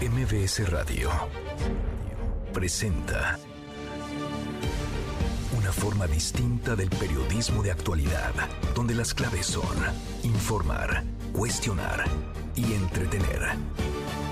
[0.00, 1.10] MBS Radio
[2.54, 3.38] presenta
[5.58, 8.32] una forma distinta del periodismo de actualidad,
[8.74, 9.76] donde las claves son
[10.22, 12.04] informar, cuestionar
[12.56, 13.40] y entretener.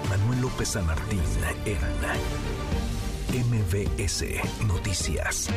[0.08, 1.20] Manuel López San Martín
[1.66, 1.78] en
[3.44, 4.24] MBS
[4.66, 5.50] Noticias.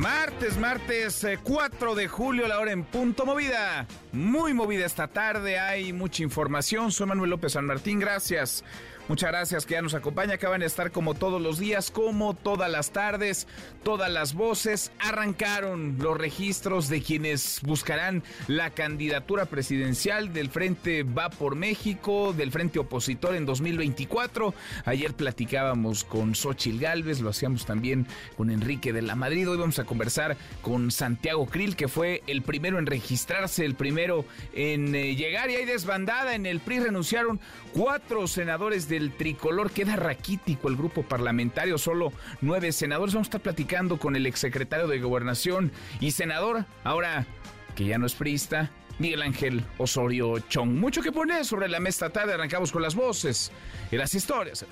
[0.00, 3.86] Martes, martes 4 de julio, la hora en punto movida.
[4.12, 6.90] Muy movida esta tarde, hay mucha información.
[6.90, 8.64] Soy Manuel López San Martín, gracias.
[9.10, 10.34] Muchas gracias que ya nos acompaña.
[10.34, 13.48] Acaban de estar como todos los días, como todas las tardes,
[13.82, 14.92] todas las voces.
[15.00, 22.52] Arrancaron los registros de quienes buscarán la candidatura presidencial del Frente Va por México, del
[22.52, 24.54] Frente Opositor en 2024.
[24.84, 29.50] Ayer platicábamos con Xochil Gálvez, lo hacíamos también con Enrique de la Madrid.
[29.50, 34.24] Hoy vamos a conversar con Santiago Krill, que fue el primero en registrarse, el primero
[34.54, 36.36] en eh, llegar y hay desbandada.
[36.36, 37.40] En el PRI renunciaron
[37.72, 39.70] cuatro senadores de el tricolor.
[39.70, 43.14] Queda raquítico el grupo parlamentario, solo nueve senadores.
[43.14, 47.26] Vamos a estar platicando con el exsecretario de Gobernación y senador, ahora
[47.74, 50.70] que ya no es priista, Miguel Ángel Osorio Chong.
[50.70, 52.34] Mucho que poner sobre la mesa tarde.
[52.34, 53.50] Arrancamos con las voces
[53.90, 54.66] y las historias.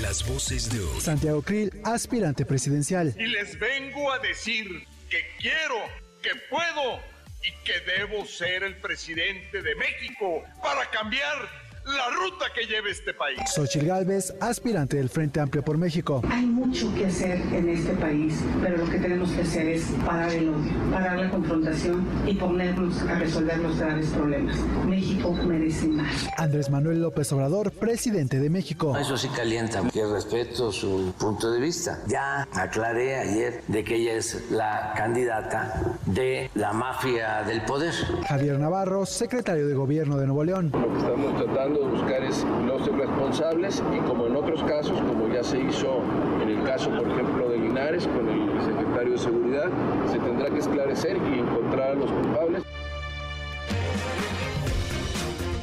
[0.00, 1.00] Las voces de hoy.
[1.00, 3.14] Santiago Krill, aspirante presidencial.
[3.18, 5.76] Y les vengo a decir que quiero,
[6.22, 7.00] que puedo
[7.46, 13.14] y que debo ser el presidente de México para cambiar la ruta que lleve este
[13.14, 13.38] país.
[13.54, 16.20] Xochitl Gálvez, aspirante del Frente Amplio por México.
[16.30, 20.32] Hay mucho que hacer en este país, pero lo que tenemos que hacer es parar
[20.32, 24.56] el odio, parar la confrontación y ponernos a resolver los graves problemas.
[24.86, 26.26] México merece más.
[26.36, 28.96] Andrés Manuel López Obrador, presidente de México.
[28.96, 32.02] Eso sí calienta, que respeto su punto de vista.
[32.08, 37.94] Ya aclaré ayer de que ella es la candidata de la mafia del poder.
[38.28, 40.70] Javier Navarro, secretario de Gobierno de Nuevo León.
[40.72, 45.28] Lo que estamos tratando de buscar es los responsables y como en otros casos, como
[45.32, 46.02] ya se hizo
[46.42, 49.70] en el caso, por ejemplo, de Linares con el secretario de Seguridad,
[50.10, 52.62] se tendrá que esclarecer y encontrar a los culpables.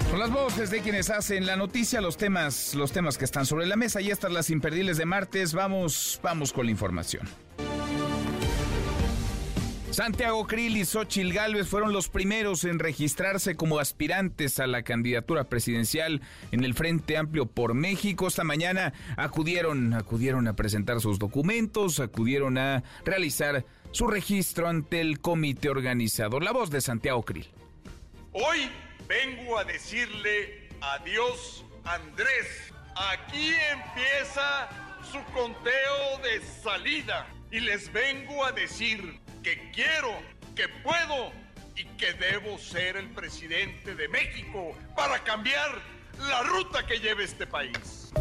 [0.09, 3.65] Son las voces de quienes hacen la noticia, los temas, los temas que están sobre
[3.65, 5.53] la mesa y estas las imperdibles de martes.
[5.53, 7.27] Vamos, vamos con la información.
[9.93, 15.43] Santiago Krill y Xochil Gálvez fueron los primeros en registrarse como aspirantes a la candidatura
[15.43, 16.19] presidencial
[16.51, 18.27] en el Frente Amplio por México.
[18.27, 25.19] Esta mañana acudieron, acudieron a presentar sus documentos, acudieron a realizar su registro ante el
[25.19, 26.43] comité organizador.
[26.43, 27.47] La voz de Santiago Krill.
[28.31, 28.71] Hoy
[29.07, 32.73] vengo a decirle adiós, Andrés.
[32.95, 34.69] Aquí empieza
[35.03, 40.13] su conteo de salida y les vengo a decir que quiero,
[40.55, 41.31] que puedo
[41.75, 45.81] y que debo ser el presidente de México para cambiar
[46.29, 48.11] la ruta que lleve este país.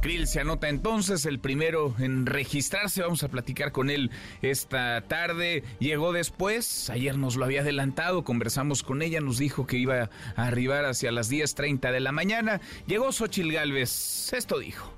[0.00, 3.02] Krill se anota entonces el primero en registrarse.
[3.02, 4.10] Vamos a platicar con él
[4.42, 5.64] esta tarde.
[5.80, 10.46] Llegó después, ayer nos lo había adelantado, conversamos con ella, nos dijo que iba a
[10.46, 12.60] arribar hacia las 10.30 de la mañana.
[12.86, 14.92] Llegó Xochil Gálvez, esto dijo.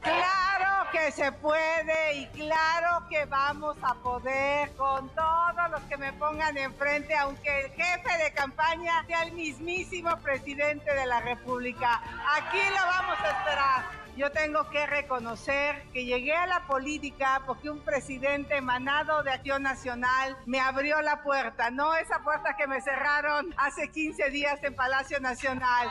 [0.00, 0.45] Claro
[0.92, 6.56] que se puede y claro que vamos a poder con todos los que me pongan
[6.56, 12.00] enfrente, aunque el jefe de campaña sea el mismísimo presidente de la República.
[12.36, 14.06] Aquí lo vamos a esperar.
[14.16, 19.62] Yo tengo que reconocer que llegué a la política porque un presidente emanado de Acción
[19.62, 24.74] Nacional me abrió la puerta, no esa puerta que me cerraron hace 15 días en
[24.74, 25.90] Palacio Nacional.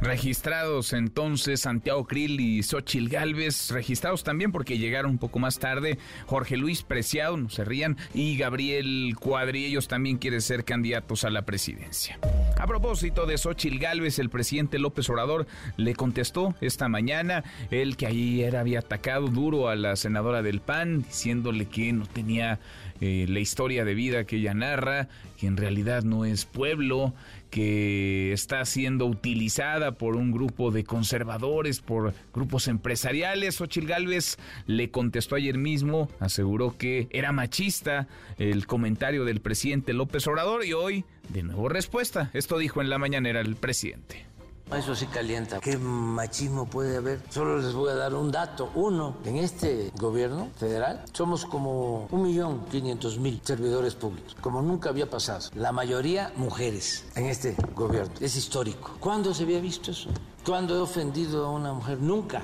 [0.00, 5.98] Registrados entonces Santiago Krill y Xochil Gálvez, registrados también porque llegaron un poco más tarde
[6.26, 11.30] Jorge Luis Preciado, no se rían, y Gabriel Cuadri, ellos también quieren ser candidatos a
[11.30, 12.18] la presidencia.
[12.58, 18.06] A propósito de Xochil Gálvez, el presidente López Obrador le contestó esta mañana, él que
[18.06, 22.60] ayer había atacado duro a la senadora del PAN, diciéndole que no tenía
[23.00, 25.08] eh, la historia de vida que ella narra,
[25.38, 27.14] que en realidad no es pueblo,
[27.50, 33.60] que está siendo utilizada por un grupo de conservadores, por grupos empresariales.
[33.60, 38.08] Ochil Gálvez le contestó ayer mismo, aseguró que era machista
[38.38, 42.30] el comentario del presidente López Obrador y hoy, de nuevo respuesta.
[42.34, 44.27] Esto dijo en la mañanera el presidente.
[44.72, 45.60] Eso sí calienta.
[45.60, 47.22] ¿Qué machismo puede haber?
[47.30, 48.70] Solo les voy a dar un dato.
[48.74, 54.90] Uno, en este gobierno federal somos como un millón quinientos mil servidores públicos, como nunca
[54.90, 55.48] había pasado.
[55.54, 58.12] La mayoría mujeres en este gobierno.
[58.20, 58.96] Es histórico.
[59.00, 60.10] ¿Cuándo se había visto eso?
[60.44, 61.98] ¿Cuándo he ofendido a una mujer?
[62.00, 62.42] Nunca.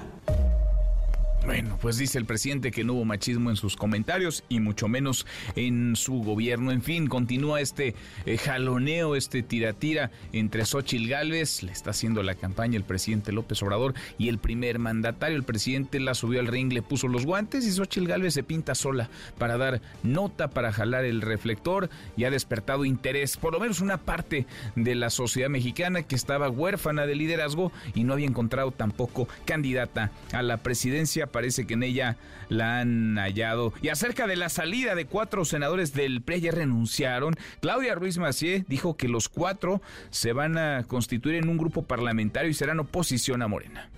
[1.46, 5.26] Bueno, pues dice el presidente que no hubo machismo en sus comentarios y mucho menos
[5.56, 6.72] en su gobierno.
[6.72, 7.94] En fin, continúa este
[8.24, 13.62] eh, jaloneo, este tira-tira entre Xochitl Gálvez, le está haciendo la campaña el presidente López
[13.62, 15.36] Obrador y el primer mandatario.
[15.36, 18.74] El presidente la subió al ring, le puso los guantes y Xochitl Gálvez se pinta
[18.74, 23.82] sola para dar nota, para jalar el reflector y ha despertado interés, por lo menos
[23.82, 24.46] una parte
[24.76, 30.10] de la sociedad mexicana que estaba huérfana de liderazgo y no había encontrado tampoco candidata
[30.32, 32.16] a la presidencia parece que en ella
[32.48, 33.72] la han hallado.
[33.82, 38.64] Y acerca de la salida de cuatro senadores del PRI ya renunciaron, Claudia Ruiz Macié
[38.68, 43.42] dijo que los cuatro se van a constituir en un grupo parlamentario y serán oposición
[43.42, 43.90] a Morena.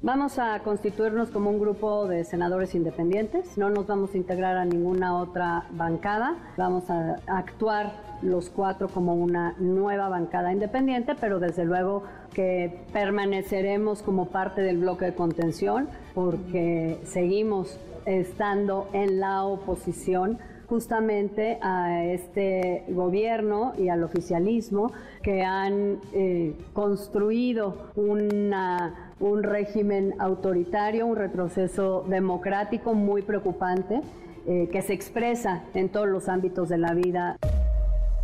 [0.00, 4.64] Vamos a constituirnos como un grupo de senadores independientes, no nos vamos a integrar a
[4.64, 11.64] ninguna otra bancada, vamos a actuar los cuatro como una nueva bancada independiente, pero desde
[11.64, 12.02] luego
[12.34, 20.38] que permaneceremos como parte del bloque de contención porque seguimos estando en la oposición
[20.70, 31.06] justamente a este gobierno y al oficialismo que han eh, construido una, un régimen autoritario,
[31.06, 34.00] un retroceso democrático muy preocupante
[34.46, 37.36] eh, que se expresa en todos los ámbitos de la vida.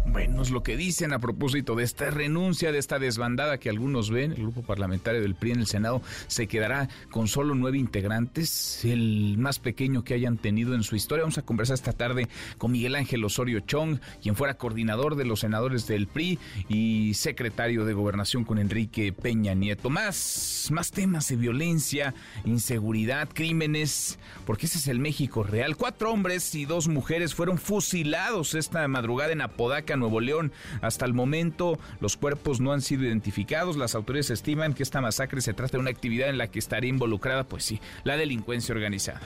[0.08, 4.11] Bueno, es lo que dicen a propósito de esta renuncia, de esta desbandada que algunos
[4.11, 4.32] ven.
[4.32, 9.37] El grupo parlamentario del PRI en el Senado se quedará con solo nueve integrantes, el
[9.38, 11.25] más pequeño que hayan tenido en su historia.
[11.25, 15.41] Vamos a conversar esta tarde con Miguel Ángel Osorio Chong, quien fuera coordinador de los
[15.41, 16.38] senadores del PRI
[16.69, 19.91] y secretario de Gobernación con Enrique Peña Nieto.
[19.91, 22.14] Más, más temas de violencia,
[22.44, 25.76] inseguridad, crímenes, porque ese es el México real.
[25.76, 30.53] Cuatro hombres y dos mujeres fueron fusilados esta madrugada en Apodaca, Nuevo León.
[30.83, 33.77] Hasta el momento los cuerpos no han sido identificados.
[33.77, 36.91] Las autoridades estiman que esta masacre se trata de una actividad en la que estaría
[36.91, 39.21] involucrada, pues sí, la delincuencia organizada.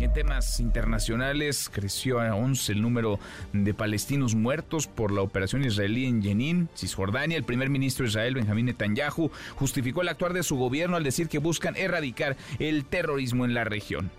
[0.00, 3.18] en temas internacionales creció a 11 el número
[3.52, 7.36] de palestinos muertos por la operación israelí en Jenin, Cisjordania.
[7.36, 11.28] El primer ministro de Israel, Benjamín Netanyahu, justificó el actuar de su gobierno al decir
[11.28, 14.10] que buscan erradicar el terrorismo en la región.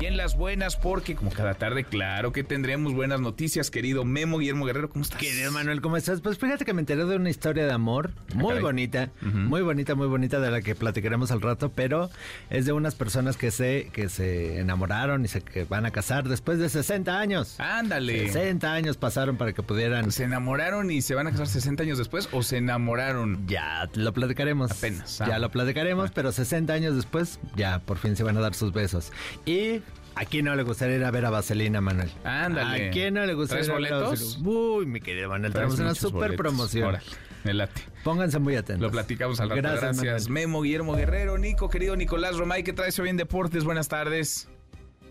[0.00, 4.38] Y en las buenas, porque como cada tarde, claro que tendremos buenas noticias, querido Memo
[4.38, 5.18] Guillermo Guerrero, ¿cómo estás?
[5.18, 6.20] Querido Manuel, ¿cómo estás?
[6.20, 10.06] Pues fíjate que me enteré de una historia de amor muy bonita, muy bonita, muy
[10.06, 12.10] bonita, de la que platicaremos al rato, pero
[12.48, 16.28] es de unas personas que se, que se enamoraron y se que van a casar
[16.28, 17.58] después de 60 años.
[17.58, 18.26] Ándale.
[18.30, 20.12] 60 años pasaron para que pudieran...
[20.12, 23.48] ¿Se enamoraron y se van a casar 60 años después o se enamoraron?
[23.48, 24.70] Ya lo platicaremos.
[24.70, 25.18] Apenas.
[25.18, 25.38] Ya ah.
[25.40, 26.12] lo platicaremos, Ah.
[26.14, 29.10] pero 60 años después ya por fin se van a dar sus besos.
[29.44, 29.57] Y
[30.14, 32.10] ¿A quién no le gustaría ir a ver a Vaselina, Manuel?
[32.24, 32.88] Ándale.
[32.88, 34.38] ¿A quién no le gustaría ¿Traes ir a ver a boletos?
[34.44, 36.36] Uy, mi querido Manuel, tenemos una super boletos.
[36.36, 36.88] promoción.
[36.88, 37.04] Órale,
[37.44, 37.82] me late.
[38.02, 38.82] Pónganse muy atentos.
[38.82, 39.62] Lo platicamos al rato.
[39.62, 40.28] Gracias.
[40.28, 43.62] Memo Guillermo Guerrero, Nico, querido Nicolás Romay, ¿qué traes hoy en Deportes?
[43.64, 44.48] Buenas tardes.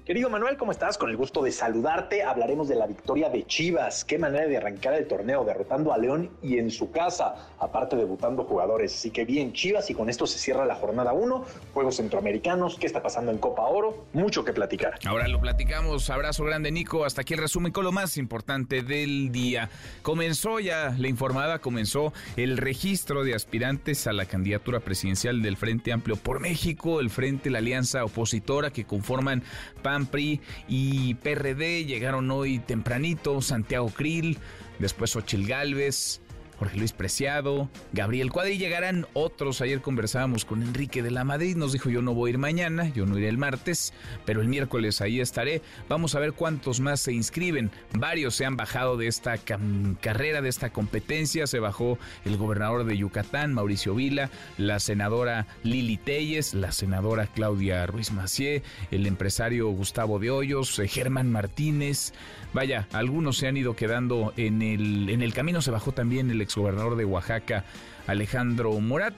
[0.07, 0.97] Querido Manuel, ¿cómo estás?
[0.97, 2.23] Con el gusto de saludarte.
[2.23, 4.05] Hablaremos de la victoria de Chivas.
[4.05, 8.45] Qué manera de arrancar el torneo, derrotando a León y en su casa, aparte debutando
[8.45, 8.95] jugadores.
[8.95, 11.43] Así que bien, Chivas, y con esto se cierra la jornada 1.
[11.73, 14.97] Juegos centroamericanos, qué está pasando en Copa Oro, mucho que platicar.
[15.05, 16.09] Ahora lo platicamos.
[16.09, 17.03] Abrazo grande, Nico.
[17.03, 19.69] Hasta aquí el resumen con lo más importante del día.
[20.03, 25.91] Comenzó ya la informada, comenzó el registro de aspirantes a la candidatura presidencial del Frente
[25.91, 29.43] Amplio por México, el Frente, la alianza opositora que conforman
[29.81, 31.85] PAN, PRI y PRD.
[31.85, 34.37] Llegaron hoy tempranito Santiago Krill,
[34.79, 36.21] después Ochil Gálvez.
[36.59, 39.61] Jorge Luis Preciado, Gabriel Cuadri, llegarán otros.
[39.61, 42.89] Ayer conversábamos con Enrique de la Madrid, nos dijo yo no voy a ir mañana,
[42.89, 43.93] yo no iré el martes,
[44.25, 45.61] pero el miércoles ahí estaré.
[45.87, 47.69] Vamos a ver cuántos más se inscriben.
[47.93, 51.45] Varios se han bajado de esta carrera, de esta competencia.
[51.47, 57.85] Se bajó el gobernador de Yucatán, Mauricio Vila, la senadora Lili Telles, la senadora Claudia
[57.85, 62.13] Ruiz Macié, el empresario Gustavo de Hoyos, eh, Germán Martínez.
[62.53, 65.61] Vaya, algunos se han ido quedando en el, en el camino.
[65.61, 67.65] Se bajó también el exgobernador de Oaxaca,
[68.07, 69.13] Alejandro Morat.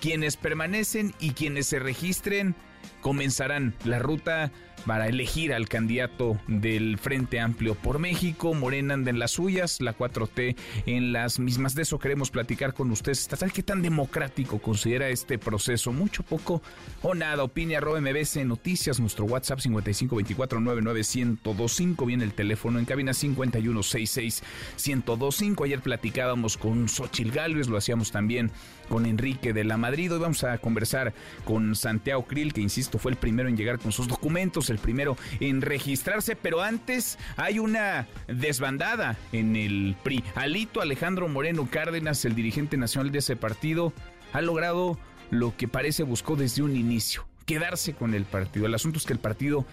[0.00, 2.56] Quienes permanecen y quienes se registren
[3.00, 4.50] comenzarán la ruta
[4.86, 8.54] para elegir al candidato del Frente Amplio por México.
[8.54, 11.74] Morena anda en las suyas, la 4T en las mismas.
[11.74, 13.28] De eso queremos platicar con ustedes.
[13.28, 13.52] tarde.
[13.52, 15.92] ¿Qué tan democrático considera este proceso?
[15.92, 16.62] ¿Mucho, poco
[17.02, 17.44] o nada?
[17.44, 22.06] Opine arroba MBS Noticias, nuestro WhatsApp 5524-99125.
[22.06, 25.64] Viene el teléfono en cabina 5166-1025.
[25.64, 28.50] Ayer platicábamos con Xochil Gálvez, lo hacíamos también
[28.88, 30.12] con Enrique de la Madrid.
[30.12, 33.92] Hoy vamos a conversar con Santiago Krill, que insisto fue el primero en llegar con
[33.92, 40.24] sus documentos, el primero en registrarse, pero antes hay una desbandada en el PRI.
[40.34, 43.92] Alito Alejandro Moreno Cárdenas, el dirigente nacional de ese partido,
[44.32, 44.98] ha logrado
[45.30, 48.66] lo que parece buscó desde un inicio, que quedarse con el partido.
[48.66, 49.64] El asunto es que el partido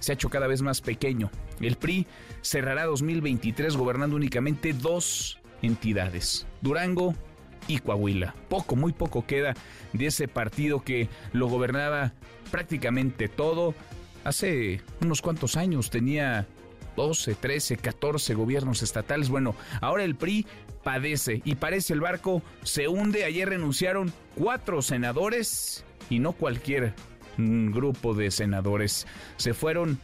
[0.00, 1.30] se ha hecho cada vez más pequeño.
[1.60, 2.06] El PRI
[2.40, 7.14] cerrará 2023 gobernando únicamente dos entidades, Durango
[7.66, 8.34] y Coahuila.
[8.48, 9.54] Poco, muy poco queda
[9.92, 12.12] de ese partido que lo gobernaba
[12.50, 13.74] prácticamente todo.
[14.28, 16.46] Hace unos cuantos años tenía
[16.96, 19.30] 12, 13, 14 gobiernos estatales.
[19.30, 20.46] Bueno, ahora el PRI
[20.84, 23.24] padece y parece el barco se hunde.
[23.24, 26.92] Ayer renunciaron cuatro senadores y no cualquier
[27.38, 29.06] grupo de senadores.
[29.38, 29.98] Se fueron,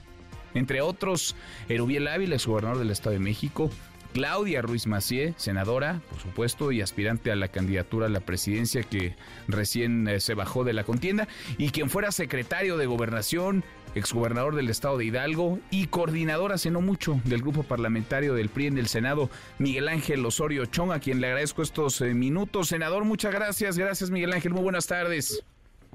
[0.55, 1.37] entre otros,
[1.69, 3.71] Erubiel Ávila, gobernador del Estado de México,
[4.15, 9.17] Claudia Ruiz Macié, senadora, por supuesto, y aspirante a la candidatura a la presidencia que
[9.49, 11.27] recién eh, se bajó de la contienda,
[11.59, 13.65] y quien fuera secretario de gobernación,
[13.95, 18.67] exgobernador del estado de Hidalgo y coordinador hace no mucho del grupo parlamentario del PRI
[18.67, 22.69] en el Senado, Miguel Ángel Osorio Chong, a quien le agradezco estos eh, minutos.
[22.69, 23.79] Senador, muchas gracias.
[23.79, 24.53] Gracias, Miguel Ángel.
[24.53, 25.45] Muy buenas tardes.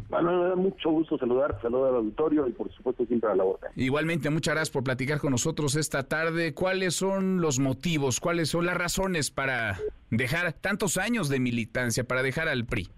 [0.10, 3.44] Bueno, me da mucho gusto saludar, saludar al auditorio y por supuesto siempre a la
[3.44, 3.70] boca.
[3.75, 6.53] Igualmente, muchas gracias por platicar con nosotros esta tarde.
[6.53, 9.77] ¿Cuáles son los motivos, cuáles son las razones para
[10.10, 12.89] dejar tantos años de militancia, para dejar al PRI?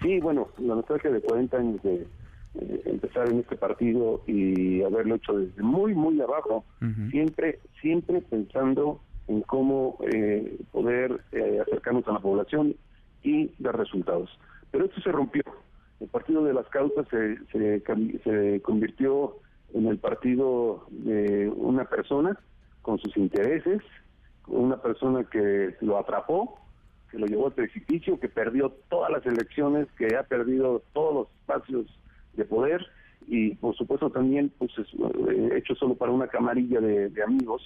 [0.00, 2.06] Sí, bueno, la nostalgia de 40 años de
[2.54, 6.64] empezar en este partido y haberlo hecho desde muy, muy abajo,
[7.10, 12.74] siempre, siempre pensando en cómo eh, poder eh, acercarnos a la población
[13.22, 14.30] y dar resultados.
[14.70, 15.42] Pero esto se rompió
[16.02, 19.36] el Partido de las Causas se, se, convirtió
[19.72, 22.36] en el partido de una persona
[22.82, 23.80] con sus intereses,
[24.48, 26.58] una persona que lo atrapó,
[27.08, 31.28] que lo llevó al precipicio, que perdió todas las elecciones, que ha perdido todos los
[31.38, 31.86] espacios
[32.34, 32.86] de poder
[33.28, 34.88] y por supuesto también pues es,
[35.30, 37.62] eh, hecho solo para una camarilla de, amigos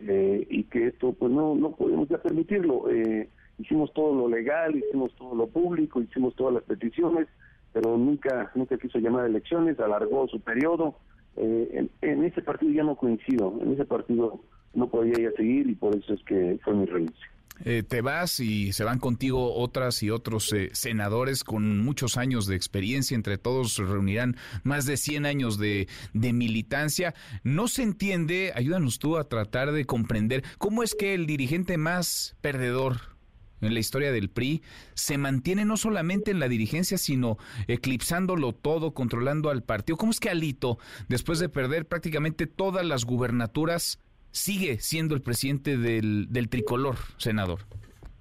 [0.00, 3.28] eh, y que esto pues no no podemos ya permitirlo eh,
[3.58, 7.28] hicimos todo lo legal hicimos todo lo público hicimos todas las peticiones
[7.74, 10.94] pero nunca nunca quiso llamar a elecciones, alargó su periodo.
[11.36, 14.40] Eh, en, ese partido ya no coincido, en ese partido
[14.74, 17.28] no podía ya seguir y por eso es que fue mi renuncia.
[17.64, 22.46] Eh, te vas y se van contigo otras y otros eh, senadores con muchos años
[22.46, 27.14] de experiencia, entre todos reunirán más de 100 años de, de militancia.
[27.44, 32.36] No se entiende, ayúdanos tú a tratar de comprender cómo es que el dirigente más
[32.40, 33.14] perdedor
[33.60, 34.62] en la historia del PRI,
[34.94, 39.96] se mantiene no solamente en la dirigencia, sino eclipsándolo todo, controlando al partido.
[39.96, 44.00] ¿Cómo es que Alito, después de perder prácticamente todas las gubernaturas,
[44.34, 47.60] sigue siendo el presidente del, tricolor, senador?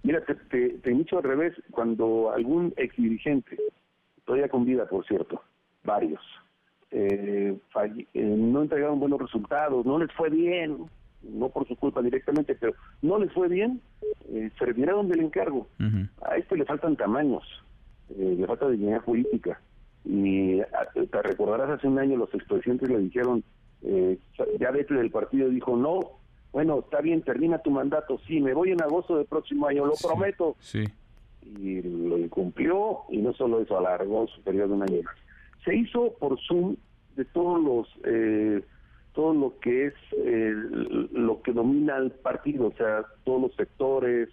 [0.03, 3.57] Mira, te, te, dicho al revés, cuando algún ex dirigente,
[4.25, 5.41] todavía con vida, por cierto,
[5.83, 6.21] varios,
[6.91, 7.57] eh,
[8.13, 10.85] eh, no entregaron buenos resultados, no les fue bien,
[11.23, 13.81] no por su culpa directamente, pero no les fue bien,
[14.29, 15.67] eh, se retiraron del encargo.
[16.21, 17.43] A este le faltan tamaños,
[18.09, 19.59] eh, le falta dignidad política.
[20.05, 23.43] Y te recordarás hace un año los expresidentes le dijeron,
[23.83, 24.17] eh,
[24.59, 25.99] ya vete del partido, dijo, no,
[26.51, 29.93] bueno, está bien, termina tu mandato, sí, me voy en agosto del próximo año, lo
[30.01, 30.55] prometo.
[30.59, 30.83] Sí.
[31.41, 35.15] Y lo incumplió y no solo eso, alargó su periodo de un año más.
[35.65, 36.75] Se hizo por Zoom
[37.15, 37.87] de todos los...
[38.05, 38.63] Eh,
[39.13, 40.53] todo lo que es eh,
[41.11, 44.29] lo que domina el partido, o sea, todos los sectores,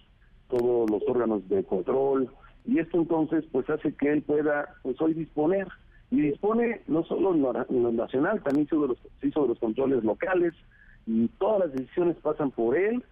[0.49, 2.31] todos los órganos de control,
[2.67, 5.69] y esto entonces pues hace que él pueda pues hoy disponer,
[6.11, 8.99] y dispone no solo en lo, nacional, también sobre los,
[9.33, 10.55] sobre los controles locales,
[11.07, 13.03] y todas las decisiones pasan por él,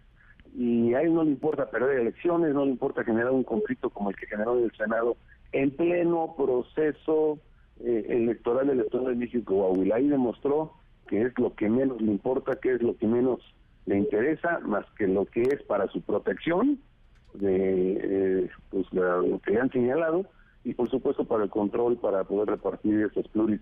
[0.57, 4.11] y a él no le importa perder elecciones, no le importa generar un conflicto como
[4.11, 5.17] el que generó en el Senado,
[5.52, 7.38] en pleno proceso
[7.81, 9.97] eh, electoral del Estado de México, Coahuila.
[9.97, 10.73] Ahí demostró
[11.07, 13.40] que es lo que menos le importa, que es lo que menos
[13.87, 16.78] le interesa, más que lo que es para su protección
[17.35, 20.26] de eh, pues, lo que han señalado
[20.68, 23.60] y por supuesto para el control para poder repartir esos pluris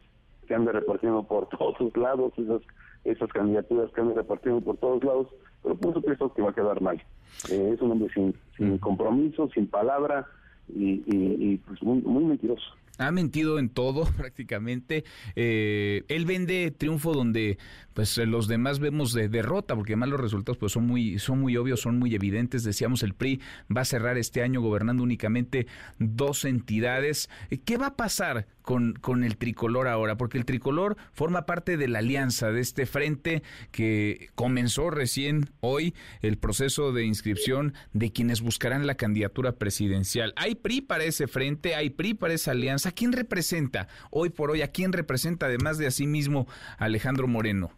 [0.48, 2.62] que anda repartiendo por todos lados, esas
[3.04, 5.28] esas candidaturas que anda repartiendo por todos lados,
[5.62, 7.00] pero por supuesto que va a quedar mal.
[7.48, 10.26] Eh, es un hombre sin, sin compromiso, sin palabra
[10.68, 12.66] y, y, pues muy, muy mentiroso
[12.98, 15.04] ha mentido en todo prácticamente.
[15.34, 17.58] Eh, él vende triunfo donde
[17.94, 21.56] pues los demás vemos de derrota, porque además los resultados pues son muy, son muy
[21.56, 22.62] obvios, son muy evidentes.
[22.62, 23.40] Decíamos, el PRI
[23.74, 25.66] va a cerrar este año gobernando únicamente
[25.98, 27.30] dos entidades.
[27.64, 30.16] ¿Qué va a pasar con, con el tricolor ahora?
[30.16, 35.94] Porque el tricolor forma parte de la alianza, de este frente que comenzó recién hoy
[36.20, 40.35] el proceso de inscripción de quienes buscarán la candidatura presidencial.
[40.37, 41.76] ¿Hay PRI para ese frente?
[41.76, 42.88] ¿Hay PRI para esa alianza?
[42.88, 44.62] ¿A quién representa hoy por hoy?
[44.62, 47.70] ¿A quién representa además de a sí mismo Alejandro Moreno?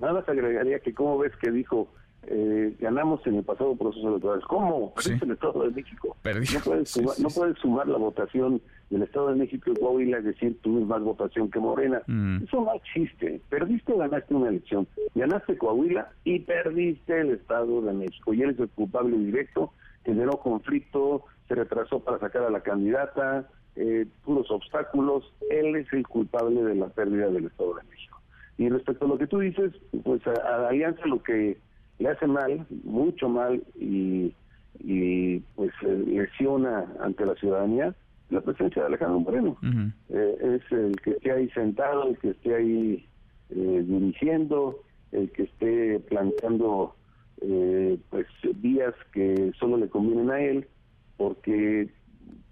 [0.00, 1.92] Nada más agregaría que como ves que dijo
[2.30, 4.42] eh, ganamos en el pasado proceso electoral.
[4.46, 4.92] ¿Cómo?
[4.94, 6.16] Perdiste el Estado de México.
[6.24, 10.22] No puedes, sumar, no puedes sumar la votación del Estado de México y Coahuila y
[10.22, 12.02] decir tuvimos más votación que Morena.
[12.06, 12.44] Mm.
[12.44, 13.40] Eso no existe.
[13.48, 14.86] Perdiste o ganaste una elección.
[15.14, 18.34] Ganaste Coahuila y perdiste el Estado de México.
[18.34, 19.72] Y eres el culpable directo.
[20.04, 25.32] Generó conflicto, se retrasó para sacar a la candidata, eh, puros obstáculos.
[25.50, 28.20] Él es el culpable de la pérdida del Estado de México.
[28.58, 29.72] Y respecto a lo que tú dices,
[30.04, 31.56] pues a, a la alianza lo que
[31.98, 34.34] le hace mal, mucho mal y,
[34.80, 37.94] y pues lesiona ante la ciudadanía
[38.30, 39.56] la presencia de Alejandro Moreno.
[40.10, 43.06] Eh, es el que esté ahí sentado, el que esté ahí
[43.50, 44.80] eh, dirigiendo,
[45.12, 46.94] el que esté planteando
[47.40, 48.26] eh, pues
[48.56, 50.66] vías que solo le convienen a él,
[51.16, 51.88] porque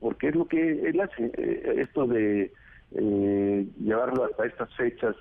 [0.00, 1.32] porque es lo que él hace,
[1.80, 2.52] esto de
[3.80, 5.16] llevarlo hasta estas fechas,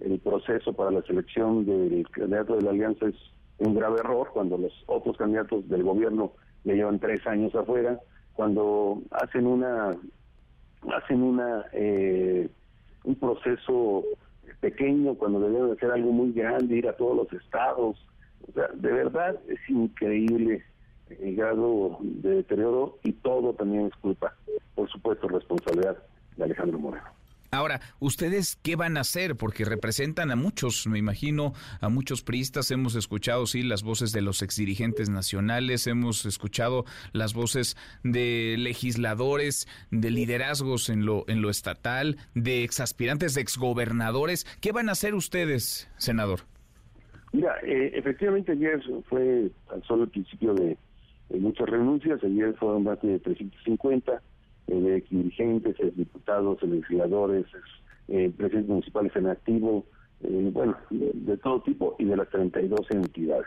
[0.00, 3.16] el proceso para la selección del candidato de la alianza es
[3.62, 6.32] un grave error cuando los otros candidatos del gobierno
[6.64, 7.98] ya llevan tres años afuera,
[8.34, 9.96] cuando hacen una
[10.96, 12.48] hacen una eh,
[13.04, 14.04] un proceso
[14.60, 17.96] pequeño cuando deben hacer algo muy grande, ir a todos los estados.
[18.48, 20.64] O sea, de verdad es increíble
[21.20, 24.34] el grado de deterioro y todo también es culpa,
[24.74, 25.98] por supuesto, responsabilidad
[26.36, 27.21] de Alejandro Moreno.
[27.54, 29.36] Ahora, ¿ustedes qué van a hacer?
[29.36, 32.70] Porque representan a muchos, me imagino, a muchos priistas.
[32.70, 39.68] Hemos escuchado, sí, las voces de los exdirigentes nacionales, hemos escuchado las voces de legisladores,
[39.90, 44.46] de liderazgos en lo, en lo estatal, de exaspirantes, de exgobernadores.
[44.62, 46.40] ¿Qué van a hacer ustedes, senador?
[47.34, 50.78] Mira, eh, efectivamente ayer fue tan solo el principio de,
[51.38, 52.18] muchas renuncias.
[52.24, 54.22] Ayer fueron más de 350
[54.66, 57.46] de dirigentes, diputados, legisladores,
[58.08, 59.84] eh, presidentes municipales en activo,
[60.22, 63.46] eh, bueno, de, todo tipo y de las 32 entidades.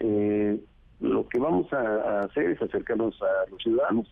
[0.00, 0.60] Eh,
[1.00, 4.06] lo que vamos a, hacer es acercarnos a los ciudadanos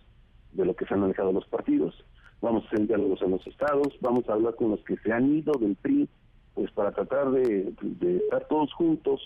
[0.53, 1.95] de lo que se han manejado los partidos.
[2.41, 5.35] Vamos a hacer diálogos en los estados, vamos a hablar con los que se han
[5.35, 6.09] ido del PRI,
[6.55, 9.21] pues para tratar de estar todos juntos.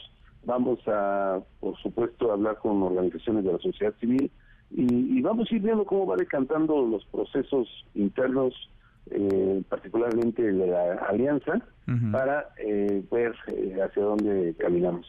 [0.44, 4.30] Vamos a, por supuesto, hablar con organizaciones de la sociedad civil,
[4.70, 8.54] y, vamos a ir viendo cómo va decantando los procesos internos,
[9.10, 11.60] eh, particularmente de la alianza,
[12.12, 15.06] para eh, ver eh, hacia dónde caminamos.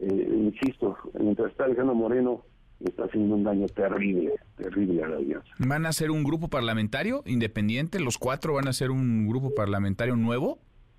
[0.00, 2.42] insisto, mientras está Alejandro Moreno,
[2.80, 5.48] está haciendo un daño terrible, terrible a la alianza.
[5.58, 8.00] ¿Van a ser un grupo parlamentario independiente?
[8.00, 10.58] ¿Los cuatro van a ser un grupo parlamentario nuevo?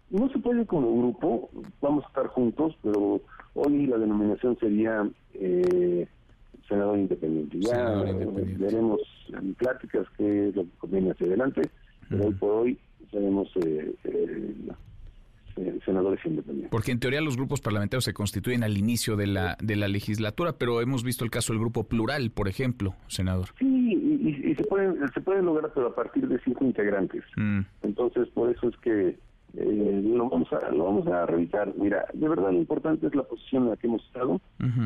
[0.09, 1.49] No se puede como grupo,
[1.81, 3.21] vamos a estar juntos, pero
[3.55, 6.07] hoy la denominación sería eh,
[6.73, 7.59] senador independiente.
[7.59, 8.03] Ya
[8.57, 11.61] veremos en pláticas qué es lo que conviene hacia adelante,
[12.09, 12.79] pero hoy por hoy
[13.11, 14.55] seremos eh, eh,
[15.57, 16.71] eh, senadores independientes.
[16.71, 20.57] Porque en teoría los grupos parlamentarios se constituyen al inicio de la de la legislatura,
[20.57, 23.49] pero hemos visto el caso del grupo plural, por ejemplo, senador.
[23.59, 27.23] Sí, y, se pueden se puede lograr, pero a partir de cinco integrantes.
[27.35, 27.61] Mm.
[27.83, 29.17] Entonces, por eso es que
[29.55, 31.73] eh, lo vamos a lo vamos a revisar.
[31.77, 34.41] Mira, de verdad lo importante es la posición en la que hemos estado.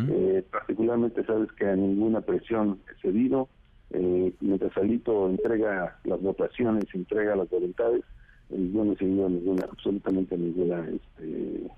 [0.10, 3.48] eh, particularmente sabes que a ninguna presión he cedido.
[3.92, 8.04] Eh, mientras Alito entrega las votaciones, entrega las voluntades,
[8.50, 11.72] eh, yo no he seguido ninguna, absolutamente ninguna este,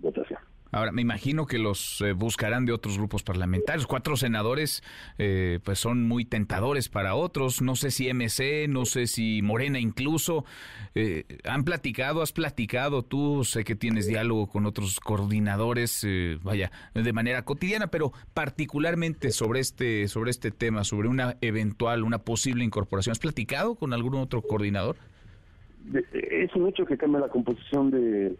[0.00, 0.40] votación.
[0.72, 3.86] Ahora, me imagino que los eh, buscarán de otros grupos parlamentarios.
[3.86, 4.82] Cuatro senadores,
[5.18, 7.60] eh, pues son muy tentadores para otros.
[7.60, 10.44] No sé si MC, no sé si Morena incluso.
[10.94, 13.44] Eh, ¿Han platicado, has platicado tú?
[13.44, 16.06] Sé que tienes diálogo con otros coordinadores,
[16.42, 22.18] vaya, de manera cotidiana, pero particularmente sobre este, sobre este tema, sobre una eventual, una
[22.18, 23.12] posible incorporación.
[23.12, 24.96] ¿Has platicado con algún otro coordinador?
[26.12, 28.36] Es un hecho que cambia la composición de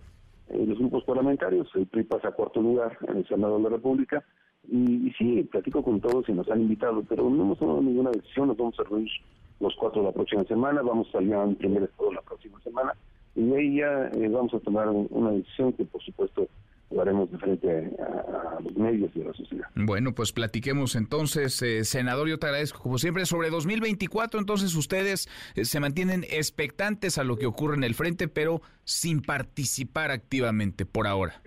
[0.50, 3.68] eh, los grupos parlamentarios, el PRI pasa a cuarto lugar en el Senado de la
[3.70, 4.24] República,
[4.68, 8.48] y, sí, platico con todos y nos han invitado, pero no hemos tomado ninguna decisión,
[8.48, 9.10] nos vamos a reunir
[9.58, 12.92] los cuatro la próxima semana, vamos a salir a un primer estado la próxima semana,
[13.34, 16.46] y ahí ya eh, vamos a tomar una decisión que por supuesto
[16.90, 19.68] lo haremos de frente a, los medios y a la sociedad.
[19.74, 25.28] Bueno, pues platiquemos entonces, eh, senador, yo te agradezco como siempre sobre 2024, entonces ustedes
[25.54, 30.84] eh, se mantienen expectantes a lo que ocurre en el frente, pero sin participar activamente
[30.84, 31.40] por ahora.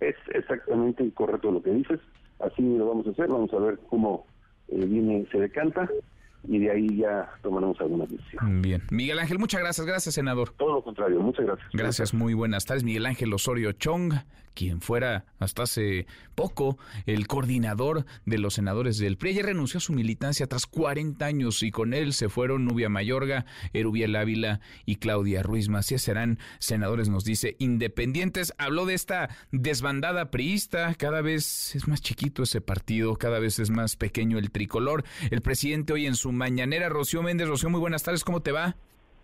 [0.00, 2.00] Es exactamente correcto lo que dices,
[2.38, 4.26] así lo vamos a hacer, vamos a ver cómo
[4.68, 5.88] eh, viene, se decanta
[6.44, 8.62] y de ahí ya tomaremos alguna decisión.
[8.62, 8.82] Bien.
[8.90, 9.86] Miguel Ángel, muchas gracias.
[9.86, 10.50] Gracias, senador.
[10.56, 11.68] Todo lo contrario, muchas gracias.
[11.72, 12.82] Gracias, muy buenas tardes.
[12.82, 14.14] Miguel Ángel Osorio Chong,
[14.54, 19.30] quien fuera hasta hace poco el coordinador de los senadores del PRI.
[19.30, 23.46] Ella renunció a su militancia tras 40 años y con él se fueron Nubia Mayorga,
[23.72, 26.02] Erubiel Ávila y Claudia Ruiz Macías.
[26.02, 28.54] Serán senadores, nos dice, independientes.
[28.58, 30.94] Habló de esta desbandada priista.
[30.94, 35.04] Cada vez es más chiquito ese partido, cada vez es más pequeño el tricolor.
[35.30, 37.48] El presidente hoy en su mañanera, Rocío Méndez.
[37.48, 38.76] Rocío, muy buenas tardes, ¿cómo te va?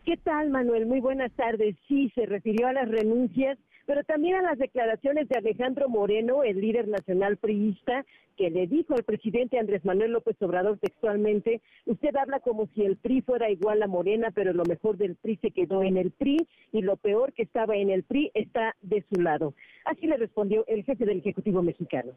[0.04, 0.86] ¿Qué tal, Manuel?
[0.86, 1.74] Muy buenas tardes.
[1.88, 6.60] Sí, se refirió a las renuncias pero también a las declaraciones de Alejandro Moreno, el
[6.60, 8.04] líder nacional priista,
[8.36, 12.96] que le dijo al presidente Andrés Manuel López Obrador textualmente, usted habla como si el
[12.96, 16.46] PRI fuera igual a Morena, pero lo mejor del PRI se quedó en el PRI
[16.72, 19.54] y lo peor que estaba en el PRI está de su lado.
[19.84, 22.12] Así le respondió el jefe del Ejecutivo mexicano.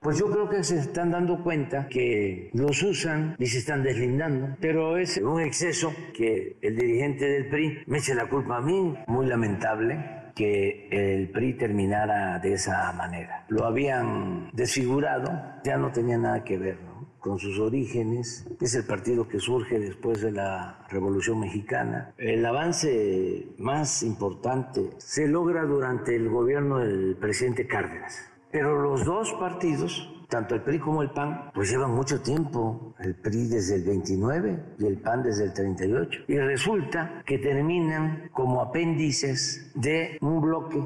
[0.00, 4.56] Pues yo creo que se están dando cuenta que los usan y se están deslindando,
[4.60, 8.94] pero es un exceso que el dirigente del PRI me eche la culpa a mí,
[9.06, 13.44] muy lamentable que el PRI terminara de esa manera.
[13.48, 15.30] Lo habían desfigurado,
[15.64, 16.78] ya no tenía nada que ver
[17.22, 18.46] con sus orígenes.
[18.60, 22.12] Es el partido que surge después de la Revolución Mexicana.
[22.18, 28.28] El avance más importante se logra durante el gobierno del presidente Cárdenas.
[28.50, 33.14] Pero los dos partidos tanto el PRI como el PAN, pues llevan mucho tiempo, el
[33.14, 36.20] PRI desde el 29 y el PAN desde el 38.
[36.26, 40.82] Y resulta que terminan como apéndices de un bloque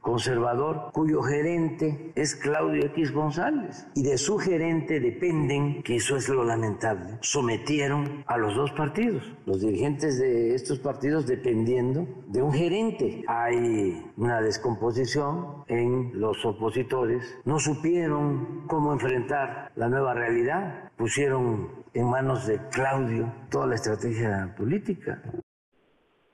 [0.00, 3.86] conservador cuyo gerente es Claudio X González.
[3.94, 9.22] Y de su gerente dependen, que eso es lo lamentable, sometieron a los dos partidos,
[9.46, 13.22] los dirigentes de estos partidos dependiendo de un gerente.
[13.28, 22.08] Hay una descomposición en los opositores, no supieron cómo enfrentar la nueva realidad, pusieron en
[22.08, 25.22] manos de Claudio toda la estrategia política.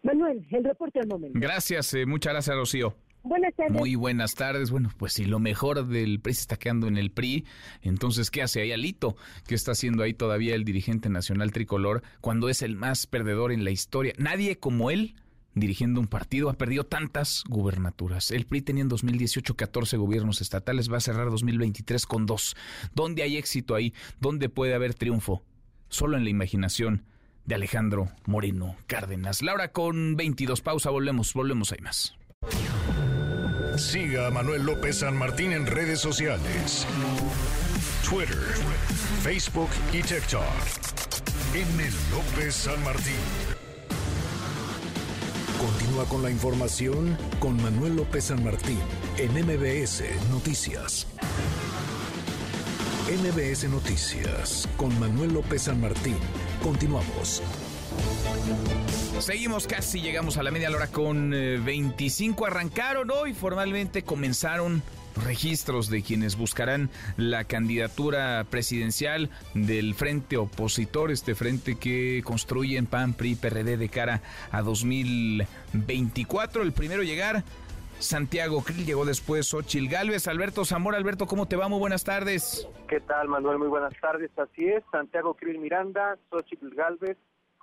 [0.03, 1.39] Manuel, el reporte al momento.
[1.41, 2.95] Gracias, eh, muchas gracias, Rocío.
[3.71, 4.71] Muy buenas tardes.
[4.71, 7.45] Bueno, pues si lo mejor del PRI se está quedando en el PRI,
[7.83, 9.17] entonces, ¿qué hace ahí Alito?
[9.47, 13.65] ¿Qué está haciendo ahí todavía el dirigente nacional tricolor cuando es el más perdedor en
[13.65, 14.13] la historia?
[14.19, 15.17] Nadie como él
[15.57, 18.31] dirigiendo un partido, ha perdido tantas gubernaturas.
[18.31, 22.57] El PRI tenía en 2018 14 gobiernos estatales, va a cerrar 2023 con dos.
[22.95, 23.95] ¿Dónde hay éxito ahí?
[24.21, 25.43] ¿Dónde puede haber triunfo?
[25.89, 27.07] Solo en la imaginación
[27.47, 29.43] de Alejandro Moreno Cárdenas.
[29.43, 32.15] Laura con 22 pausa, volvemos, volvemos, hay más.
[33.79, 36.87] Siga a Manuel López San Martín en redes sociales.
[38.09, 38.39] Twitter,
[39.23, 40.43] Facebook y TikTok.
[41.55, 41.85] M.
[42.11, 43.15] López San Martín.
[45.61, 48.79] Continúa con la información con Manuel López San Martín
[49.19, 51.07] en MBS Noticias.
[53.09, 56.17] MBS Noticias con Manuel López San Martín.
[56.63, 57.43] Continuamos.
[59.21, 62.45] Seguimos casi, llegamos a la media hora con 25.
[62.45, 64.83] Eh, Arrancaron hoy, formalmente comenzaron
[65.25, 73.15] registros de quienes buscarán la candidatura presidencial del frente opositor, este frente que construyen PAN,
[73.15, 76.63] PRI, PRD de cara a 2024.
[76.63, 77.45] El primero llegar,
[77.99, 80.29] Santiago Krill, llegó después Ochil Galvez.
[80.29, 81.69] Alberto Zamora, Alberto, ¿cómo te va?
[81.69, 82.69] Muy buenas tardes.
[82.89, 83.59] ¿Qué tal, Manuel?
[83.59, 84.31] Muy buenas tardes.
[84.37, 87.17] Así es, Santiago Krill Miranda, Xochitl Galvez,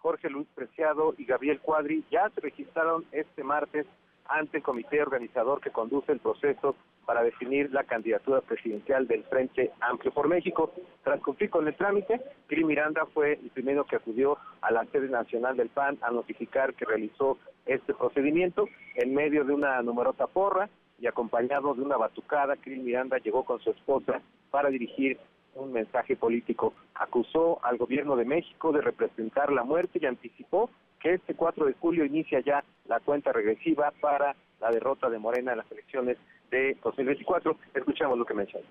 [0.04, 3.88] Jorge Luis Preciado y Gabriel Cuadri ya se registraron este martes
[4.26, 9.72] ante el comité organizador que conduce el proceso para definir la candidatura presidencial del Frente
[9.80, 10.74] Amplio por México.
[11.06, 15.08] Tras cumplir con el trámite, Cris Miranda fue el primero que acudió a la sede
[15.08, 20.70] nacional del PAN a notificar que realizó este procedimiento en medio de una numerosa porra
[21.00, 22.58] y acompañado de una batucada.
[22.58, 25.18] Cris Miranda llegó con su esposa para dirigir
[25.56, 26.74] un mensaje político.
[26.96, 31.74] Acusó al gobierno de México de representar la muerte y anticipó que este 4 de
[31.74, 36.18] julio inicia ya la cuenta regresiva para la derrota de Morena en las elecciones
[36.50, 37.58] de 2024.
[37.74, 38.66] Escuchamos lo que menciona.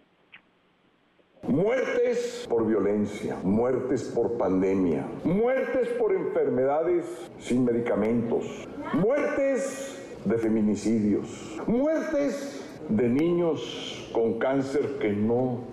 [1.43, 7.05] Muertes por violencia, muertes por pandemia, muertes por enfermedades
[7.41, 15.65] sin medicamentos, muertes de feminicidios, muertes de niños con cáncer que no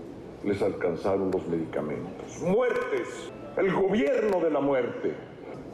[0.43, 2.41] les alcanzaron los medicamentos.
[2.41, 5.13] Muertes, el gobierno de la muerte.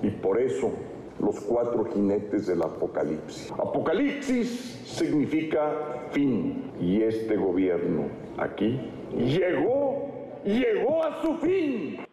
[0.02, 0.72] Y por eso
[1.20, 3.52] los cuatro jinetes del apocalipsis.
[3.52, 6.72] Apocalipsis significa fin.
[6.80, 8.80] Y este gobierno aquí
[9.16, 12.06] llegó, llegó a su fin.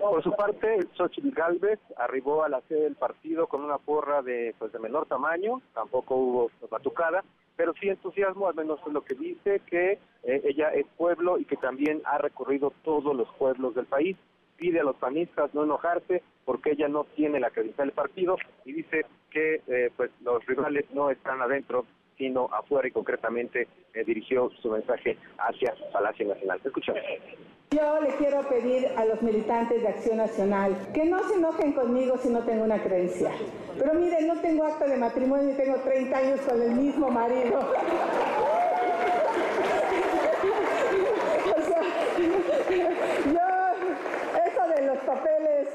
[0.00, 4.54] Por su parte, Xochitl Galvez arribó a la sede del partido con una porra de,
[4.58, 7.24] pues, de menor tamaño, tampoco hubo batucada,
[7.56, 11.44] pero sí entusiasmo, al menos es lo que dice, que eh, ella es pueblo y
[11.44, 14.16] que también ha recorrido todos los pueblos del país.
[14.56, 18.72] Pide a los panistas no enojarse porque ella no tiene la credencial del partido y
[18.72, 21.84] dice que eh, pues los rivales no están adentro
[22.52, 26.60] afuera y concretamente eh, dirigió su mensaje hacia Palacio Nacional.
[26.64, 27.00] Escuchamos.
[27.70, 32.16] Yo le quiero pedir a los militantes de Acción Nacional que no se enojen conmigo
[32.18, 33.30] si no tengo una creencia.
[33.78, 37.60] Pero miren, no tengo acta de matrimonio y tengo 30 años con el mismo marido.
[43.26, 43.40] yo,
[44.46, 45.68] eso de los papeles,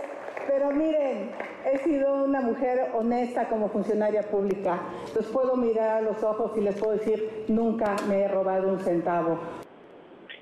[0.48, 1.32] pero miren,
[1.66, 4.82] he sido una mujer honesta como funcionaria pública.
[5.16, 8.80] Los puedo mirar a los ojos y les puedo decir, nunca me he robado un
[8.80, 9.40] centavo.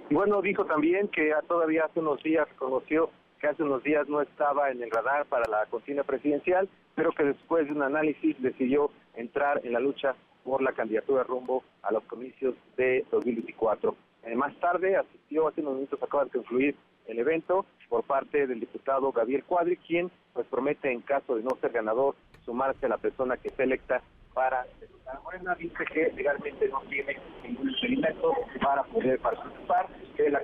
[0.09, 3.09] Y bueno, dijo también que todavía hace unos días reconoció
[3.41, 7.23] que hace unos días no estaba en el radar para la contienda presidencial, pero que
[7.23, 12.03] después de un análisis decidió entrar en la lucha por la candidatura rumbo a los
[12.03, 13.95] comicios de 2024.
[14.23, 16.75] Eh, más tarde asistió, hace unos minutos acaba de concluir
[17.07, 21.57] el evento por parte del diputado Gabriel Cuadri, quien pues promete en caso de no
[21.59, 24.01] ser ganador sumarse a la persona que sea electa
[24.33, 24.65] para
[25.05, 29.87] la Morena dice que legalmente no tiene ningún impedimento para poder participar
[30.17, 30.41] de la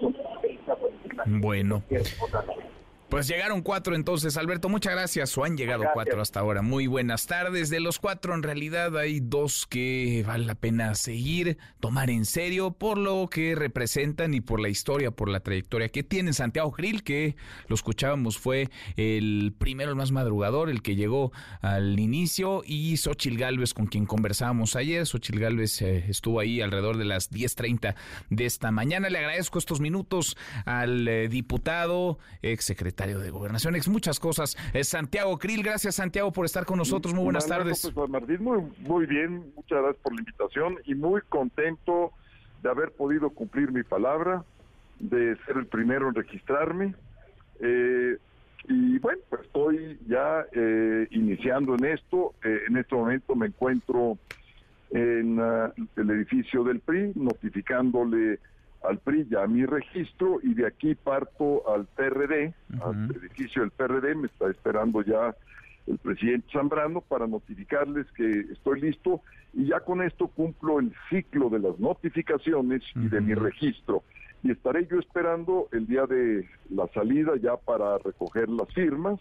[1.25, 1.83] Bueno.
[3.09, 5.37] Pues llegaron cuatro entonces, Alberto, muchas gracias.
[5.37, 6.61] O han llegado cuatro hasta ahora.
[6.61, 7.69] Muy buenas tardes.
[7.69, 12.71] De los cuatro, en realidad hay dos que vale la pena seguir, tomar en serio
[12.71, 17.01] por lo que representan y por la historia, por la trayectoria que tiene Santiago Grill,
[17.01, 22.97] que lo escuchábamos, fue el primero, el más madrugador, el que llegó al inicio, y
[22.97, 25.05] Xochil Gálvez, con quien conversábamos ayer.
[25.05, 27.95] Xochil Gálvez eh, estuvo ahí alrededor de las 10.30
[28.29, 29.09] de esta mañana.
[29.09, 34.57] Le agradezco estos minutos al eh, diputado, ex secretario de Gobernación, es muchas cosas.
[34.73, 37.93] Es Santiago Krill, gracias Santiago por estar con nosotros, muy buenas tardes.
[38.10, 42.12] Martín, muy, muy bien, muchas gracias por la invitación y muy contento
[42.63, 44.43] de haber podido cumplir mi palabra,
[44.99, 46.95] de ser el primero en registrarme.
[47.60, 48.17] Eh,
[48.67, 52.33] y bueno, pues estoy ya eh, iniciando en esto.
[52.43, 54.17] Eh, en este momento me encuentro
[54.89, 58.39] en ah, el edificio del PRI, notificándole
[58.88, 64.15] al PRI ya mi registro y de aquí parto al PRD, al edificio del PRD,
[64.15, 65.36] me está esperando ya
[65.88, 69.21] el presidente Zambrano para notificarles que estoy listo
[69.54, 74.04] y ya con esto cumplo el ciclo de las notificaciones y de mi registro.
[74.43, 79.19] Y estaré yo esperando el día de la salida ya para recoger las firmas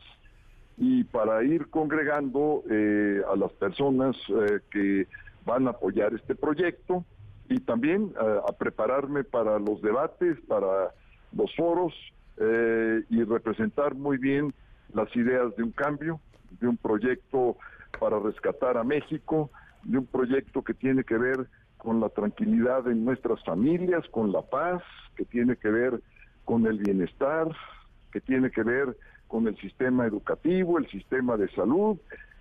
[0.77, 5.07] y para ir congregando eh, a las personas eh, que
[5.47, 7.05] van a apoyar este proyecto
[7.49, 10.93] y también eh, a prepararme para los debates, para
[11.33, 11.93] los foros
[12.39, 14.53] eh, y representar muy bien
[14.93, 16.21] las ideas de un cambio,
[16.61, 17.57] de un proyecto
[17.99, 19.51] para rescatar a México,
[19.85, 21.47] de un proyecto que tiene que ver
[21.79, 24.83] con la tranquilidad en nuestras familias, con la paz,
[25.17, 26.01] que tiene que ver
[26.45, 27.49] con el bienestar,
[28.13, 28.97] que tiene que ver
[29.29, 31.99] con el sistema educativo, el sistema de salud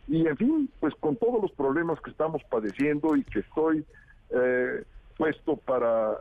[0.07, 3.85] y en fin, pues con todos los problemas que estamos padeciendo y que estoy
[4.29, 4.83] eh,
[5.17, 6.17] puesto para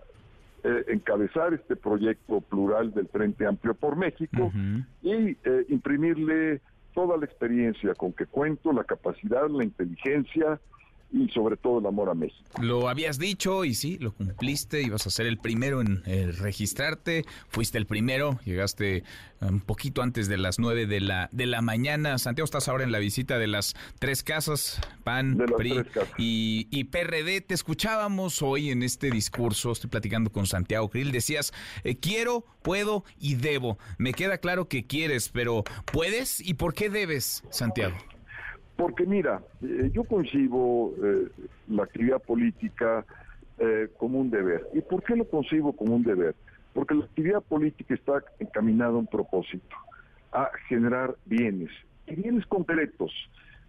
[0.63, 4.53] eh, encabezar este proyecto plural del Frente Amplio por México
[5.03, 5.13] y
[5.45, 6.61] eh, imprimirle
[6.95, 10.61] toda la experiencia con que cuento, la capacidad, la inteligencia,
[11.15, 12.43] y sobre todo el amor a México.
[12.61, 17.25] Lo habías dicho y sí, lo cumpliste, ibas a ser el primero en eh, registrarte,
[17.49, 19.03] fuiste el primero, llegaste eh,
[19.41, 22.19] un poquito antes de las nueve de la, de la mañana.
[22.19, 25.85] Santiago, estás ahora en la visita de las tres casas, PAN, PRI
[26.19, 27.41] Y, PRD.
[27.41, 31.53] Te escuchábamos hoy en este discurso, estoy platicando con Santiago Krill, decías,
[31.85, 33.79] eh, quiero, puedo y debo.
[33.99, 37.95] Me queda claro que quieres, pero ¿puedes y por qué debes, Santiago?
[38.77, 41.29] Porque mira, eh, yo concibo eh,
[41.69, 43.05] la actividad política
[43.59, 44.67] eh, como un deber.
[44.75, 46.35] ¿Y por qué lo concibo como un deber?
[46.73, 49.77] Porque la actividad política está encaminada a un propósito,
[50.33, 51.71] a generar bienes,
[52.09, 53.13] y bienes concretos,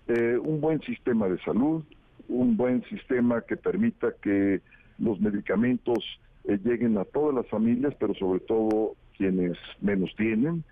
[0.08, 1.84] un buen sistema de salud,
[2.28, 4.62] un buen sistema que permita que
[4.98, 6.04] los medicamentos
[6.44, 10.64] lleguen a todas las familias, pero sobre todo quienes menos tienen,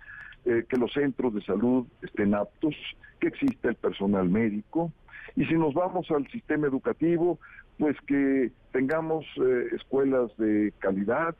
[0.44, 2.74] que los centros de salud estén aptos,
[3.20, 4.92] que exista el personal médico.
[5.36, 7.38] Y si nos vamos al sistema educativo,
[7.78, 11.34] pues que tengamos eh, escuelas de calidad,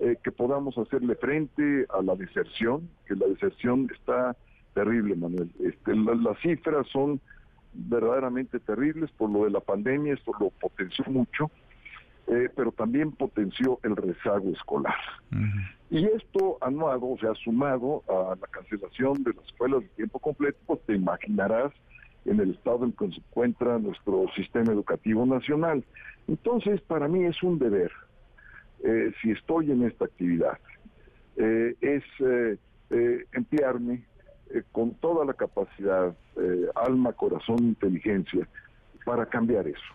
[0.00, 4.36] eh, que podamos hacerle frente a la deserción, que la deserción está
[4.74, 5.50] terrible, Manuel.
[5.60, 7.20] Este, las cifras son
[7.74, 11.50] verdaderamente terribles por lo de la pandemia, esto lo potenció mucho,
[12.26, 14.94] eh, pero también potenció el rezago escolar.
[15.94, 20.58] Y esto anuado, o sea, sumado a la cancelación de las escuelas de tiempo completo,
[20.66, 21.72] pues te imaginarás
[22.24, 25.84] en el estado en que se encuentra nuestro sistema educativo nacional.
[26.26, 27.92] Entonces, para mí es un deber,
[28.82, 30.58] eh, si estoy en esta actividad,
[31.36, 32.02] eh, es
[33.32, 34.04] emplearme
[34.72, 36.12] con toda la capacidad,
[36.74, 38.48] alma, corazón, inteligencia,
[39.04, 39.94] para cambiar eso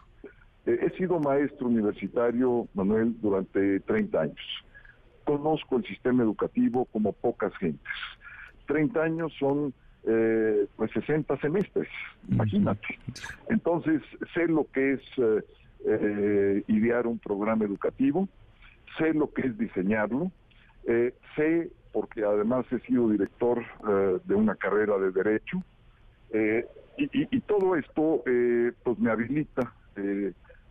[0.65, 4.63] Eh, he sido maestro universitario, Manuel, durante 30 años.
[5.29, 7.93] Conozco el sistema educativo como pocas gentes.
[8.65, 9.75] 30 años son
[10.07, 11.87] eh, pues 60 semestres,
[12.27, 12.97] imagínate.
[13.47, 14.01] Entonces,
[14.33, 15.43] sé lo que es eh,
[15.85, 18.27] eh, idear un programa educativo,
[18.97, 20.31] sé lo que es diseñarlo,
[21.35, 23.63] sé, porque además he sido director
[24.23, 25.61] de una carrera de Derecho,
[26.97, 28.23] y, y, todo esto
[28.83, 29.75] pues me habilita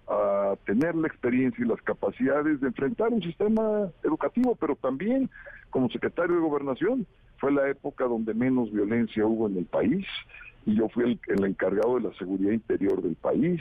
[0.09, 5.29] a tener la experiencia y las capacidades de enfrentar un sistema educativo, pero también
[5.71, 7.07] como secretario de gobernación.
[7.39, 10.07] Fue la época donde menos violencia hubo en el país
[10.67, 13.61] y yo fui el, encargado de la seguridad interior del país,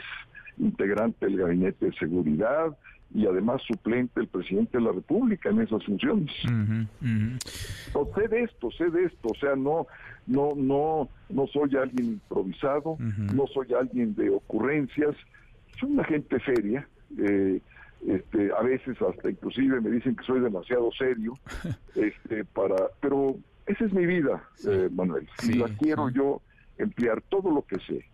[0.58, 2.76] integrante del gabinete de seguridad
[3.14, 6.30] y además suplente del presidente de la República en esas funciones.
[8.14, 9.86] sé de esto, sé de esto, o sea, no,
[10.26, 12.98] no, no, no soy alguien improvisado,
[13.34, 15.14] no soy alguien de ocurrencias,
[15.78, 16.86] soy una gente seria.
[17.18, 17.60] Eh,
[18.06, 21.34] este, a veces hasta inclusive me dicen que soy demasiado serio,
[21.96, 23.36] este, para, pero
[23.66, 25.28] esa es mi vida, eh, Manuel.
[25.40, 26.40] Si la quiero yo
[26.78, 28.04] emplear todo lo que sé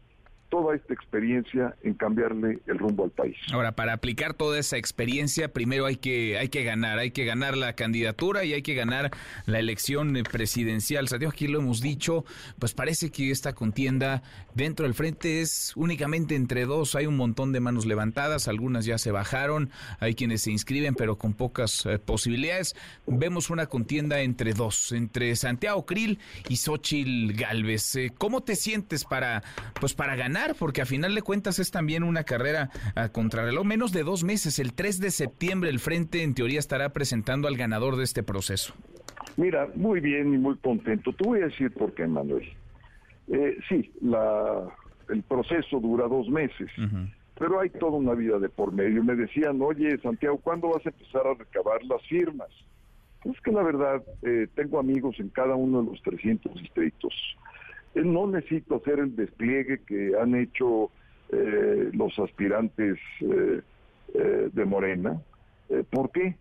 [0.48, 3.36] toda esta experiencia en cambiarle el rumbo al país.
[3.52, 7.56] Ahora, para aplicar toda esa experiencia, primero hay que, hay que ganar, hay que ganar
[7.56, 9.10] la candidatura y hay que ganar
[9.46, 11.08] la elección presidencial.
[11.08, 12.24] Santiago, aquí lo hemos dicho,
[12.58, 14.22] pues parece que esta contienda
[14.54, 16.94] dentro del frente es únicamente entre dos.
[16.94, 21.16] Hay un montón de manos levantadas, algunas ya se bajaron, hay quienes se inscriben, pero
[21.16, 22.76] con pocas eh, posibilidades.
[23.06, 27.96] Vemos una contienda entre dos, entre Santiago Krill y Xochil Galvez.
[27.96, 29.42] Eh, ¿Cómo te sientes para,
[29.80, 30.33] pues, para ganar?
[30.58, 33.64] Porque a final de cuentas es también una carrera a contrarreloj.
[33.64, 37.56] Menos de dos meses, el 3 de septiembre, el Frente en teoría estará presentando al
[37.56, 38.74] ganador de este proceso.
[39.36, 41.12] Mira, muy bien y muy contento.
[41.12, 42.48] Te voy a decir por qué, Manuel.
[43.28, 44.68] Eh, sí, la,
[45.08, 46.70] el proceso dura dos meses,
[47.38, 49.02] pero hay toda una vida de por medio.
[49.02, 52.48] Me decían, oye, Santiago, ¿cuándo vas a empezar a recabar las firmas?
[53.24, 57.14] Es que la verdad, eh, tengo amigos en cada uno de los 300 distritos
[58.02, 60.90] no necesito hacer el despliegue que han hecho
[61.30, 63.60] eh, los aspirantes eh,
[64.14, 65.20] eh, de Morena.
[65.90, 66.36] ¿Por qué?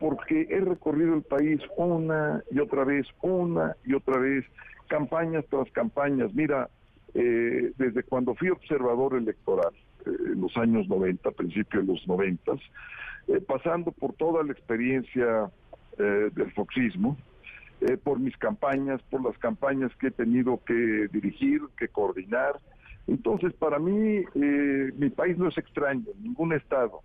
[0.00, 4.44] Porque he recorrido el país una y otra vez, una y otra vez,
[4.88, 6.32] campañas tras campañas.
[6.34, 6.68] Mira,
[7.14, 9.72] desde cuando fui observador electoral,
[10.06, 12.52] en los años 90, principios de los 90,
[13.46, 15.50] pasando por toda la experiencia
[15.98, 17.16] del foxismo,
[17.84, 22.60] eh, por mis campañas, por las campañas que he tenido que dirigir, que coordinar.
[23.08, 27.00] Entonces, para mí, eh, mi país no es extraño, ningún estado,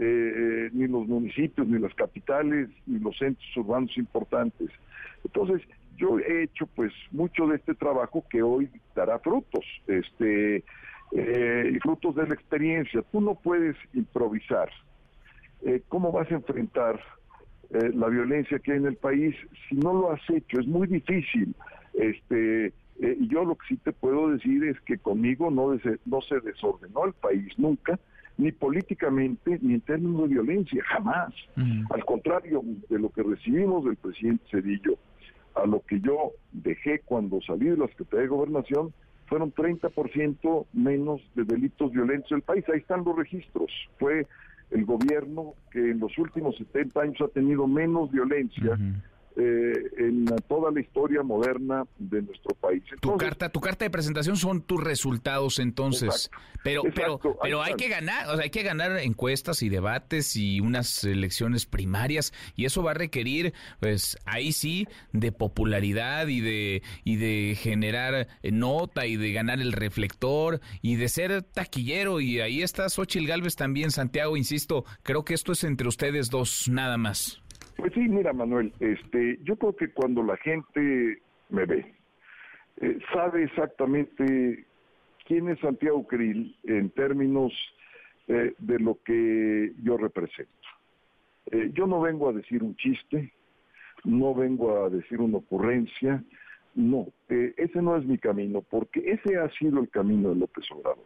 [0.00, 4.68] eh, ni los municipios, ni las capitales, ni los centros urbanos importantes.
[5.22, 5.62] Entonces,
[5.96, 10.64] yo he hecho pues mucho de este trabajo que hoy dará frutos, este,
[11.12, 13.00] y frutos de la experiencia.
[13.12, 14.70] Tú no puedes improvisar.
[15.88, 17.00] ¿Cómo vas a enfrentar
[17.70, 19.34] eh, la violencia que hay en el país,
[19.68, 21.54] si no lo has hecho, es muy difícil.
[21.94, 26.40] Este, eh, yo lo que sí te puedo decir es que conmigo no, no se
[26.40, 27.98] desordenó el país nunca,
[28.38, 31.32] ni políticamente, ni en términos de violencia, jamás.
[31.90, 34.98] Al contrario de lo que recibimos del presidente Cedillo,
[35.54, 38.92] a lo que yo dejé cuando salí de la Secretaría de Gobernación,
[39.26, 42.64] fueron 30% menos de delitos violentos en el país.
[42.68, 43.70] Ahí están los registros.
[43.98, 44.26] Fue
[44.70, 48.78] el gobierno que en los últimos 70 años ha tenido menos violencia
[49.36, 52.82] eh, en toda la historia moderna de nuestro país.
[53.00, 56.30] tu carta, tu carta de presentación son tus resultados entonces,
[56.64, 60.60] pero, pero, pero hay que ganar, o sea, hay que ganar encuestas y debates y
[60.60, 66.82] unas elecciones primarias y eso va a requerir, pues, ahí sí, de popularidad y de
[67.04, 72.62] y de generar nota y de ganar el reflector y de ser taquillero y ahí
[72.62, 77.42] está Xochil Galvez también, Santiago, insisto, creo que esto es entre ustedes dos nada más.
[77.76, 81.94] Pues sí, mira Manuel, este, yo creo que cuando la gente me ve,
[82.78, 84.64] eh, sabe exactamente
[85.26, 87.52] quién es Santiago Krill en términos
[88.28, 90.52] eh, de lo que yo represento.
[91.50, 93.32] Eh, yo no vengo a decir un chiste,
[94.04, 96.24] no vengo a decir una ocurrencia,
[96.74, 101.04] no, ese no es mi camino, porque ese ha sido el camino de López Obrador.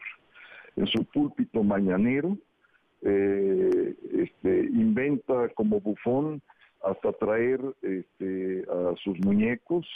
[0.76, 2.36] En su púlpito mañanero,
[3.02, 6.42] este, inventa como bufón
[6.82, 9.86] hasta traer este, a sus muñecos.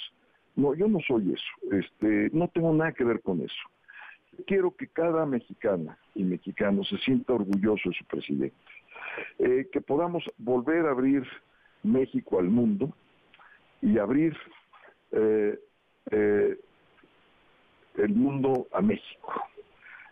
[0.57, 1.77] No, yo no soy eso.
[1.77, 3.63] Este, no tengo nada que ver con eso.
[4.47, 8.57] Quiero que cada mexicana y mexicano se sienta orgulloso de su presidente.
[9.39, 11.23] Eh, que podamos volver a abrir
[11.83, 12.93] México al mundo
[13.81, 14.37] y abrir
[15.13, 15.59] eh,
[16.11, 16.59] eh,
[17.97, 19.33] el mundo a México.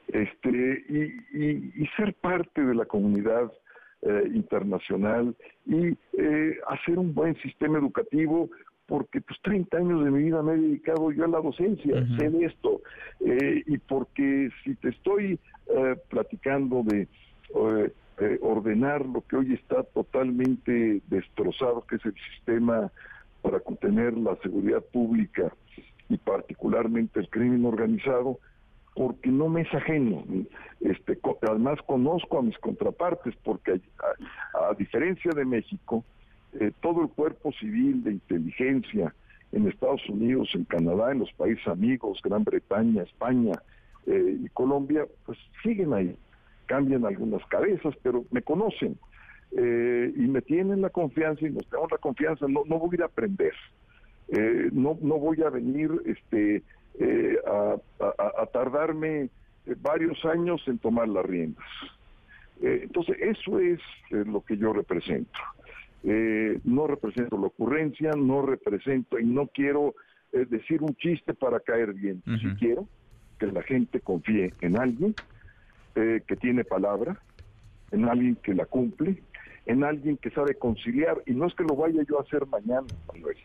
[0.08, 3.52] este, y, ser parte de la comunidad
[4.04, 8.50] eh, internacional y eh, hacer un buen sistema educativo
[8.86, 12.28] porque pues 30 años de mi vida me he dedicado yo a la docencia, sé
[12.30, 12.80] de esto,
[13.20, 15.38] eh, y porque si te estoy
[16.08, 17.06] platicando de
[18.40, 22.90] ordenar lo que hoy está totalmente destrozado, que es el sistema
[23.40, 25.54] para contener la seguridad pública
[26.08, 28.40] y particularmente el crimen organizado,
[28.94, 30.24] porque no me es ajeno.
[30.80, 33.80] Este, además conozco a mis contrapartes, porque
[34.54, 36.04] a, diferencia de México,
[36.54, 39.14] eh, todo el cuerpo civil de inteligencia
[39.52, 43.52] en Estados Unidos, en Canadá, en los países amigos, Gran Bretaña, España
[44.06, 46.16] eh, y Colombia, pues siguen ahí.
[46.66, 48.98] Cambian algunas cabezas, pero me conocen
[49.56, 52.46] eh, y me tienen la confianza y nos tenemos la confianza.
[52.48, 53.52] No, no voy a ir a aprender.
[54.72, 56.62] no, no voy a venir este,
[56.98, 61.64] eh, a, tardarme eh, varios años en tomar las riendas.
[62.60, 63.80] Eh, entonces, eso es
[64.10, 65.38] lo que yo represento.
[66.02, 69.94] no represento la ocurrencia, no represento y no quiero
[70.32, 72.22] decir un chiste para caer bien.
[72.40, 72.88] Si quiero
[73.38, 75.14] que la gente confíe en alguien
[75.94, 77.20] que tiene palabra,
[77.90, 79.22] en alguien que la cumple,
[79.66, 82.86] en alguien que sabe conciliar, y no es que lo vaya yo a hacer mañana,
[83.12, 83.36] Manuel.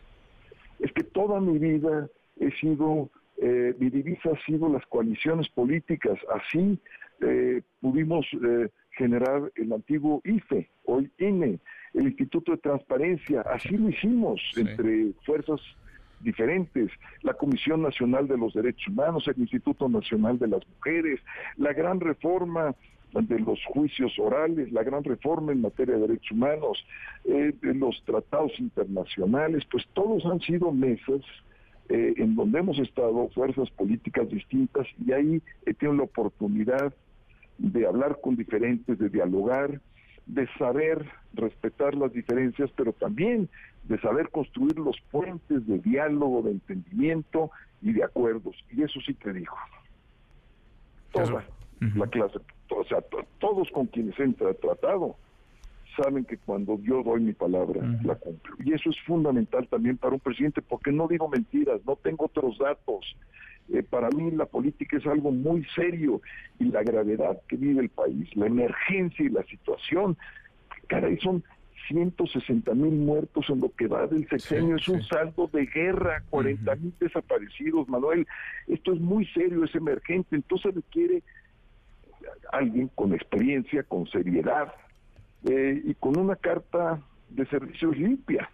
[0.80, 2.08] Es que toda mi vida
[2.40, 3.10] he sido
[3.40, 6.18] eh, mi divisa ha sido las coaliciones políticas.
[6.34, 6.78] Así
[7.20, 11.60] eh, pudimos eh, generar el antiguo IFE, hoy INE,
[11.94, 13.42] el Instituto de Transparencia.
[13.42, 15.60] Así lo hicimos entre fuerzas
[16.20, 16.90] diferentes,
[17.22, 21.20] la Comisión Nacional de los Derechos Humanos, el Instituto Nacional de las Mujeres,
[21.56, 22.74] la gran reforma
[23.12, 26.84] de los juicios orales, la gran reforma en materia de derechos humanos,
[27.24, 31.22] de los tratados internacionales, pues todos han sido mesas
[31.88, 36.94] eh, en donde hemos estado fuerzas políticas distintas y ahí he tenido la oportunidad
[37.56, 39.80] de hablar con diferentes, de dialogar,
[40.26, 43.48] de saber respetar las diferencias, pero también
[43.84, 48.54] de saber construir los puentes de diálogo, de entendimiento y de acuerdos.
[48.70, 49.56] Y eso sí te digo.
[51.12, 51.44] Toda
[51.80, 52.38] la clase,
[52.70, 52.98] o sea,
[53.38, 55.16] todos con quienes he tratado
[56.00, 58.54] saben que cuando yo doy mi palabra, la cumplo.
[58.64, 62.58] Y eso es fundamental también para un presidente, porque no digo mentiras, no tengo otros
[62.58, 63.16] datos.
[63.70, 66.22] Eh, para mí la política es algo muy serio
[66.58, 70.16] y la gravedad que vive el país, la emergencia y la situación,
[70.86, 71.44] caray, son
[71.88, 76.76] 160 mil muertos en lo que va del sexenio, es un saldo de guerra, 40
[76.76, 78.26] mil desaparecidos, Manuel,
[78.66, 81.22] esto es muy serio, es emergente, entonces requiere
[82.52, 84.72] alguien con experiencia, con seriedad,
[85.44, 88.50] eh, y con una carta de servicios limpia.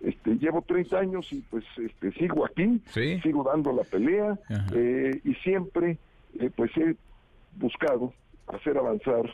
[0.00, 2.80] Este, llevo 30 años y pues este, sigo aquí,
[3.22, 4.38] sigo dando la pelea
[4.72, 5.98] eh, y siempre
[6.38, 6.96] eh, pues he
[7.56, 8.14] buscado
[8.46, 9.30] hacer avanzar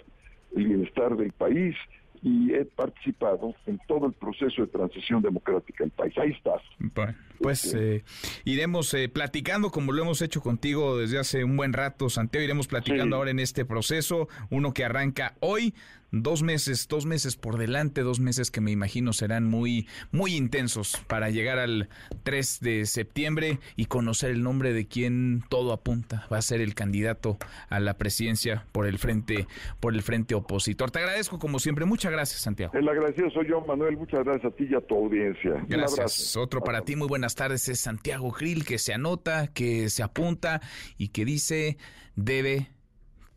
[0.57, 1.77] el bienestar del país,
[2.23, 6.17] y he participado en todo el proceso de transición democrática del país.
[6.19, 6.61] Ahí está.
[7.41, 8.05] Pues eh,
[8.45, 12.45] iremos eh, platicando como lo hemos hecho contigo desde hace un buen rato, Santiago.
[12.45, 15.75] Iremos platicando ahora en este proceso, uno que arranca hoy,
[16.23, 21.03] dos meses, dos meses por delante, dos meses que me imagino serán muy, muy intensos
[21.07, 21.89] para llegar al
[22.23, 26.75] 3 de septiembre y conocer el nombre de quien todo apunta va a ser el
[26.75, 29.47] candidato a la presidencia por el frente,
[29.81, 30.91] por el frente opositor.
[30.91, 32.73] Te agradezco como siempre, muchas gracias, Santiago.
[32.75, 35.65] El agradecido soy yo, Manuel, muchas gracias a ti y a tu audiencia.
[35.69, 36.37] Gracias.
[36.37, 40.61] Otro para ti, muy tardes, es Santiago Grill, que se anota, que se apunta
[40.97, 41.77] y que dice
[42.15, 42.71] debe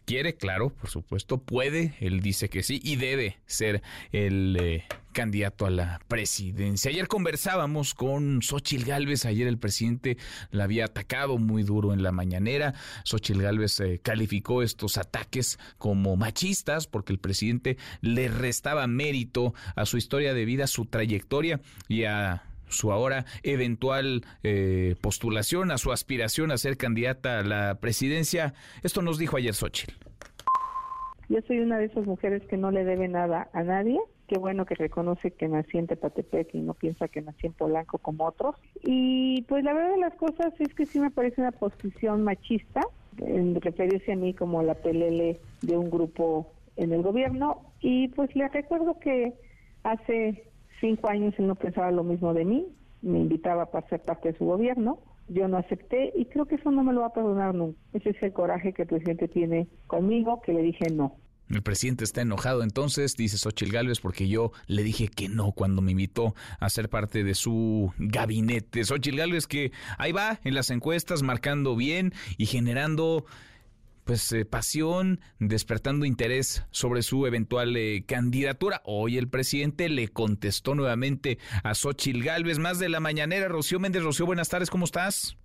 [0.10, 5.68] quiere, claro, por supuesto, puede, él dice que sí y debe ser el eh, candidato
[5.68, 6.90] a la presidencia.
[6.90, 10.18] Ayer conversábamos con Xochil Gálvez, ayer el presidente
[10.50, 12.74] la había atacado muy duro en la mañanera.
[13.04, 19.86] Xochil Gálvez eh, calificó estos ataques como machistas porque el presidente le restaba mérito a
[19.86, 25.92] su historia de vida, su trayectoria y a su ahora eventual eh, postulación, a su
[25.92, 28.54] aspiración a ser candidata a la presidencia.
[28.84, 29.94] Esto nos dijo ayer Xochitl.
[31.30, 34.00] Yo soy una de esas mujeres que no le debe nada a nadie.
[34.28, 38.00] Qué bueno que reconoce que nací en Tepatepec y no piensa que nací en Polanco
[38.00, 38.56] como otros.
[38.84, 42.82] Y pues la verdad de las cosas es que sí me parece una posición machista,
[43.18, 47.62] en referirse a mí como la pelele de un grupo en el gobierno.
[47.80, 49.34] Y pues le recuerdo que
[49.84, 50.49] hace
[50.80, 52.68] cinco años él no pensaba lo mismo de mí,
[53.02, 56.72] me invitaba para ser parte de su gobierno, yo no acepté y creo que eso
[56.72, 57.80] no me lo va a perdonar nunca.
[57.94, 61.16] Ese es el coraje que el presidente tiene conmigo, que le dije no.
[61.50, 65.82] El presidente está enojado entonces, dice Xochil Gálvez, porque yo le dije que no cuando
[65.82, 68.84] me invitó a ser parte de su gabinete.
[68.84, 73.26] Xochil Gálvez que ahí va en las encuestas marcando bien y generando
[74.10, 78.82] pues eh, pasión, despertando interés sobre su eventual eh, candidatura.
[78.84, 83.48] Hoy el presidente le contestó nuevamente a Xochil Gálvez, más de la mañanera.
[83.50, 85.38] Rocío Méndez, Rocío, buenas tardes, ¿cómo estás?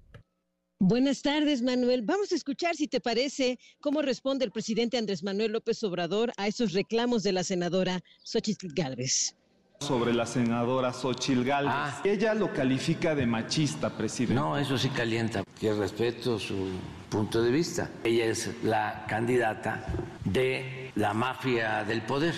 [0.80, 2.00] Buenas tardes, Manuel.
[2.06, 6.48] Vamos a escuchar, si te parece, cómo responde el presidente Andrés Manuel López Obrador a
[6.48, 9.36] esos reclamos de la senadora Xochitl Gálvez.
[9.84, 11.74] Sobre la senadora Xochitl Gálvez.
[11.74, 12.00] Ah.
[12.04, 14.34] Ella lo califica de machista, presidente.
[14.34, 16.54] No, eso sí calienta, que respeto su
[17.10, 17.90] punto de vista.
[18.02, 19.84] Ella es la candidata
[20.24, 22.34] de la mafia del poder.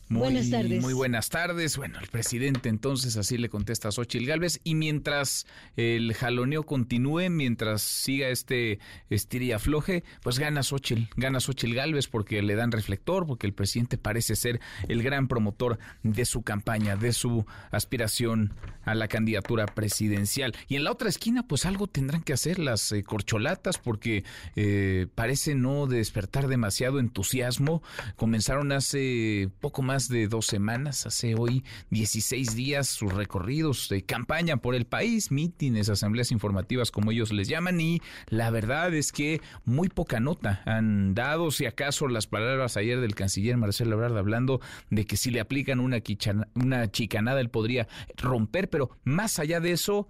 [0.08, 0.82] Muy, Buenas tardes.
[0.84, 1.78] Muy buenas tardes.
[1.78, 5.48] Bueno, el presidente entonces así le contesta a Xochitl Galvez y mientras
[5.78, 8.78] el jaloneo continúe, mientras siga este
[9.10, 13.54] estir y afloje, pues gana Xochitl, gana Xochitl Galvez porque le dan reflector, porque el
[13.54, 18.54] presidente parece ser el gran promotor de su campaña, de su aspiración
[18.84, 20.54] a la candidatura presidencial.
[20.68, 24.24] Y en la otra esquina, pues algo tendrán que hacer las eh, corcholatas porque
[24.56, 27.82] eh, parece no despertar demasiado entusiasmo.
[28.16, 34.58] Comenzaron hace poco más de dos semanas, hace hoy 16 días, sus recorridos de campaña
[34.58, 39.42] por el país, mítines, asambleas informativas, como ellos les llaman, y la verdad es que
[39.64, 44.60] muy poca nota han dado, si acaso las palabras ayer del canciller Marcelo Ebrard hablando
[44.90, 47.88] de que si le aplican una, quichana- una chicanada él podría
[48.18, 50.08] romper, pero más allá de eso,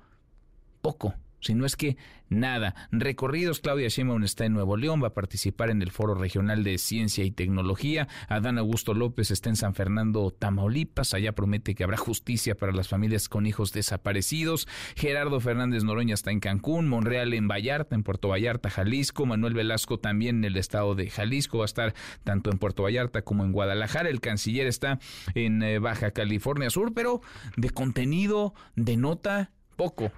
[0.82, 1.14] poco.
[1.46, 1.96] Si no es que
[2.28, 2.74] nada.
[2.92, 6.80] Recorridos, Claudia Sheinbaum está en Nuevo León, va a participar en el Foro Regional de
[6.80, 8.08] Ciencia y Tecnología.
[8.28, 11.14] Adán Augusto López está en San Fernando, Tamaulipas.
[11.14, 14.68] Allá promete que habrá justicia para las familias con hijos desaparecidos.
[14.96, 19.28] Gerardo Fernández Noroña está en Cancún, Monreal en Vallarta, en Puerto Vallarta, Jalisco.
[19.28, 21.60] Manuel Velasco también en el estado de Jalisco.
[21.60, 21.94] Va a estar
[22.24, 24.10] tanto en Puerto Vallarta como en Guadalajara.
[24.10, 24.98] El canciller está
[25.36, 27.22] en eh, Baja California Sur, pero
[27.56, 30.12] de contenido, de nota, poco.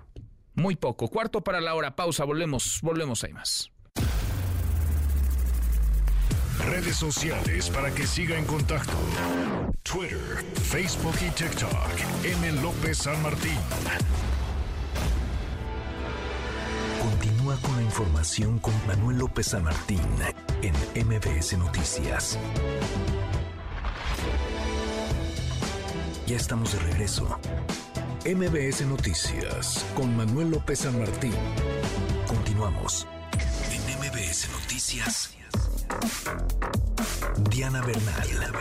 [0.58, 1.08] Muy poco.
[1.08, 1.95] Cuarto para la hora.
[1.95, 2.26] Pausa.
[2.26, 2.80] Volvemos.
[2.82, 3.24] Volvemos.
[3.24, 3.72] Hay más.
[6.66, 8.97] Redes sociales para que siga en contacto:
[9.84, 11.72] Twitter, Facebook y TikTok.
[12.24, 12.51] M.
[12.64, 13.60] López San Martín.
[17.03, 20.01] Continúa con la información con Manuel López San Martín
[20.64, 20.74] en
[21.08, 22.39] MBS Noticias.
[26.26, 27.39] Ya estamos de regreso.
[28.28, 31.32] MBS Noticias con Manuel López San Martín.
[32.28, 33.07] Continuamos.
[33.71, 35.30] En MBS Noticias.
[37.49, 38.28] Diana Bernal.
[38.28, 38.51] Diana,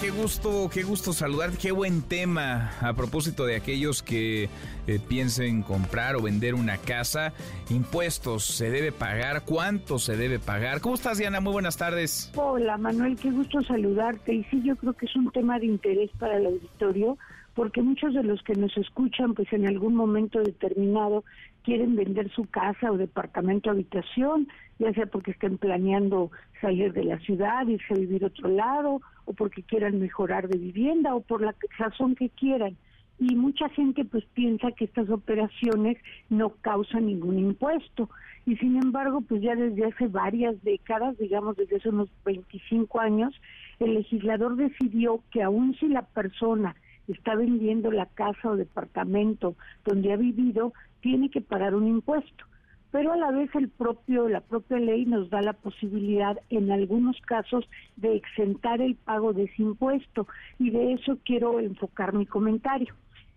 [0.00, 2.70] qué gusto, qué gusto saludarte, qué buen tema.
[2.80, 4.48] A propósito de aquellos que
[4.86, 7.32] eh, piensen comprar o vender una casa,
[7.68, 9.44] impuestos, ¿se debe pagar?
[9.44, 10.80] ¿Cuánto se debe pagar?
[10.80, 11.40] ¿Cómo estás, Diana?
[11.40, 12.32] Muy buenas tardes.
[12.36, 14.34] Hola Manuel, qué gusto saludarte.
[14.34, 17.18] Y sí, yo creo que es un tema de interés para el auditorio,
[17.54, 21.24] porque muchos de los que nos escuchan, pues en algún momento determinado
[21.64, 24.48] quieren vender su casa o departamento habitación,
[24.80, 29.32] ya sea porque estén planeando salir de la ciudad, irse a vivir otro lado, o
[29.32, 32.76] porque quieran mejorar de vivienda, o por la razón que quieran
[33.20, 35.98] y mucha gente pues piensa que estas operaciones
[36.30, 38.08] no causan ningún impuesto
[38.46, 43.38] y sin embargo pues ya desde hace varias décadas, digamos desde hace unos 25 años,
[43.78, 46.74] el legislador decidió que aun si la persona
[47.08, 49.54] está vendiendo la casa o departamento
[49.84, 50.72] donde ha vivido,
[51.02, 52.44] tiene que pagar un impuesto.
[52.90, 57.20] Pero a la vez el propio, la propia ley nos da la posibilidad en algunos
[57.20, 60.26] casos de exentar el pago de ese impuesto
[60.58, 62.94] y de eso quiero enfocar mi comentario.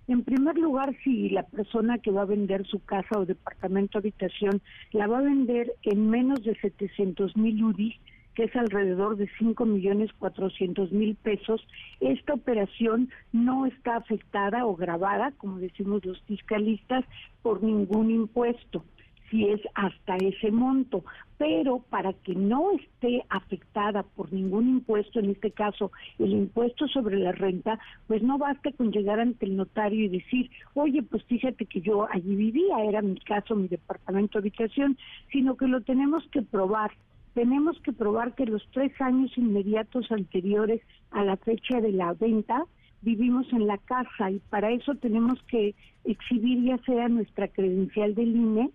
[0.07, 4.61] En primer lugar, si la persona que va a vender su casa o departamento habitación
[4.91, 7.95] la va a vender en menos de 700 mil UDI,
[8.33, 11.65] que es alrededor de 5 millones 400 mil pesos,
[11.99, 17.05] esta operación no está afectada o grabada, como decimos los fiscalistas,
[17.43, 18.83] por ningún impuesto
[19.33, 21.03] si es hasta ese monto,
[21.39, 27.17] pero para que no esté afectada por ningún impuesto, en este caso el impuesto sobre
[27.17, 31.65] la renta, pues no basta con llegar ante el notario y decir, oye, pues fíjate
[31.65, 34.99] que yo allí vivía, era mi caso, mi departamento de habitación,
[35.31, 36.91] sino que lo tenemos que probar.
[37.33, 42.65] Tenemos que probar que los tres años inmediatos anteriores a la fecha de la venta,
[43.01, 45.73] vivimos en la casa y para eso tenemos que
[46.05, 48.69] exhibir ya sea nuestra credencial del INE,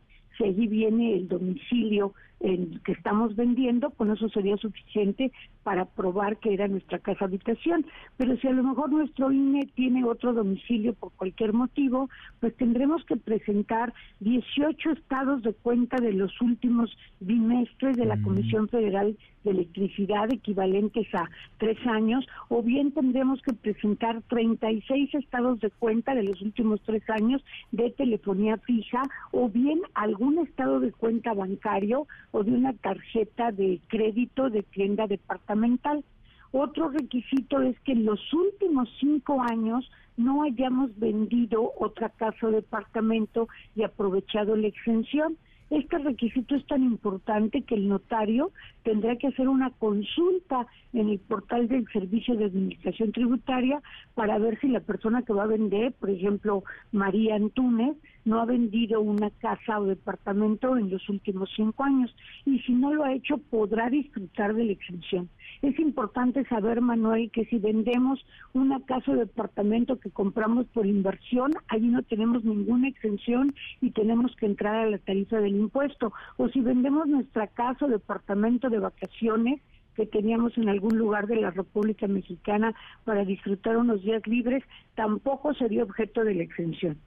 [0.45, 5.32] allí viene el domicilio en que estamos vendiendo, con eso sería suficiente
[5.62, 7.84] para probar que era nuestra casa habitación.
[8.16, 12.09] Pero si a lo mejor nuestro INE tiene otro domicilio por cualquier motivo,
[12.41, 18.22] pues tendremos que presentar 18 estados de cuenta de los últimos bimestres de la mm.
[18.22, 21.28] Comisión Federal de Electricidad, equivalentes a
[21.59, 27.03] tres años, o bien tendremos que presentar 36 estados de cuenta de los últimos tres
[27.11, 33.53] años de telefonía fija, o bien algún estado de cuenta bancario o de una tarjeta
[33.53, 36.05] de crédito de tienda departamental.
[36.53, 42.51] Otro requisito es que en los últimos cinco años no hayamos vendido otra casa o
[42.51, 45.37] departamento y aprovechado la exención.
[45.70, 48.53] Este requisito es tan importante que el notario
[48.85, 53.83] tendrá que hacer una consulta en el portal del Servicio de Administración Tributaria
[54.14, 57.97] para ver si la persona que va a vender, por ejemplo, María Antúnez,
[58.29, 62.14] no ha vendido una casa o departamento en los últimos cinco años
[62.45, 65.31] y si no lo ha hecho podrá disfrutar de la exención.
[65.62, 71.53] Es importante saber, Manuel, que si vendemos una casa o departamento que compramos por inversión,
[71.68, 76.12] allí no tenemos ninguna exención y tenemos que entrar a la tarifa del impuesto.
[76.37, 79.61] O si vendemos nuestra casa o departamento de vacaciones,
[79.97, 82.72] que teníamos en algún lugar de la República Mexicana
[83.05, 84.62] para disfrutar unos días libres,
[84.95, 86.99] tampoco sería objeto de la exención.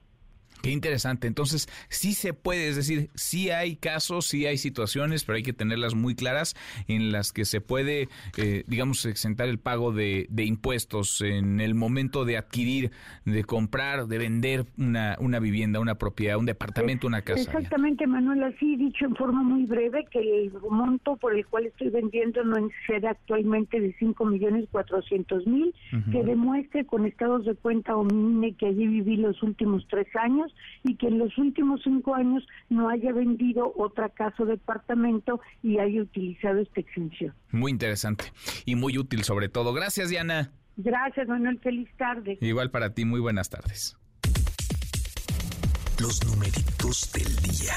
[0.62, 1.26] Qué interesante.
[1.26, 5.52] Entonces, sí se puede, es decir, sí hay casos, sí hay situaciones, pero hay que
[5.52, 6.54] tenerlas muy claras
[6.88, 12.24] en las que se puede, eh, digamos, exentar el pago de, impuestos en el momento
[12.24, 12.90] de adquirir,
[13.24, 17.42] de comprar, de vender una, una vivienda, una propiedad, un departamento, una casa.
[17.42, 21.90] Exactamente, Manuel, así dicho en forma muy breve que el monto por el cual estoy
[21.90, 25.74] vendiendo no excede actualmente de 5 millones 400 mil,
[26.10, 30.41] que demuestre con estados de cuenta o MINE que allí viví los últimos tres años
[30.82, 35.78] y que en los últimos cinco años no haya vendido otra casa o departamento y
[35.78, 37.34] haya utilizado esta exención.
[37.50, 38.24] Muy interesante
[38.64, 39.72] y muy útil sobre todo.
[39.72, 40.52] Gracias, Diana.
[40.76, 41.58] Gracias, Manuel.
[41.60, 42.38] Feliz tarde.
[42.40, 43.96] Igual para ti, muy buenas tardes.
[46.00, 47.74] Los numeritos del día.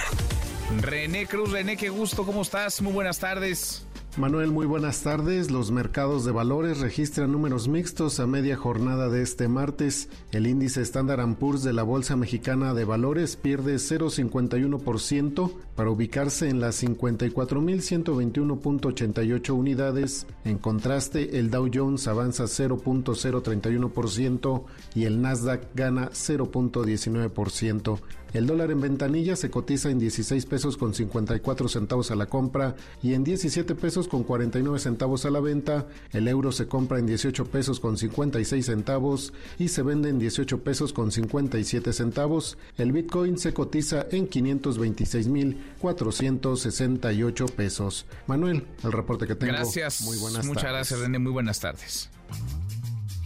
[0.82, 2.82] René Cruz, René, qué gusto, ¿cómo estás?
[2.82, 3.88] Muy buenas tardes.
[4.18, 5.51] Manuel, muy buenas tardes.
[5.51, 10.07] Los mercados de valores registran números mixtos a media jornada de este martes.
[10.32, 16.61] El índice Standard Poor's de la Bolsa Mexicana de Valores pierde 0,51% para ubicarse en
[16.61, 20.28] las 54.121.88 unidades.
[20.45, 24.63] En contraste, el Dow Jones avanza 0.031%
[24.95, 27.99] y el Nasdaq gana 0.19%.
[28.36, 32.76] El dólar en ventanilla se cotiza en 16 pesos con 54 centavos a la compra
[33.01, 35.88] y en 17 pesos con 49 centavos a la venta.
[36.12, 40.64] El euro se compra en 18 pesos con 56 centavos y se vende en 18
[40.64, 42.58] pesos con 57 centavos.
[42.78, 48.06] El Bitcoin se cotiza en 526 mil 468 pesos.
[48.28, 49.53] Manuel, el reporte que tengo.
[49.53, 50.01] Gracias.
[50.01, 51.20] Muy buenas Muchas gracias, René.
[51.20, 52.10] Muy buenas tardes.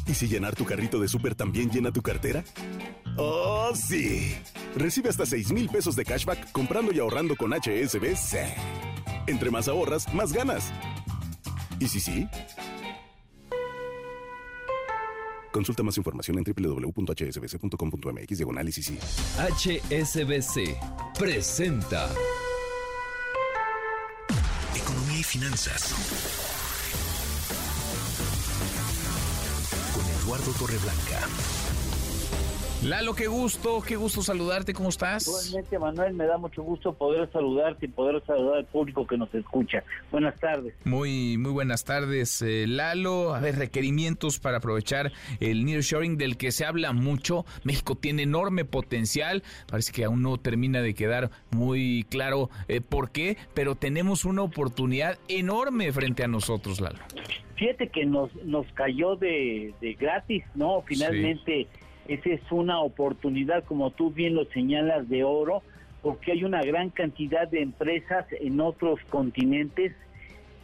[0.09, 2.43] ¿Y si llenar tu carrito de súper también llena tu cartera?
[3.15, 4.35] ¡Oh, sí!
[4.75, 8.37] Recibe hasta 6 mil pesos de cashback comprando y ahorrando con HSBC.
[9.27, 10.73] Entre más ahorras, más ganas.
[11.79, 12.27] ¿Y si sí?
[15.51, 20.75] Consulta más información en www.hsbc.com.mx diagonal HSBC
[21.17, 22.09] presenta
[24.75, 25.93] Economía y Finanzas
[30.29, 31.27] Eduardo Torreblanca.
[32.83, 35.25] Lalo, qué gusto, qué gusto saludarte, ¿cómo estás?
[35.25, 39.33] Igualmente, Manuel, me da mucho gusto poder saludarte y poder saludar al público que nos
[39.33, 39.83] escucha.
[40.11, 40.75] Buenas tardes.
[40.85, 43.33] Muy, muy buenas tardes, eh, Lalo.
[43.33, 47.43] A ver, requerimientos para aprovechar el nearshoring del que se habla mucho.
[47.63, 49.41] México tiene enorme potencial.
[49.67, 54.43] Parece que aún no termina de quedar muy claro eh, por qué, pero tenemos una
[54.43, 56.99] oportunidad enorme frente a nosotros, Lalo.
[57.59, 60.81] Fíjate que nos, nos cayó de, de gratis, ¿no?
[60.81, 61.67] Finalmente.
[62.07, 65.61] Esa es una oportunidad, como tú bien lo señalas, de oro,
[66.01, 69.93] porque hay una gran cantidad de empresas en otros continentes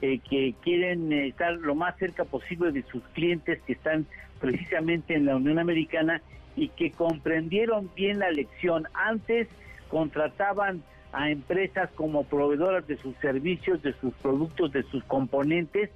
[0.02, 4.08] eh, que quieren eh, estar lo más cerca posible de sus clientes que están
[4.40, 6.20] precisamente en la Unión Americana
[6.56, 8.88] y que comprendieron bien la lección.
[8.96, 9.48] Antes
[9.90, 10.82] contrataban
[11.14, 15.92] a empresas como proveedoras de sus servicios, de sus productos, de sus componentes,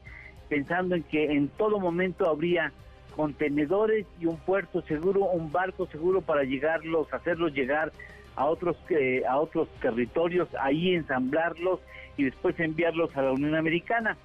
[0.49, 2.73] pensando en que en todo momento habría
[3.15, 7.91] contenedores y un puerto seguro, un barco seguro para llegarlos, hacerlos llegar
[8.35, 11.79] a otros eh, a otros territorios, ahí ensamblarlos
[12.17, 14.17] y después enviarlos a la Unión Americana.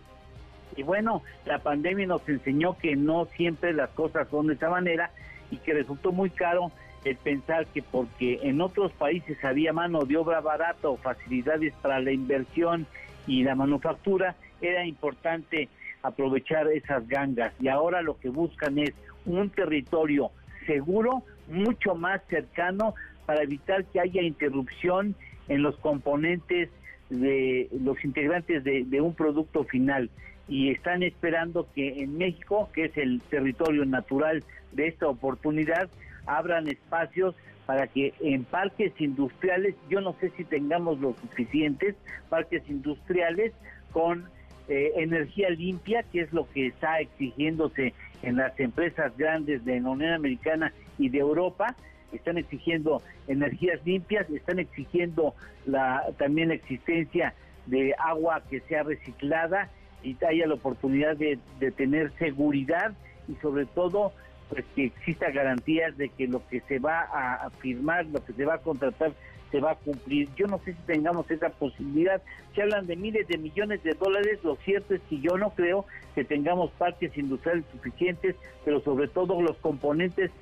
[0.77, 5.11] Y bueno, la pandemia nos enseñó que no siempre las cosas son de esa manera
[5.51, 6.73] y que resultó muy caro
[7.05, 12.01] el pensar que porque en otros países había mano de obra barata o facilidades para
[12.01, 12.87] la inversión
[13.27, 15.69] y la manufactura, era importante
[16.05, 17.53] aprovechar esas gangas.
[17.61, 18.93] Y ahora lo que buscan es
[19.25, 20.31] un territorio
[20.67, 22.95] seguro, mucho más cercano
[23.27, 25.17] para evitar que haya interrupción
[25.49, 26.69] en los componentes
[27.09, 30.11] de los integrantes de, un producto final.
[30.47, 35.89] Y están esperando que en México, que es el territorio natural de esta oportunidad,
[36.27, 37.35] abran espacios
[37.65, 41.97] para que en parques industriales, yo no sé si tengamos los suficientes
[42.29, 43.55] parques industriales
[43.91, 44.27] con
[44.69, 47.93] eh, energía limpia, que es lo que está exigiéndose
[48.23, 51.77] en las empresas grandes de la Unión Americana y de Europa,
[52.13, 55.35] están exigiendo energías limpias, están exigiendo
[55.67, 57.35] la también la existencia
[57.67, 59.69] de agua que sea reciclada
[60.03, 62.93] y haya la oportunidad de, de tener seguridad
[63.29, 64.13] y sobre todo
[64.49, 68.45] pues que exista garantías de que lo que se va a firmar, lo que se
[68.45, 69.13] va a contratar
[69.55, 70.29] se va a cumplir.
[70.35, 72.21] Yo no sé si tengamos esa posibilidad.
[72.57, 74.41] Se hablan de miles de millones de dólares.
[74.43, 75.87] Lo cierto es que yo no creo
[76.17, 78.35] que tengamos parques industriales suficientes,
[78.65, 80.33] pero sobre todo los componentes,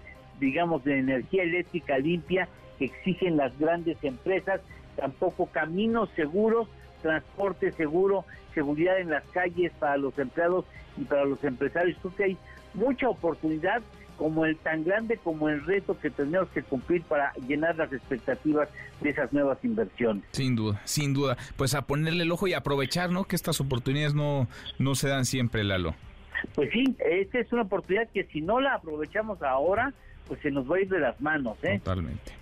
[0.41, 2.49] digamos, de energía eléctrica limpia
[2.79, 4.63] que exigen las grandes empresas.
[4.97, 6.69] Tampoco caminos seguros,
[7.03, 10.65] transporte seguro, seguridad en las calles para los empleados
[10.97, 11.99] y para los empresarios.
[12.01, 12.37] Creo que hay
[12.73, 13.83] mucha oportunidad
[14.17, 18.69] como el tan grande como el reto que tenemos que cumplir para llenar las expectativas
[19.01, 20.25] de esas nuevas inversiones.
[20.33, 21.37] Sin duda, sin duda.
[21.57, 23.25] Pues a ponerle el ojo y aprovechar, ¿no?
[23.25, 24.49] Que estas oportunidades no,
[24.79, 25.95] no se dan siempre, Lalo.
[26.55, 29.93] Pues sí, esta es una oportunidad que si no la aprovechamos ahora,
[30.27, 31.79] pues se nos va a ir de las manos, ¿eh?
[31.79, 32.33] Totalmente.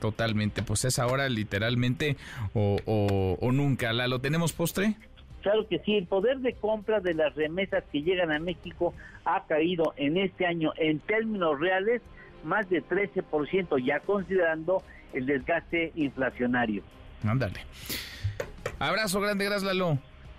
[0.00, 2.16] Totalmente, pues es ahora literalmente
[2.54, 3.92] o, o, o nunca.
[3.92, 4.94] ¿Lalo, tenemos postre?
[5.42, 9.44] Claro que sí, el poder de compra de las remesas que llegan a México ha
[9.46, 12.02] caído en este año en términos reales
[12.44, 14.82] más de 13%, ya considerando
[15.12, 16.82] el desgaste inflacionario.
[17.24, 17.60] Ándale.
[18.78, 19.98] Abrazo grande, gracias Lalo.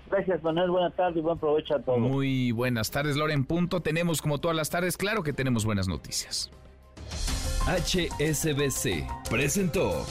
[0.09, 0.71] Gracias, Manuel.
[0.71, 1.99] Buenas tardes y buen provecho a todos.
[1.99, 3.45] Muy buenas tardes, Loren.
[3.45, 3.81] Punto.
[3.81, 6.49] Tenemos, como todas las tardes, claro que tenemos buenas noticias.
[7.67, 10.05] HSBC presentó.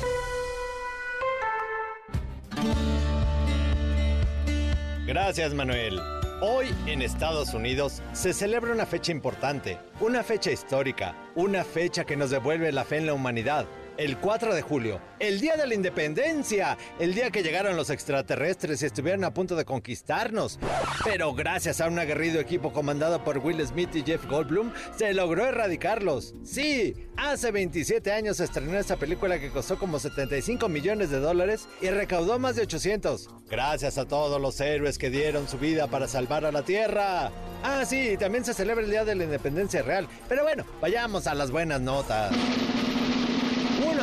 [5.09, 5.99] Gracias, Manuel.
[6.43, 12.15] Hoy en Estados Unidos se celebra una fecha importante, una fecha histórica, una fecha que
[12.15, 13.65] nos devuelve la fe en la humanidad.
[13.99, 18.81] El 4 de julio, el día de la independencia, el día que llegaron los extraterrestres
[18.81, 20.61] y estuvieron a punto de conquistarnos.
[21.03, 25.47] Pero gracias a un aguerrido equipo comandado por Will Smith y Jeff Goldblum, se logró
[25.47, 26.37] erradicarlos.
[26.45, 31.67] Sí, hace 27 años se estrenó esta película que costó como 75 millones de dólares
[31.81, 33.29] y recaudó más de 800.
[33.51, 37.33] Gracias a todos los héroes que dieron su vida para salvar a la Tierra.
[37.65, 40.07] Ah, sí, también se celebra el Día de la Independencia Real.
[40.29, 42.33] Pero bueno, vayamos a las buenas notas.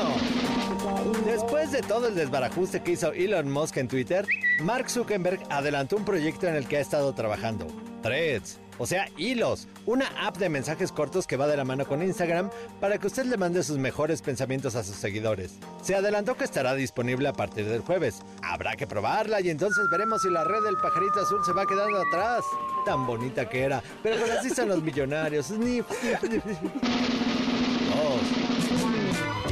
[0.05, 1.25] 1.
[1.25, 4.25] Después de todo el desbarajuste que hizo Elon Musk en Twitter,
[4.61, 7.67] Mark Zuckerberg adelantó un proyecto en el que ha estado trabajando.
[8.01, 12.03] Threads, o sea, hilos, una app de mensajes cortos que va de la mano con
[12.03, 12.49] Instagram
[12.79, 15.53] para que usted le mande sus mejores pensamientos a sus seguidores.
[15.81, 18.21] Se adelantó que estará disponible a partir del jueves.
[18.43, 21.99] Habrá que probarla y entonces veremos si la red del pajarito azul se va quedando
[21.99, 22.43] atrás.
[22.85, 25.49] Tan bonita que era, pero así son los millonarios.
[25.49, 25.85] Dos.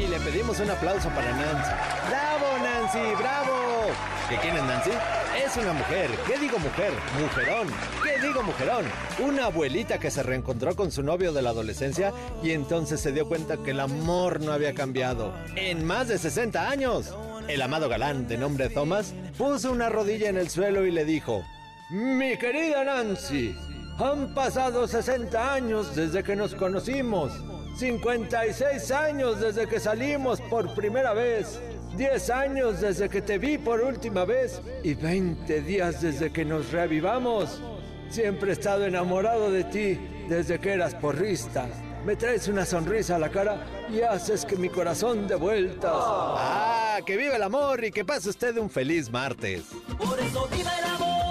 [0.04, 1.72] Y le pedimos un aplauso para Nancy.
[2.10, 3.16] ¡Bravo, Nancy!
[3.18, 3.54] ¡Bravo!
[4.28, 4.90] ¿Que quién es Nancy?
[5.46, 6.10] Es una mujer.
[6.28, 6.92] ¿Qué digo mujer?
[7.22, 7.68] Mujerón.
[8.04, 8.86] ¿Qué digo mujerón?
[9.20, 12.12] Una abuelita que se reencontró con su novio de la adolescencia
[12.44, 15.34] y entonces se dio cuenta que el amor no había cambiado.
[15.56, 17.16] En más de 60 años.
[17.48, 21.46] El amado galán de nombre Thomas puso una rodilla en el suelo y le dijo,
[21.90, 23.56] Mi querida Nancy,
[24.00, 27.32] han pasado 60 años desde que nos conocimos,
[27.76, 31.60] 56 años desde que salimos por primera vez,
[31.98, 36.72] 10 años desde que te vi por última vez y 20 días desde que nos
[36.72, 37.62] reavivamos.
[38.10, 40.00] Siempre he estado enamorado de ti
[40.30, 41.68] desde que eras porrista.
[42.06, 45.92] Me traes una sonrisa a la cara y haces que mi corazón dé vueltas.
[45.96, 47.00] ¡Ah!
[47.06, 49.64] ¡Que viva el amor y que pase usted un feliz martes!
[49.98, 51.23] Por eso viva el amor,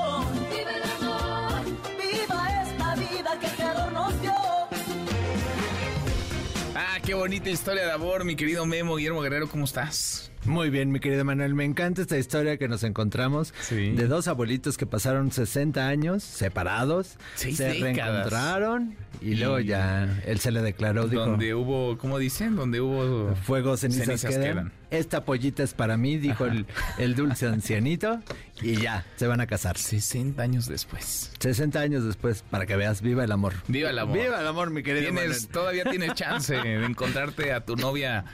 [7.04, 10.31] qué bonita historia de amor, mi querido Memo Guillermo Guerrero, ¿cómo estás?
[10.44, 11.54] Muy bien, mi querido Manuel.
[11.54, 17.16] Me encanta esta historia que nos encontramos de dos abuelitos que pasaron 60 años separados,
[17.36, 17.82] Seis se décadas.
[17.94, 21.06] reencontraron y, luego ya él se le declaró.
[21.06, 22.56] Dijo, Donde hubo, ¿cómo dicen?
[22.56, 24.72] Donde hubo Fuego, cenizas, quedan.
[24.90, 26.66] Esta pollita es para mí, dijo el,
[26.98, 28.20] el dulce ancianito.
[28.60, 29.78] Y ya, se van a casar.
[29.78, 31.32] 60 años después.
[31.38, 33.54] 60 años después, para que veas, viva el amor.
[33.68, 34.18] Viva el amor.
[34.18, 35.48] Viva el amor, mi querido Tienes, Manuel.
[35.48, 38.24] todavía tienes chance de encontrarte a tu novia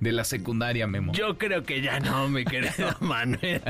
[0.00, 1.12] de la secundaria, Memo.
[1.12, 3.62] Yo creo que ya no, mi querido Manuel.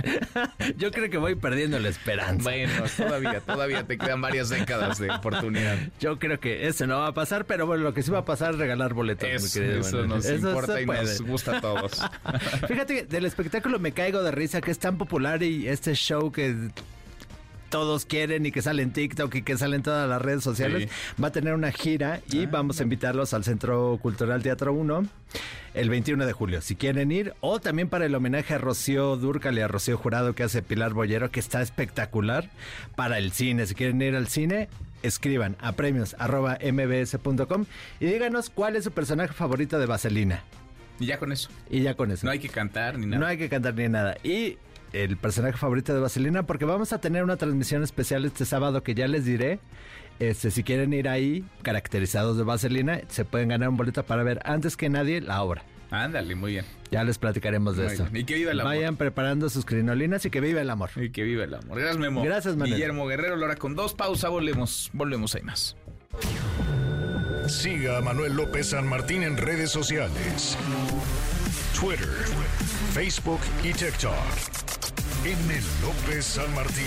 [0.77, 2.43] Yo creo que voy perdiendo la esperanza.
[2.43, 5.77] Bueno, todavía, todavía te quedan varias décadas de oportunidad.
[6.01, 8.25] Yo creo que eso no va a pasar, pero bueno, lo que sí va a
[8.25, 10.09] pasar es regalar boletos, mi Eso, querido eso Manuel.
[10.09, 11.01] nos importa y puede.
[11.03, 12.01] nos gusta a todos.
[12.68, 16.33] Fíjate que del espectáculo me caigo de risa, que es tan popular y este show
[16.33, 16.57] que
[17.75, 20.89] todos quieren y que sale en TikTok y que sale en todas las redes sociales,
[21.20, 25.05] va a tener una gira y vamos a invitarlos al Centro Cultural Teatro 1
[25.75, 29.59] el 21 de julio, si quieren ir, o también para el homenaje a Rocío Dúrcal
[29.59, 32.49] y a Rocío Jurado que hace Pilar Bollero, que está espectacular,
[32.95, 34.68] para el cine, si quieren ir al cine,
[35.03, 37.64] escriban a premios arroba mbs.com
[37.99, 40.45] y díganos cuál es su personaje favorito de Vaselina.
[41.01, 41.49] Y ya con eso.
[41.68, 42.25] Y ya con eso.
[42.25, 43.18] No hay que cantar ni nada.
[43.18, 44.16] No hay que cantar ni nada.
[44.22, 44.59] Y
[44.95, 48.95] el personaje favorito de Vaselina, porque vamos a tener una transmisión especial este sábado que
[48.95, 49.59] ya les diré.
[50.20, 54.40] Este, si quieren ir ahí, caracterizados de Vaselina, se pueden ganar un boleto para ver
[54.45, 55.64] antes que nadie la obra.
[55.90, 56.64] Ándale, muy bien.
[56.90, 58.07] Ya les platicaremos de eso.
[58.12, 58.74] Y que viva el amor.
[58.74, 60.90] Vayan preparando sus crinolinas y que viva el amor.
[60.97, 61.78] Y que viva el amor.
[61.78, 62.22] Gracias, Memo.
[62.22, 62.74] Gracias, Manuel.
[62.74, 64.90] Guillermo Guerrero, Lora, con dos pausas volvemos.
[64.92, 65.76] Volvemos, hay más.
[67.49, 70.57] Siga a Manuel López San Martín en redes sociales.
[71.79, 72.09] Twitter,
[72.93, 74.14] Facebook y TikTok.
[75.25, 75.61] M.
[75.83, 76.87] López San Martín.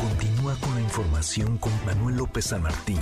[0.00, 3.00] Continúa con la información con Manuel López San Martín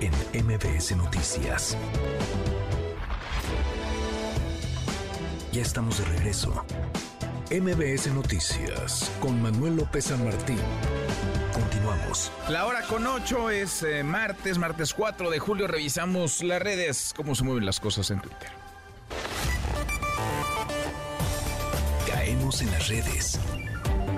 [0.00, 0.12] en
[0.46, 1.76] MBS Noticias.
[5.52, 6.64] Ya estamos de regreso.
[7.50, 10.60] MBS Noticias con Manuel López San Martín.
[11.52, 12.32] Continuamos.
[12.48, 15.66] La hora con ocho es eh, martes, martes 4 de julio.
[15.66, 18.50] Revisamos las redes, cómo se mueven las cosas en Twitter.
[22.06, 23.38] Caemos en las redes.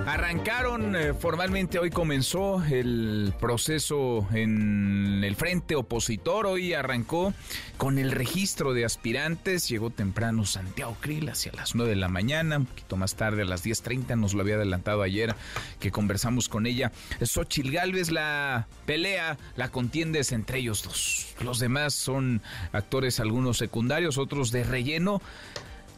[0.05, 7.33] Arrancaron eh, formalmente, hoy comenzó el proceso en el frente opositor, hoy arrancó
[7.77, 12.57] con el registro de aspirantes, llegó temprano Santiago Krill hacia las 9 de la mañana,
[12.57, 15.33] un poquito más tarde a las 10.30, nos lo había adelantado ayer
[15.79, 16.91] que conversamos con ella.
[17.23, 21.33] Xochil Gálvez, la pelea, la contienda es entre ellos dos.
[21.43, 22.43] Los demás son
[22.73, 25.19] actores, algunos secundarios, otros de relleno.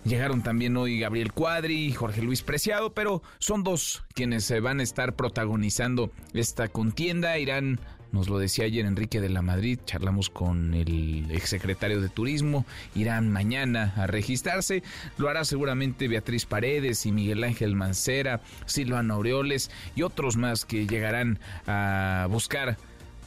[0.07, 4.79] Llegaron también hoy Gabriel Cuadri y Jorge Luis Preciado, pero son dos quienes se van
[4.79, 7.37] a estar protagonizando esta contienda.
[7.37, 7.77] Irán,
[8.13, 13.29] nos lo decía ayer Enrique de la Madrid, charlamos con el exsecretario de Turismo, irán
[13.29, 14.81] mañana a registrarse.
[15.17, 20.87] Lo hará seguramente Beatriz Paredes y Miguel Ángel Mancera, Silvano Aureoles y otros más que
[20.87, 22.77] llegarán a buscar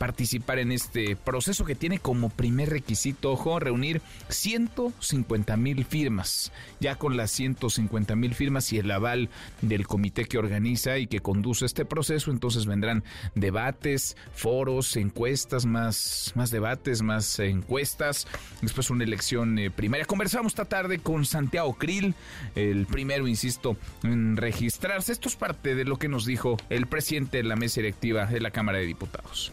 [0.00, 6.52] participar en este proceso que tiene como primer requisito, ojo, reunir 150 mil firmas.
[6.80, 9.28] Ya con las 150 mil firmas y el aval
[9.60, 16.32] del comité que organiza y que conduce este proceso, entonces vendrán debates, foros, encuestas, más,
[16.34, 18.26] más debates, más encuestas,
[18.62, 20.06] después una elección eh, primaria.
[20.06, 22.14] Conversamos esta tarde con Santiago Krill,
[22.54, 25.12] el primero, insisto, en registrarse.
[25.12, 28.40] Esto es parte de lo que nos dijo el presidente de la mesa directiva de
[28.40, 29.52] la Cámara de Diputados.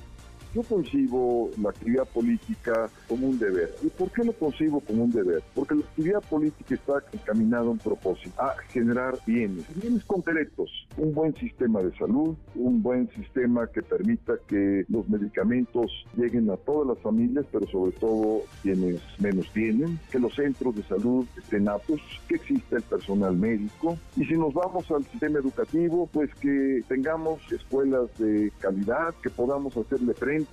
[0.54, 3.76] Yo concibo la actividad política como un deber.
[3.84, 5.44] ¿Y por qué lo concibo como un deber?
[5.54, 11.14] Porque la actividad política está encaminada a un propósito, a generar bienes, bienes concretos, un
[11.14, 16.88] buen sistema de salud, un buen sistema que permita que los medicamentos lleguen a todas
[16.88, 22.02] las familias, pero sobre todo quienes menos tienen, que los centros de salud estén aptos,
[22.28, 23.98] que exista el personal médico.
[24.16, 29.76] Y si nos vamos al sistema educativo, pues que tengamos escuelas de calidad, que podamos
[29.76, 30.47] hacerle frente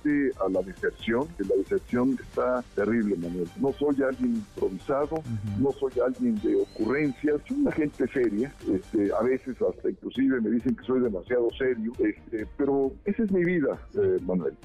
[0.45, 3.47] a la deserción, que la deserción está terrible, Manuel.
[3.59, 5.23] No soy alguien improvisado,
[5.59, 10.51] no soy alguien de ocurrencias, soy una gente seria, este, a veces hasta inclusive me
[10.51, 14.55] dicen que soy demasiado serio, este, pero esa es mi vida, eh, Manuel.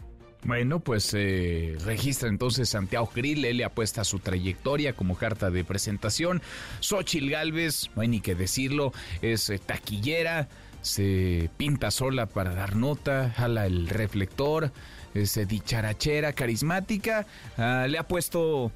[0.44, 5.64] Bueno, pues eh, registra entonces Santiago Krill, él le apuesta su trayectoria como carta de
[5.64, 6.40] presentación.
[6.80, 10.48] Xochil Galvez, no hay ni que decirlo, es eh, taquillera,
[10.80, 14.72] se pinta sola para dar nota, jala el reflector,
[15.14, 18.72] es eh, dicharachera, carismática, ah, le ha puesto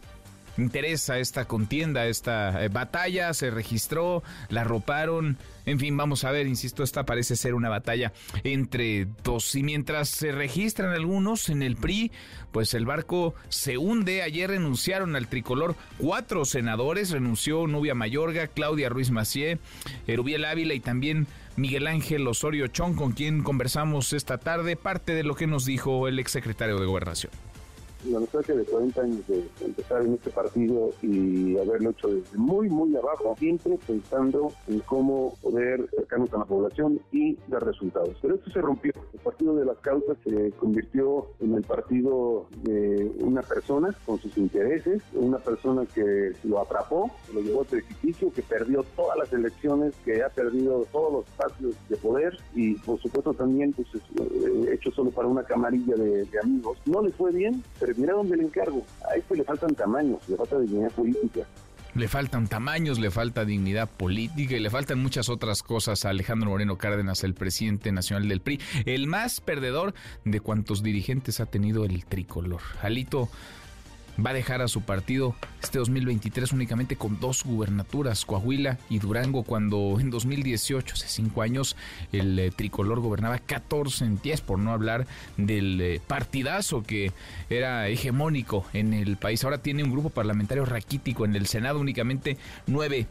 [0.57, 6.47] interesa esta contienda, esta eh, batalla, se registró, la roparon, en fin, vamos a ver,
[6.47, 8.13] insisto, esta parece ser una batalla
[8.45, 9.55] entre dos.
[9.55, 12.13] Y mientras se registran algunos en el PRI,
[12.53, 18.89] pues el barco se hunde, ayer renunciaron al tricolor cuatro senadores, renunció Nubia Mayorga, Claudia
[18.89, 19.59] Ruiz Macié,
[20.07, 21.27] Erubiel Ávila y también
[21.57, 26.09] Miguel Ángel Osorio Chong, con quien conversamos esta tarde, parte de lo que nos dijo
[26.09, 27.33] el exsecretario de Gobernación
[28.07, 32.69] la nostalgia de 40 años de empezar en este partido y haberlo hecho desde muy,
[32.69, 38.17] muy abajo, siempre pensando en cómo poder acercarnos a la población y dar resultados.
[38.21, 38.93] Pero esto se rompió.
[39.13, 44.37] El partido de las causas se convirtió en el partido de una persona con sus
[44.37, 49.95] intereses, una persona que lo atrapó, lo llevó a precipicio, que perdió todas las elecciones,
[50.05, 54.91] que ha perdido todos los espacios de poder y por supuesto también pues, eh, hecho
[54.91, 56.79] solo para una camarilla de, de amigos.
[56.87, 58.83] No le fue bien, pero mira dónde le encargo.
[59.11, 61.43] A esto le faltan tamaños, le falta dignidad política.
[61.95, 66.51] Le faltan tamaños, le falta dignidad política y le faltan muchas otras cosas a Alejandro
[66.51, 71.85] Moreno Cárdenas, el presidente nacional del PRI, el más perdedor de cuantos dirigentes ha tenido
[71.85, 72.63] el tricolor.
[72.83, 73.29] Alito
[74.25, 79.43] va a dejar a su partido este 2023 únicamente con dos gubernaturas, Coahuila y Durango,
[79.43, 81.77] cuando en 2018, hace cinco años,
[82.13, 85.07] el eh, tricolor gobernaba 14 en 10, por no hablar
[85.37, 87.13] del eh, partidazo que
[87.49, 89.43] era hegemónico en el país.
[89.45, 92.37] Ahora tiene un grupo parlamentario raquítico en el Senado, únicamente
[92.67, 93.07] nueve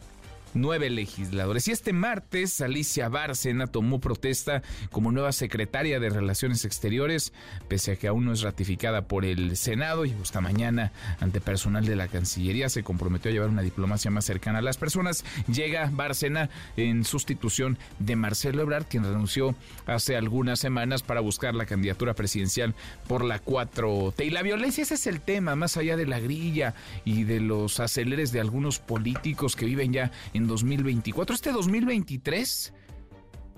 [0.54, 1.68] nueve legisladores.
[1.68, 7.32] Y este martes, Alicia Bárcena tomó protesta como nueva secretaria de Relaciones Exteriores,
[7.68, 11.84] pese a que aún no es ratificada por el Senado y hasta mañana ante personal
[11.84, 15.24] de la Cancillería se comprometió a llevar una diplomacia más cercana a las personas.
[15.46, 19.54] Llega Bárcena en sustitución de Marcelo Ebrard, quien renunció
[19.86, 22.74] hace algunas semanas para buscar la candidatura presidencial
[23.08, 24.24] por la 4T.
[24.24, 26.74] Y la violencia, ese es el tema, más allá de la grilla
[27.04, 31.34] y de los aceleres de algunos políticos que viven ya en 2024.
[31.34, 32.72] Este 2023,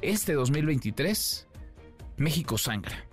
[0.03, 1.47] este 2023,
[2.17, 3.05] México sangra.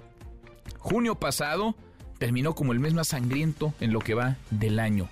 [0.80, 1.76] Junio pasado
[2.18, 5.10] terminó como el mes más sangriento en lo que va del año.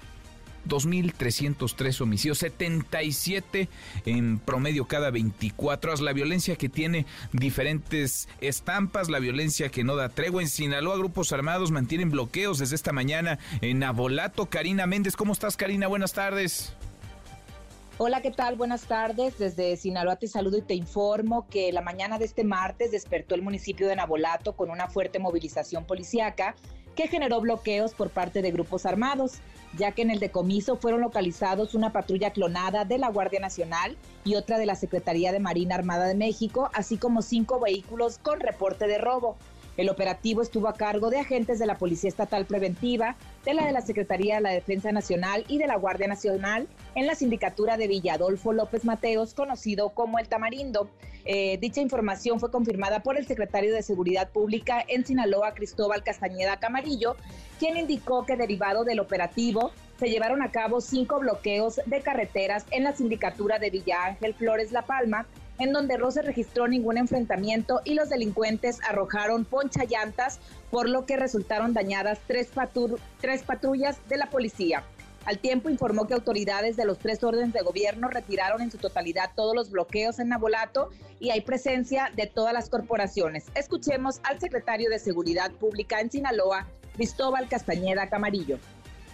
[0.67, 3.69] 2.303 homicidios, 77
[4.05, 6.01] en promedio cada 24 horas.
[6.01, 10.41] La violencia que tiene diferentes estampas, la violencia que no da tregua.
[10.41, 14.47] En Sinaloa, grupos armados mantienen bloqueos desde esta mañana en Abolato.
[14.47, 15.87] Karina Méndez, ¿cómo estás, Karina?
[15.87, 16.73] Buenas tardes.
[18.03, 18.55] Hola, ¿qué tal?
[18.55, 19.37] Buenas tardes.
[19.37, 23.43] Desde Sinaloa te saludo y te informo que la mañana de este martes despertó el
[23.43, 26.55] municipio de Nabolato con una fuerte movilización policiaca
[26.95, 29.33] que generó bloqueos por parte de grupos armados,
[29.77, 34.33] ya que en el decomiso fueron localizados una patrulla clonada de la Guardia Nacional y
[34.33, 38.87] otra de la Secretaría de Marina Armada de México, así como cinco vehículos con reporte
[38.87, 39.37] de robo.
[39.77, 43.15] El operativo estuvo a cargo de agentes de la Policía Estatal Preventiva,
[43.45, 47.07] de la de la Secretaría de la Defensa Nacional y de la Guardia Nacional en
[47.07, 50.89] la sindicatura de Villadolfo López Mateos, conocido como El Tamarindo.
[51.23, 56.57] Eh, dicha información fue confirmada por el secretario de Seguridad Pública en Sinaloa, Cristóbal Castañeda
[56.57, 57.15] Camarillo,
[57.57, 62.83] quien indicó que derivado del operativo se llevaron a cabo cinco bloqueos de carreteras en
[62.83, 65.27] la sindicatura de Villa Ángel Flores La Palma,
[65.61, 70.39] en donde no se registró ningún enfrentamiento y los delincuentes arrojaron poncha llantas,
[70.71, 72.49] por lo que resultaron dañadas tres,
[73.19, 74.83] tres patrullas de la policía.
[75.25, 79.31] Al tiempo informó que autoridades de los tres órdenes de gobierno retiraron en su totalidad
[79.35, 80.89] todos los bloqueos en Nabolato
[81.19, 83.45] y hay presencia de todas las corporaciones.
[83.53, 88.57] Escuchemos al secretario de Seguridad Pública en Sinaloa, Cristóbal Castañeda Camarillo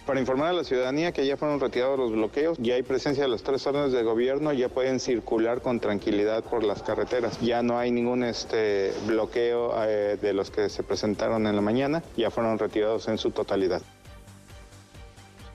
[0.08, 3.28] para informar a la ciudadanía que ya fueron retirados los bloqueos, ya hay presencia de
[3.28, 7.38] las tres órdenes de gobierno, ya pueden circular con tranquilidad por las carreteras.
[7.42, 12.02] Ya no hay ningún este bloqueo eh, de los que se presentaron en la mañana,
[12.16, 13.82] ya fueron retirados en su totalidad.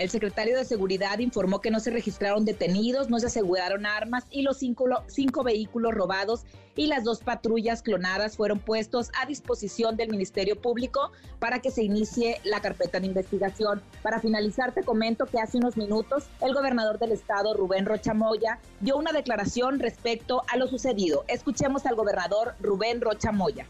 [0.04, 4.42] El secretario de Seguridad informó que no se registraron detenidos, no se aseguraron armas y
[4.42, 6.44] los cinco, cinco, vehículos robados
[6.76, 11.84] y las dos patrullas clonadas fueron puestos a disposición del Ministerio Público para que se
[11.84, 13.82] inicie la carpeta de investigación.
[14.02, 18.98] Para finalizar, te comento que hace unos minutos el gobernador del estado, Rubén Rochamoya, dio
[18.98, 21.24] una declaración respecto a lo sucedido.
[21.30, 23.68] Escuchemos al gobernador Rubén Rochamoya.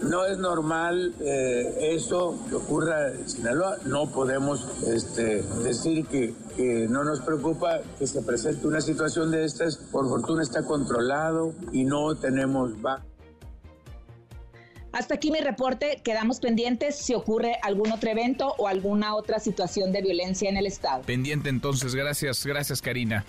[0.00, 3.78] No es normal eh, esto que ocurra en Sinaloa.
[3.84, 9.44] No podemos este, decir que, que, no nos preocupa que se presente una situación de
[9.44, 9.76] estas.
[9.76, 12.72] Por fortuna está controlado y no tenemos...
[14.92, 16.00] Hasta aquí mi reporte.
[16.04, 20.66] Quedamos pendientes si ocurre algún otro evento o alguna otra situación de violencia en el
[20.66, 21.02] estado.
[21.02, 21.94] Pendiente entonces.
[21.94, 23.24] Gracias, gracias Karina.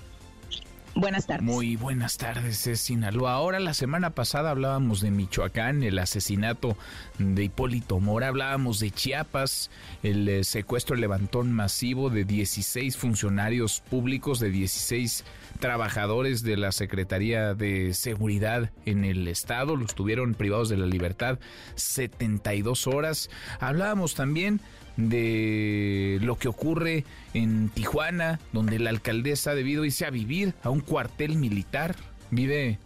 [0.99, 1.45] Buenas tardes.
[1.45, 3.31] Muy buenas tardes, es Sinaloa.
[3.31, 6.75] Ahora, la semana pasada hablábamos de Michoacán, el asesinato
[7.19, 9.71] de Hipólito Mora, hablábamos de Chiapas,
[10.03, 15.23] el eh, secuestro, levantón masivo de 16 funcionarios públicos, de 16
[15.61, 21.39] trabajadores de la Secretaría de Seguridad en el Estado, los tuvieron privados de la libertad
[21.75, 23.29] 72 horas.
[23.61, 24.59] Hablábamos también
[25.07, 30.69] de lo que ocurre en Tijuana, donde la alcaldesa ha debido irse a vivir a
[30.69, 31.95] un cuartel militar,
[32.31, 32.77] vive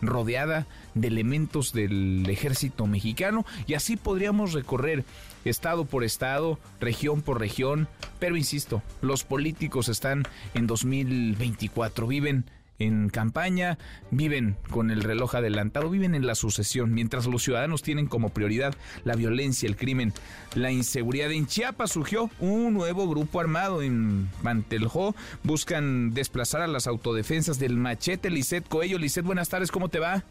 [0.00, 5.04] rodeada de elementos del ejército mexicano y así podríamos recorrer
[5.44, 10.24] estado por estado, región por región, pero insisto, los políticos están
[10.54, 12.44] en 2024, viven
[12.78, 13.78] en campaña,
[14.10, 18.74] viven con el reloj adelantado, viven en la sucesión, mientras los ciudadanos tienen como prioridad
[19.04, 20.12] la violencia, el crimen,
[20.54, 21.32] la inseguridad.
[21.32, 27.76] En Chiapas surgió un nuevo grupo armado en Manteljó, buscan desplazar a las autodefensas del
[27.76, 28.30] machete.
[28.30, 30.22] Lisset Coello, Lisset, buenas tardes, ¿cómo te va?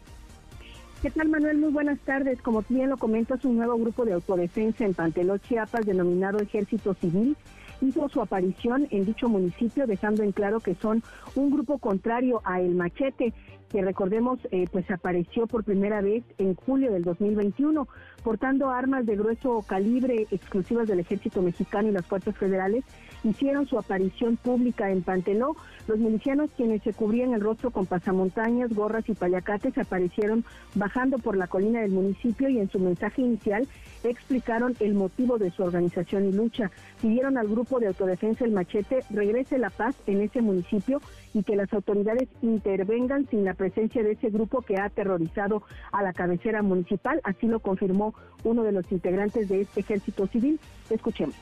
[1.02, 1.58] ¿Qué tal, Manuel?
[1.58, 2.42] Muy buenas tardes.
[2.42, 7.36] Como bien lo comentas, un nuevo grupo de autodefensa en Panteló, Chiapas, denominado Ejército Civil,
[7.80, 11.02] hizo su aparición en dicho municipio, dejando en claro que son
[11.34, 13.32] un grupo contrario a El Machete,
[13.70, 17.86] que recordemos, eh, pues apareció por primera vez en julio del 2021,
[18.22, 22.84] portando armas de grueso calibre exclusivas del ejército mexicano y las fuerzas federales,
[23.24, 25.56] hicieron su aparición pública en Panteló.
[25.86, 30.44] Los milicianos, quienes se cubrían el rostro con pasamontañas, gorras y paliacates, aparecieron
[30.74, 33.66] bajando por la colina del municipio y en su mensaje inicial
[34.04, 36.70] explicaron el motivo de su organización y lucha.
[37.00, 41.00] Pidieron al grupo de autodefensa El Machete regrese la paz en ese municipio
[41.34, 45.62] y que las autoridades intervengan sin la presencia de ese grupo que ha aterrorizado
[45.92, 47.20] a la cabecera municipal.
[47.24, 48.14] Así lo confirmó
[48.44, 50.60] uno de los integrantes de este ejército civil.
[50.90, 51.36] Escuchemos.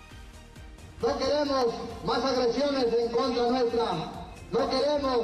[1.03, 1.67] No queremos
[2.07, 3.85] más agresiones en contra nuestra.
[4.51, 5.21] No queremos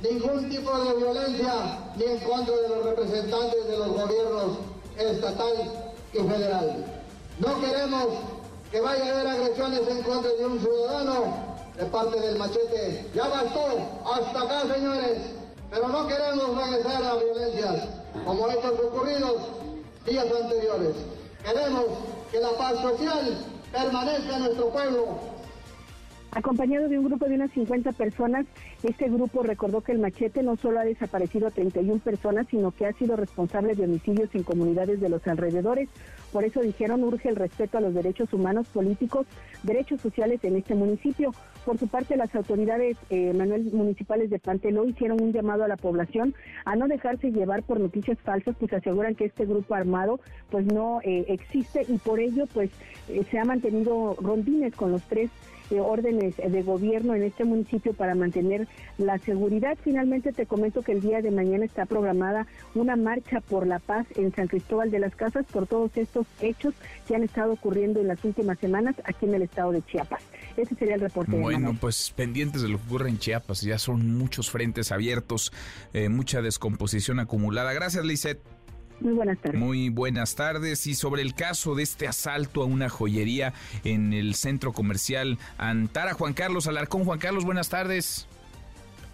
[0.00, 4.58] ningún tipo de violencia ni en contra de los representantes de los gobiernos
[4.96, 6.84] estatal y federal.
[7.40, 8.06] No queremos
[8.70, 13.10] que vaya a haber agresiones en contra de un ciudadano de parte del machete.
[13.12, 13.66] Ya bastó,
[14.04, 15.18] hasta acá señores,
[15.70, 17.88] pero no queremos regresar a violencias
[18.24, 19.36] como hechos ocurridos
[20.06, 20.94] días anteriores.
[21.44, 21.86] Queremos
[22.30, 23.36] que la paz social
[23.72, 25.38] permanezca nuestro pueblo
[26.32, 28.44] Acompañado de un grupo de unas 50 personas,
[28.82, 32.84] este grupo recordó que el machete no solo ha desaparecido a 31 personas, sino que
[32.84, 35.88] ha sido responsable de homicidios en comunidades de los alrededores.
[36.30, 39.26] Por eso dijeron urge el respeto a los derechos humanos políticos,
[39.62, 41.32] derechos sociales en este municipio.
[41.64, 45.78] Por su parte, las autoridades eh, manuel municipales de Panteló hicieron un llamado a la
[45.78, 46.34] población
[46.66, 51.00] a no dejarse llevar por noticias falsas, pues aseguran que este grupo armado pues no
[51.04, 52.70] eh, existe y por ello pues
[53.30, 55.30] se ha mantenido rondines con los tres
[55.76, 59.76] órdenes de gobierno en este municipio para mantener la seguridad.
[59.82, 64.06] Finalmente te comento que el día de mañana está programada una marcha por la paz
[64.16, 66.74] en San Cristóbal de las Casas por todos estos hechos
[67.06, 70.22] que han estado ocurriendo en las últimas semanas aquí en el estado de Chiapas.
[70.56, 71.36] Ese sería el reporte.
[71.36, 75.52] Bueno, pues pendientes de lo que ocurre en Chiapas, ya son muchos frentes abiertos,
[75.92, 77.72] eh, mucha descomposición acumulada.
[77.72, 78.57] Gracias, Lisette.
[79.00, 79.60] Muy buenas tardes.
[79.60, 80.86] Muy buenas tardes.
[80.86, 83.52] Y sobre el caso de este asalto a una joyería
[83.84, 87.04] en el centro comercial Antara, Juan Carlos Alarcón.
[87.04, 88.28] Juan Carlos, buenas tardes.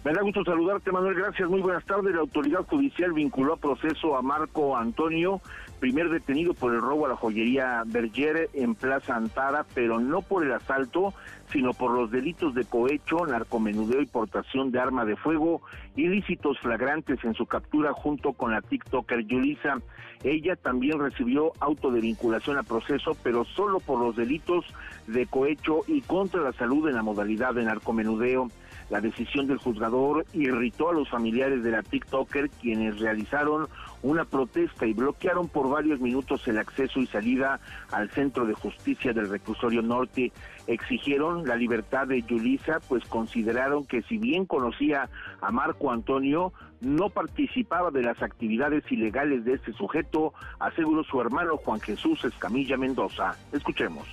[0.03, 1.15] Me da gusto saludarte, Manuel.
[1.15, 1.49] Gracias.
[1.49, 2.13] Muy buenas tardes.
[2.13, 5.41] La autoridad judicial vinculó a proceso a Marco Antonio,
[5.79, 10.45] primer detenido por el robo a la joyería Berger en Plaza Antara, pero no por
[10.45, 11.13] el asalto,
[11.51, 15.61] sino por los delitos de cohecho, narcomenudeo y portación de arma de fuego,
[15.95, 19.79] ilícitos flagrantes en su captura junto con la TikToker Yulisa.
[20.23, 24.65] Ella también recibió auto de vinculación a proceso, pero solo por los delitos
[25.07, 28.49] de cohecho y contra la salud en la modalidad de narcomenudeo.
[28.89, 33.67] La decisión del juzgador irritó a los familiares de la TikToker, quienes realizaron
[34.05, 37.59] una protesta y bloquearon por varios minutos el acceso y salida
[37.91, 40.31] al Centro de Justicia del Reclusorio Norte.
[40.67, 45.09] Exigieron la libertad de Yulisa, pues consideraron que si bien conocía
[45.41, 51.57] a Marco Antonio, no participaba de las actividades ilegales de este sujeto, aseguró su hermano
[51.57, 53.35] Juan Jesús Escamilla Mendoza.
[53.51, 54.07] Escuchemos.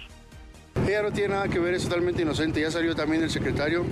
[0.86, 2.62] Ella no tiene nada que ver, es totalmente inocente.
[2.62, 3.84] Ya salió también el secretario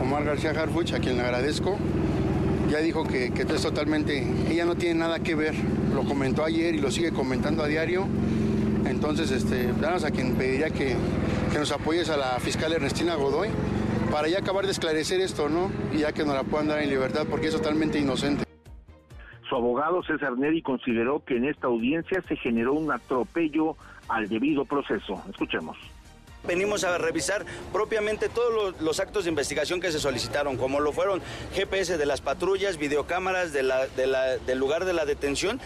[0.00, 1.78] Omar García Harfuch, a quien le agradezco.
[2.72, 5.52] Ya dijo que, es totalmente, ella no tiene nada que ver.
[5.94, 8.06] Lo comentó ayer y lo sigue comentando a diario.
[8.86, 10.96] Entonces, este, danos a quien pediría que,
[11.52, 13.50] que nos apoyes a la fiscal Ernestina Godoy
[14.10, 15.70] para ya acabar de esclarecer esto, ¿no?
[15.92, 18.44] Y ya que nos la puedan dar en libertad porque es totalmente inocente.
[19.50, 23.76] Su abogado César Neri consideró que en esta audiencia se generó un atropello
[24.08, 25.22] al debido proceso.
[25.28, 25.76] Escuchemos.
[26.44, 31.22] Venimos a revisar propiamente todos los, actos de investigación que se solicitaron, como lo fueron
[31.54, 35.60] GPS de las patrullas, videocámaras del lugar de la detención.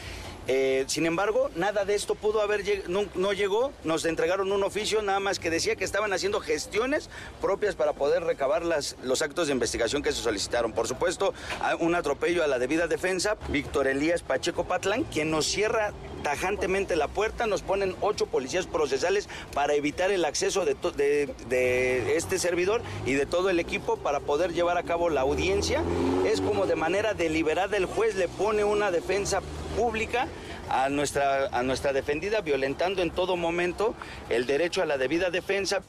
[0.48, 2.56] Eh, sin embargo, nada de esto pudo haber
[2.89, 3.73] no, no, llegó.
[3.85, 7.10] Nos entregaron un oficio nada más que decía que estaban haciendo gestiones
[7.40, 10.73] propias para poder recabar las, los actos de investigación que se solicitaron.
[10.73, 11.35] Por supuesto,
[11.81, 13.36] un atropello a la debida defensa.
[13.48, 15.93] Víctor Elías Pacheco Patlán, quien nos cierra
[16.23, 22.16] tajantemente la puerta, nos ponen ocho policías procesales para evitar el acceso de, de, de,
[22.16, 25.82] este servidor y de todo el equipo para poder llevar a cabo la audiencia.
[26.27, 29.40] Es como de manera deliberada el juez le pone una defensa
[29.77, 30.27] pública
[30.70, 33.94] a nuestra, a nuestra defendida, violentando en todo momento
[34.31, 35.82] el derecho a la debida defensa.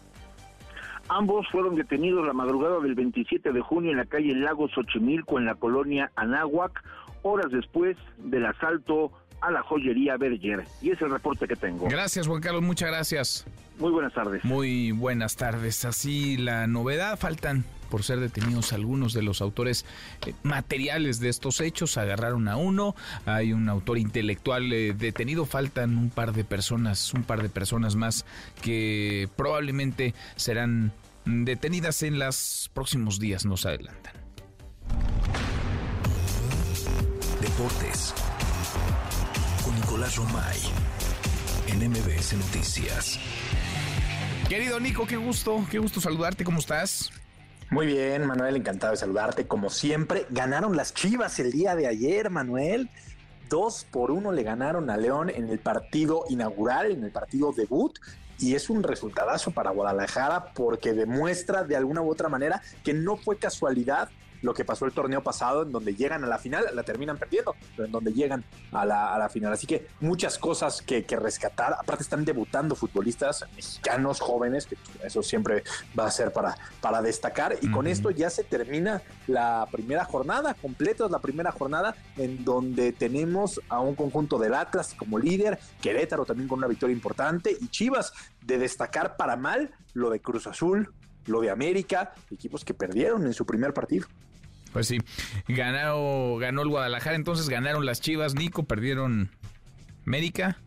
[1.10, 5.46] Ambos fueron detenidos la madrugada del 27 de junio en la calle Lago Xochimilco, en
[5.46, 6.84] la colonia Anáhuac,
[7.24, 10.66] horas después del asalto a la joyería Berger.
[10.82, 11.88] Y es el reporte que tengo.
[11.88, 13.48] Gracias, Juan Carlos, muchas gracias.
[13.80, 14.44] Muy buenas tardes.
[14.44, 15.86] Muy buenas tardes.
[15.86, 19.86] Así la novedad, faltan por ser detenidos algunos de los autores
[20.26, 21.98] eh, materiales de estos hechos.
[21.98, 22.96] Agarraron a uno,
[23.26, 27.96] hay un autor intelectual eh, detenido, faltan un par de personas, un par de personas
[27.96, 28.26] más
[28.62, 30.92] que probablemente serán
[31.26, 34.14] detenidas en los próximos días, nos adelantan.
[37.42, 38.14] Deportes
[39.64, 40.60] con Nicolás Romay
[41.68, 43.20] en MBS Noticias.
[44.48, 47.12] Querido Nico, qué gusto, qué gusto saludarte, ¿cómo estás?
[47.70, 49.46] Muy bien, Manuel, encantado de saludarte.
[49.46, 52.90] Como siempre, ganaron las Chivas el día de ayer, Manuel.
[53.50, 58.00] Dos por uno le ganaron a León en el partido inaugural, en el partido debut.
[58.40, 63.18] Y es un resultadazo para Guadalajara porque demuestra de alguna u otra manera que no
[63.18, 64.10] fue casualidad
[64.42, 67.56] lo que pasó el torneo pasado, en donde llegan a la final, la terminan perdiendo,
[67.76, 69.54] pero en donde llegan a la, a la final.
[69.54, 71.74] Así que muchas cosas que, que, rescatar.
[71.74, 75.64] Aparte están debutando futbolistas mexicanos jóvenes, que eso siempre
[75.98, 77.58] va a ser para, para destacar.
[77.62, 77.74] Y uh -huh.
[77.74, 83.62] con esto ya se termina la primera jornada, completa la primera jornada, en donde tenemos
[83.70, 88.14] a un conjunto del Atlas como líder, Querétaro también con una victoria importante, y Chivas
[88.44, 90.94] de destacar para mal lo de Cruz Azul,
[91.26, 94.08] lo de América, equipos que perdieron en su primer partido.
[94.78, 95.00] Pues sí,
[95.48, 99.32] ganó, ganó el Guadalajara, entonces ganaron las Chivas, Nico, perdieron
[100.06, 100.60] América,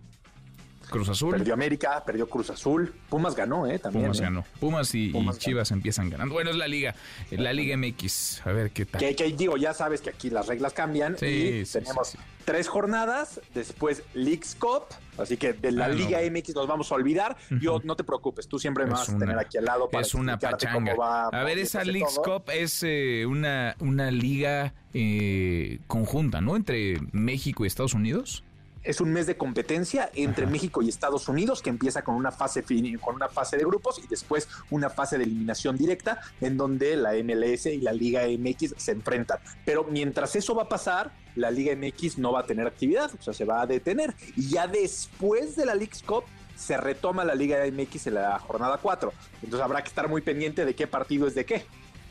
[0.91, 1.31] Cruz Azul.
[1.31, 3.79] Perdió América, perdió Cruz Azul, Pumas ganó, ¿eh?
[3.79, 4.05] También.
[4.05, 4.23] Pumas ¿eh?
[4.23, 4.45] ganó.
[4.59, 5.79] Pumas y, Pumas y Chivas ganó.
[5.79, 6.35] empiezan ganando.
[6.35, 6.95] Bueno, es la liga,
[7.31, 9.01] la Liga MX, a ver qué tal.
[9.01, 12.19] Que, que digo, ya sabes que aquí las reglas cambian sí, y sí, tenemos sí,
[12.45, 14.85] tres jornadas, después Leagues Cup,
[15.19, 16.31] así que de la ah, Liga no.
[16.31, 17.37] MX nos vamos a olvidar.
[17.51, 17.61] Uh -huh.
[17.61, 20.15] Yo no te preocupes, tú siempre me vas a tener aquí al lado para Es
[20.15, 20.95] una pachanga.
[20.95, 22.41] Va, a ver, esa Leagues todo.
[22.41, 26.57] Cup es eh, una, una liga eh, conjunta, ¿no?
[26.57, 28.43] Entre México y Estados Unidos
[28.83, 30.53] es un mes de competencia entre Ajá.
[30.53, 32.65] México y Estados Unidos que empieza con una fase
[33.01, 37.13] con una fase de grupos y después una fase de eliminación directa en donde la
[37.13, 39.39] MLS y la Liga MX se enfrentan.
[39.65, 43.23] Pero mientras eso va a pasar, la Liga MX no va a tener actividad, o
[43.23, 46.25] sea, se va a detener y ya después de la League's Cup
[46.57, 49.13] se retoma la Liga MX en la jornada 4.
[49.43, 51.65] Entonces habrá que estar muy pendiente de qué partido es de qué.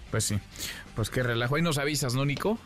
[0.09, 0.39] Pues sí,
[0.95, 1.55] pues qué relajo.
[1.55, 2.57] Ahí nos avisas, ¿no, Nico?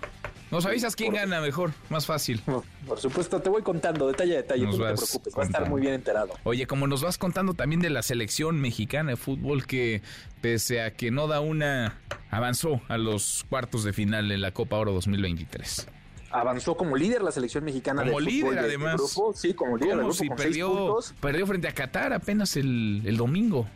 [0.53, 2.41] Nos avisas quién por, gana mejor, más fácil.
[2.87, 5.45] Por supuesto, te voy contando detalle a detalle, nos tú no te preocupes, va a
[5.45, 6.33] estar muy bien enterado.
[6.43, 10.01] Oye, como nos vas contando también de la selección mexicana de fútbol que
[10.41, 11.97] pese a que no da una
[12.29, 15.87] avanzó a los cuartos de final en la Copa Oro 2023
[16.35, 18.91] avanzó como líder la selección mexicana como de líder, fútbol de- además.
[18.93, 19.33] de grupo.
[19.35, 22.57] Sí, como líder del Como grupo si con seis perdió, perdió frente a Qatar apenas
[22.57, 23.67] el, el domingo.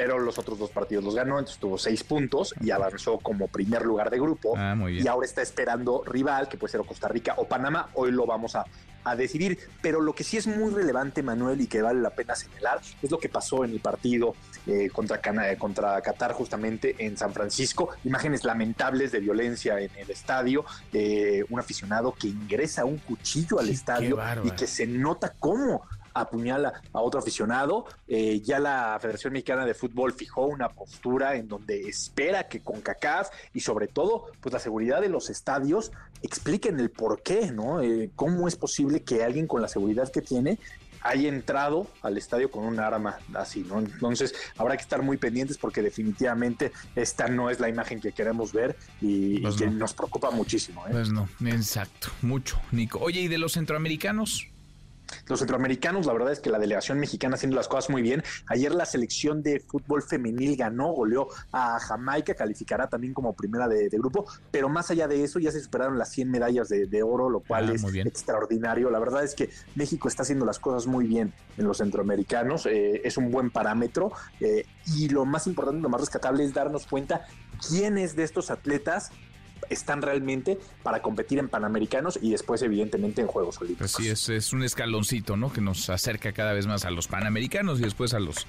[0.00, 3.84] Pero los otros dos partidos los ganó, entonces tuvo seis puntos y avanzó como primer
[3.84, 4.54] lugar de grupo.
[4.56, 5.04] Ah, muy bien.
[5.04, 7.90] Y ahora está esperando rival, que puede ser o Costa Rica o Panamá.
[7.92, 8.64] Hoy lo vamos a,
[9.04, 9.58] a decidir.
[9.82, 13.10] Pero lo que sí es muy relevante, Manuel, y que vale la pena señalar, es
[13.10, 14.34] lo que pasó en el partido
[14.66, 17.90] eh, contra, Cana- eh, contra Qatar, justamente en San Francisco.
[18.04, 20.64] Imágenes lamentables de violencia en el estadio.
[20.94, 25.82] eh, un aficionado que ingresa un cuchillo al estadio y que se nota cómo
[26.14, 27.86] apuñala a otro aficionado.
[28.08, 32.80] Eh, ya la Federación Mexicana de Fútbol fijó una postura en donde espera que con
[32.80, 35.92] CACAF y sobre todo pues la seguridad de los estadios
[36.22, 37.80] expliquen el por qué, ¿no?
[37.82, 40.58] Eh, ¿Cómo es posible que alguien con la seguridad que tiene
[41.02, 43.78] haya entrado al estadio con un arma así, ¿no?
[43.78, 48.52] Entonces habrá que estar muy pendientes porque definitivamente esta no es la imagen que queremos
[48.52, 49.72] ver y, y Pues que no.
[49.78, 50.86] nos preocupa muchísimo.
[50.86, 50.90] ¿eh?
[50.92, 52.98] Pues no, exacto, mucho, Nico.
[52.98, 54.49] Oye, ¿y de los centroamericanos?
[55.26, 58.22] Los centroamericanos, la verdad es que la delegación mexicana haciendo las cosas muy bien.
[58.46, 63.88] Ayer la selección de fútbol femenil ganó, goleó a Jamaica, calificará también como primera de,
[63.88, 67.02] de grupo, pero más allá de eso ya se superaron las 100 medallas de, de
[67.02, 68.90] oro, lo cual Ah, es extraordinario.
[68.90, 73.02] La verdad es que México está haciendo las cosas muy bien en los centroamericanos, eh,
[73.04, 77.26] es un buen parámetro eh, y lo más importante, lo más rescatable es darnos cuenta
[77.68, 79.10] quiénes de estos atletas
[79.70, 83.92] están realmente para competir en Panamericanos y después evidentemente en Juegos Olímpicos.
[83.92, 85.52] Pues sí, es, es un escaloncito, ¿no?
[85.52, 88.46] Que nos acerca cada vez más a los panamericanos y después a los,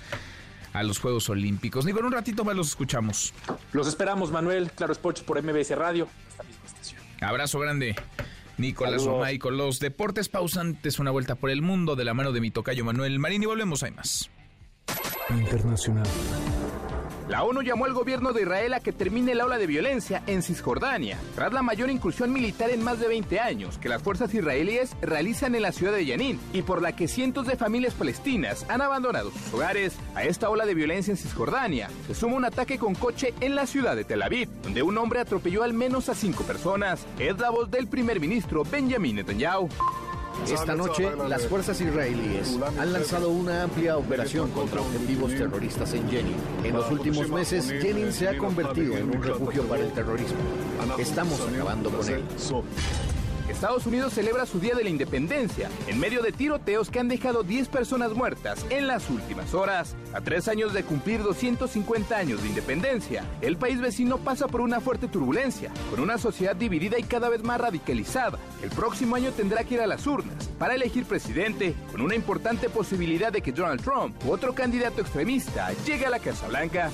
[0.73, 1.85] a los Juegos Olímpicos.
[1.85, 3.33] Nico, en un ratito más los escuchamos.
[3.71, 6.07] Los esperamos, Manuel, Claro Sports por MBS Radio.
[7.21, 7.95] Abrazo grande.
[8.57, 9.03] Nicolás.
[9.05, 12.51] Romay con los deportes pausantes, una vuelta por el mundo de la mano de mi
[12.51, 14.29] tocayo Manuel Marín y volvemos, hay más.
[15.29, 16.07] Internacional.
[17.29, 20.43] La ONU llamó al gobierno de Israel a que termine la ola de violencia en
[20.43, 24.95] Cisjordania, tras la mayor incursión militar en más de 20 años que las fuerzas israelíes
[25.01, 28.81] realizan en la ciudad de Yanin y por la que cientos de familias palestinas han
[28.81, 29.93] abandonado sus hogares.
[30.15, 33.65] A esta ola de violencia en Cisjordania se suma un ataque con coche en la
[33.65, 37.05] ciudad de Tel Aviv, donde un hombre atropelló al menos a cinco personas.
[37.17, 39.69] Es la voz del primer ministro Benjamin Netanyahu.
[40.47, 46.35] Esta noche, las fuerzas israelíes han lanzado una amplia operación contra objetivos terroristas en Jenin.
[46.63, 50.39] En los últimos meses, Jenin se ha convertido en un refugio para el terrorismo.
[50.97, 52.23] Estamos acabando con él.
[53.51, 57.43] Estados Unidos celebra su Día de la Independencia en medio de tiroteos que han dejado
[57.43, 59.95] 10 personas muertas en las últimas horas.
[60.13, 64.79] A tres años de cumplir 250 años de independencia, el país vecino pasa por una
[64.79, 68.39] fuerte turbulencia, con una sociedad dividida y cada vez más radicalizada.
[68.63, 72.69] El próximo año tendrá que ir a las urnas para elegir presidente, con una importante
[72.69, 76.89] posibilidad de que Donald Trump u otro candidato extremista llegue a la Casa Blanca.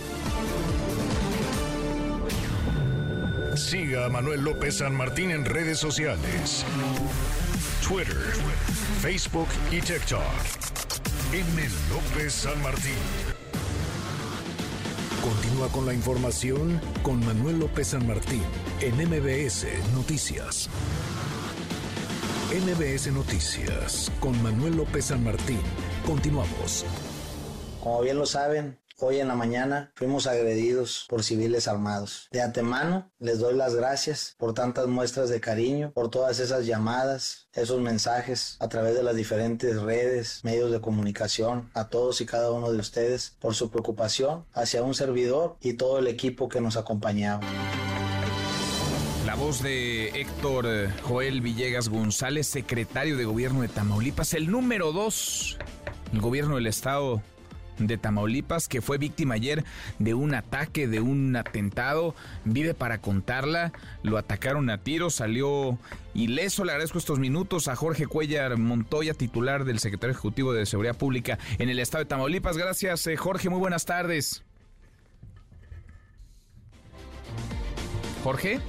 [3.58, 6.64] Siga a Manuel López San Martín en redes sociales.
[7.86, 8.16] Twitter,
[9.02, 10.22] Facebook y TikTok.
[11.34, 11.70] M.
[11.90, 12.94] López San Martín.
[15.24, 18.44] Continúa con la información con Manuel López San Martín
[18.80, 20.70] en MBS Noticias.
[22.54, 25.62] MBS Noticias con Manuel López San Martín.
[26.06, 26.86] Continuamos.
[27.82, 32.28] Como bien lo saben, hoy en la mañana fuimos agredidos por civiles armados.
[32.32, 37.48] De antemano, les doy las gracias por tantas muestras de cariño, por todas esas llamadas,
[37.54, 42.52] esos mensajes a través de las diferentes redes, medios de comunicación, a todos y cada
[42.52, 46.76] uno de ustedes, por su preocupación hacia un servidor y todo el equipo que nos
[46.76, 47.42] acompañaba.
[49.28, 54.94] La voz de Héctor eh, Joel Villegas González, secretario de gobierno de Tamaulipas, el número
[54.94, 55.58] dos,
[56.14, 57.22] el gobierno del estado
[57.78, 59.64] de Tamaulipas, que fue víctima ayer
[60.00, 63.72] de un ataque, de un atentado, vive para contarla,
[64.04, 65.78] lo atacaron a tiros, salió
[66.14, 70.98] ileso, le agradezco estos minutos a Jorge Cuellar Montoya, titular del secretario ejecutivo de Seguridad
[70.98, 72.58] Pública en el estado de Tamaulipas.
[72.58, 74.44] Gracias, eh, Jorge, muy buenas tardes.
[78.24, 78.60] Jorge.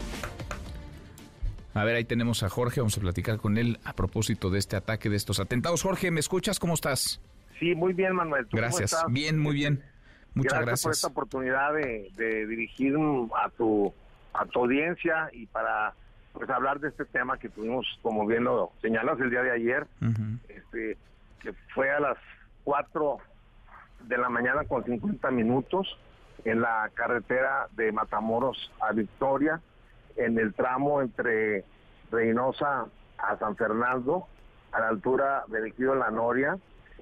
[1.75, 4.77] A ver, ahí tenemos a Jorge, vamos a platicar con él a propósito de este
[4.77, 5.83] ataque, de estos atentados.
[5.83, 6.59] Jorge, ¿me escuchas?
[6.59, 7.21] ¿Cómo estás?
[7.59, 8.45] Sí, muy bien, Manuel.
[8.45, 8.93] ¿Tú cómo Gracias.
[8.93, 9.13] estás?
[9.13, 9.83] Bien, muy bien.
[10.35, 10.67] Muchas gracias.
[10.67, 10.83] gracias.
[10.83, 12.95] por esta oportunidad de, de dirigir
[13.35, 13.93] a tu
[14.39, 15.95] a tu audiencia y para
[16.33, 19.87] pues hablar de este tema que tuvimos, como bien lo señalas, el día de ayer,
[20.49, 20.97] este,
[21.41, 22.19] que fue a las
[22.65, 23.19] 4
[24.05, 25.99] de la mañana con 50 minutos
[26.45, 29.61] en la carretera de Matamoros a Victoria,
[30.17, 31.65] en el tramo entre
[32.13, 32.87] Reynosa
[33.19, 34.29] a San Fernando,
[34.71, 36.57] a la altura del ejido La Noria,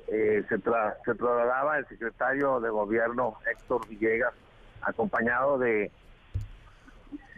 [0.08, 4.32] eh, se, tra- se trasladaba el secretario de gobierno Héctor Villegas,
[4.82, 5.90] acompañado de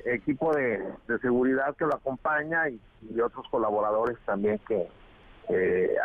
[0.04, 2.80] equipo de, de seguridad que lo acompaña y,
[3.10, 4.88] y otros colaboradores también que
[5.48, 5.96] eh,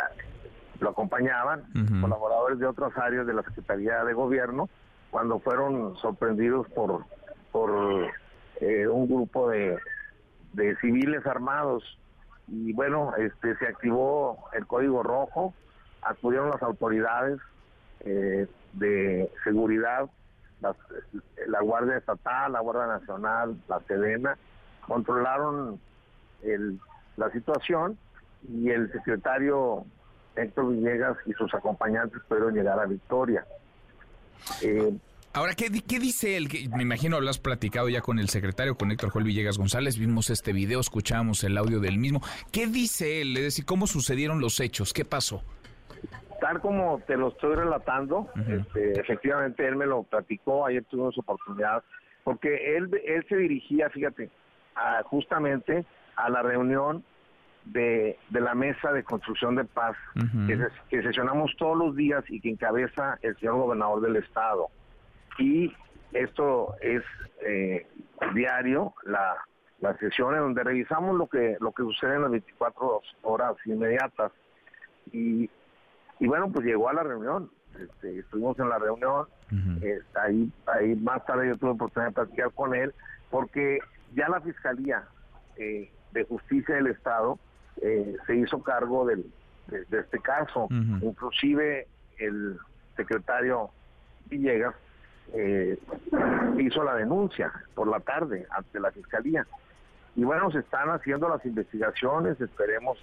[0.80, 1.64] lo acompañaban,
[2.00, 4.68] colaboradores de otras áreas de la Secretaría de Gobierno,
[5.10, 7.04] cuando fueron sorprendidos por,
[7.52, 7.70] por
[8.60, 9.78] eh, un grupo de,
[10.54, 11.98] de civiles armados.
[12.48, 15.54] Y bueno, este se activó el código rojo,
[16.04, 17.38] acudieron las autoridades
[18.00, 20.10] eh, de seguridad,
[20.60, 20.76] las-
[21.46, 24.36] la Guardia Estatal, la Guardia Nacional, la Sedena,
[24.86, 25.80] controlaron
[26.42, 26.78] el-
[27.16, 27.96] la situación
[28.48, 29.84] y el secretario
[30.36, 33.46] Héctor Villegas y sus acompañantes pudieron llegar a Victoria.
[34.62, 34.92] Eh,
[35.32, 36.48] Ahora, ¿qué, qué dice él?
[36.76, 40.30] Me imagino lo has platicado ya con el secretario, con Héctor Joel Villegas González, vimos
[40.30, 42.20] este video, escuchamos el audio del mismo.
[42.52, 43.36] ¿Qué dice él?
[43.38, 44.92] Es decir, ¿cómo sucedieron los hechos?
[44.92, 45.42] ¿Qué pasó?
[46.40, 51.82] Tal como te lo estoy relatando, este, efectivamente él me lo platicó, ayer tuvimos oportunidad,
[52.24, 54.30] porque él, él se dirigía, fíjate,
[54.74, 55.84] a- justamente
[56.16, 57.04] a la reunión
[57.64, 59.96] de, de la mesa de construcción de paz
[60.46, 64.68] que, ses- que sesionamos todos los días y que encabeza el señor gobernador del estado.
[65.38, 65.72] Y
[66.12, 67.02] esto es
[67.40, 67.86] eh,
[68.34, 69.36] diario, la,
[69.80, 74.30] la sesión en donde revisamos lo que, lo que sucede en las 24 horas inmediatas.
[75.12, 75.48] Y
[76.20, 79.26] y bueno, pues llegó a la reunión, este, estuvimos en la reunión,
[79.82, 82.94] eh, ahí, ahí más tarde yo tuve oportunidad de platicar con él,
[83.30, 83.78] porque
[84.14, 85.04] ya la Fiscalía
[85.56, 87.38] eh, de Justicia del Estado
[87.82, 89.26] eh, se hizo cargo del,
[89.66, 91.86] de, de este caso, inclusive
[92.18, 92.58] el
[92.96, 93.70] secretario
[94.26, 94.74] Villegas
[95.32, 95.78] eh,
[96.58, 99.46] hizo la denuncia por la tarde ante la Fiscalía.
[100.16, 102.98] Y bueno, se están haciendo las investigaciones, esperemos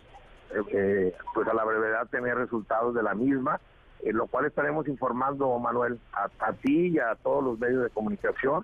[0.72, 3.60] eh, pues a la brevedad tener resultados de la misma,
[4.04, 7.90] en lo cual estaremos informando, Manuel, a, a ti y a todos los medios de
[7.92, 8.64] comunicación,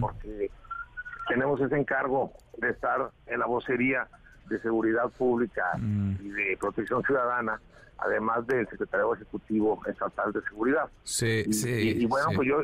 [0.00, 0.50] porque
[1.28, 4.08] tenemos ese encargo de estar en la vocería
[4.48, 5.64] de seguridad pública
[6.20, 7.60] y de protección ciudadana,
[7.98, 10.88] además del secretario ejecutivo estatal de seguridad.
[11.04, 12.36] Sí, y, sí, y- y bueno, sí.
[12.36, 12.62] pues yo,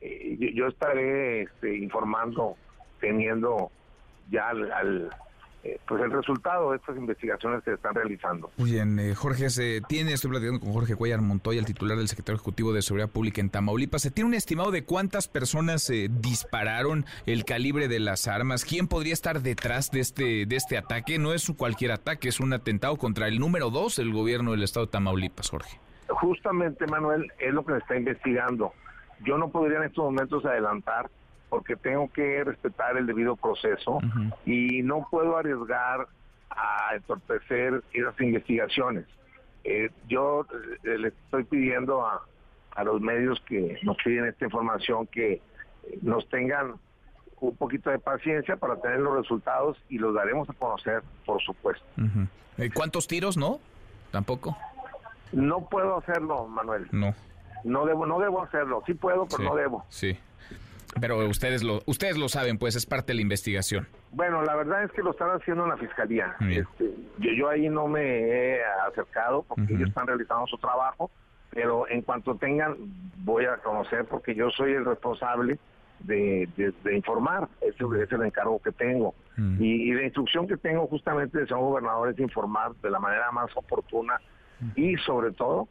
[0.00, 2.56] eh, yo, yo estaré este, informando,
[3.00, 3.70] teniendo
[4.30, 5.10] ya al, al,
[5.62, 8.50] eh, pues el resultado de estas investigaciones que se están realizando.
[8.56, 12.08] Muy bien, eh, Jorge, se tiene, estoy platicando con Jorge Cuellar Montoya, el titular del
[12.08, 14.00] secretario ejecutivo de Seguridad Pública en Tamaulipas.
[14.00, 18.64] ¿Se tiene un estimado de cuántas personas eh, dispararon el calibre de las armas?
[18.64, 21.18] ¿Quién podría estar detrás de este, de este ataque?
[21.18, 24.86] No es cualquier ataque, es un atentado contra el número dos del gobierno del estado
[24.86, 25.78] de Tamaulipas, Jorge.
[26.08, 28.72] Justamente, Manuel, es lo que se está investigando.
[29.24, 31.10] Yo no podría en estos momentos adelantar
[31.50, 33.98] porque tengo que respetar el debido proceso
[34.46, 36.06] y no puedo arriesgar
[36.48, 39.04] a entorpecer esas investigaciones.
[39.64, 40.46] Eh, yo
[40.84, 42.22] eh, le estoy pidiendo a,
[42.74, 45.42] a los medios que nos piden esta información que
[46.00, 46.74] nos tengan
[47.40, 51.84] un poquito de paciencia para tener los resultados y los daremos a conocer, por supuesto.
[52.58, 53.58] Eh, ¿Cuántos tiros, no?
[54.10, 54.56] ¿Tampoco?
[55.32, 56.86] No puedo hacerlo, Manuel.
[56.92, 57.14] No.
[57.64, 58.82] No debo, no debo hacerlo.
[58.86, 59.84] Sí puedo, pero Sí, no debo.
[59.88, 60.18] Sí.
[61.00, 63.86] Pero ustedes lo, ustedes lo saben, pues es parte de la investigación.
[64.12, 66.34] Bueno, la verdad es que lo están haciendo en la fiscalía.
[66.40, 71.10] Este, yo, yo ahí no me he acercado porque ellos están realizando su trabajo,
[71.50, 72.76] pero en cuanto tengan
[73.18, 75.58] voy a conocer porque yo soy el responsable
[76.00, 77.48] de, de- de informar.
[77.60, 79.14] Ese es el encargo que tengo.
[79.58, 83.30] Y, y la instrucción que tengo justamente del señor gobernador es informar de la manera
[83.32, 84.20] más oportuna
[84.74, 85.66] y sobre todo,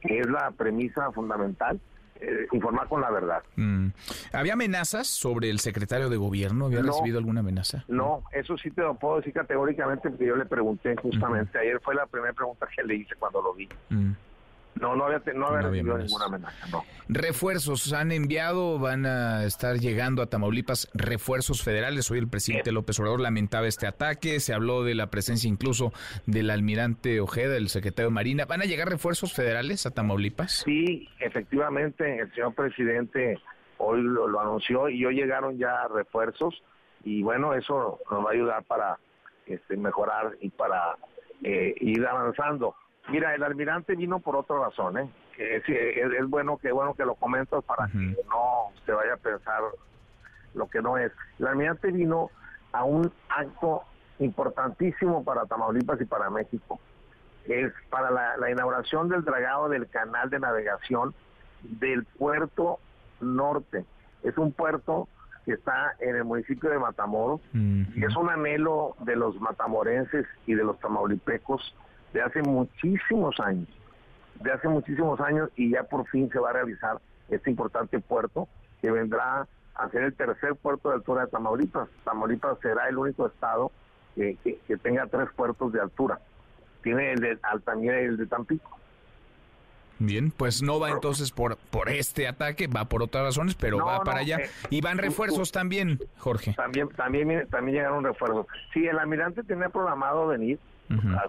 [0.00, 1.78] que es la premisa fundamental,
[2.20, 3.42] eh, informar con la verdad.
[3.56, 3.88] Mm.
[4.32, 6.66] ¿Había amenazas sobre el secretario de gobierno?
[6.66, 6.88] ¿Había No.
[6.88, 7.84] recibido alguna amenaza?
[7.88, 11.94] No, eso sí te lo puedo decir categóricamente porque yo le pregunté justamente, ayer fue
[11.94, 13.68] la primera pregunta que le hice cuando lo vi.
[13.90, 14.12] Mm.
[14.80, 16.84] No, no había, no había No recibido ninguna amenaza, no.
[17.08, 22.10] Refuerzos han enviado, van a estar llegando a Tamaulipas refuerzos federales.
[22.10, 25.92] Hoy el presidente López Obrador lamentaba este ataque, se habló de la presencia incluso
[26.26, 28.46] del almirante Ojeda, el secretario de Marina.
[28.46, 30.62] ¿Van a llegar refuerzos federales a Tamaulipas?
[30.64, 33.38] Sí, efectivamente, el señor presidente
[33.78, 36.62] hoy lo, lo anunció y hoy llegaron ya refuerzos
[37.04, 38.98] y bueno, eso nos va a ayudar para
[39.46, 40.96] este, mejorar y para
[41.42, 42.74] eh, ir avanzando.
[43.10, 45.10] Mira, el almirante vino por otra razón, ¿eh?
[45.36, 49.14] Que es, es- es bueno que bueno que lo comentas para que no se vaya
[49.14, 49.62] a pensar
[50.54, 51.12] lo que no es.
[51.38, 52.30] El almirante vino
[52.72, 53.82] a un acto
[54.18, 56.78] importantísimo para Tamaulipas y para México.
[57.46, 61.14] Es para la, la inauguración del dragado del canal de navegación
[61.62, 62.78] del puerto
[63.20, 63.84] norte.
[64.22, 65.08] Es un puerto
[65.44, 67.40] que está en el municipio de Matamoros
[67.96, 71.74] y es un anhelo de los matamorenses y de los tamaulipecos
[72.12, 73.68] de hace muchísimos años,
[74.40, 78.48] de hace muchísimos años y ya por fin se va a realizar este importante puerto
[78.80, 81.88] que vendrá a ser el tercer puerto de altura de Tamaulipas.
[82.04, 83.70] Tamaulipas será el único estado
[84.14, 86.20] que, que, tenga tres puertos de altura.
[86.82, 88.78] Tiene el de Altamira y el de Tampico.
[89.98, 94.02] Bien, pues no va entonces por por este ataque, va por otras razones, pero va
[94.02, 94.38] para allá.
[94.38, 96.54] Eh, y van refuerzos también, Jorge.
[96.54, 98.46] También también también llegaron refuerzos.
[98.72, 100.58] Sí, el almirante tenía programado venir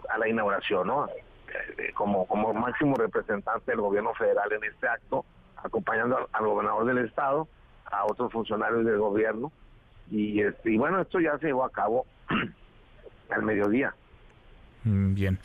[0.09, 1.07] a, la inauguración, ¿no?
[1.07, 5.25] Eh, como como máximo representante del gobierno federal en este acto,
[5.57, 7.47] acompañando al, gobernador del estado,
[7.85, 9.51] a otros funcionarios del gobierno
[10.09, 12.05] y, este, y bueno, esto ya se llevó a cabo
[13.29, 13.93] al mediodía.
[14.83, 15.39] Mm, bien,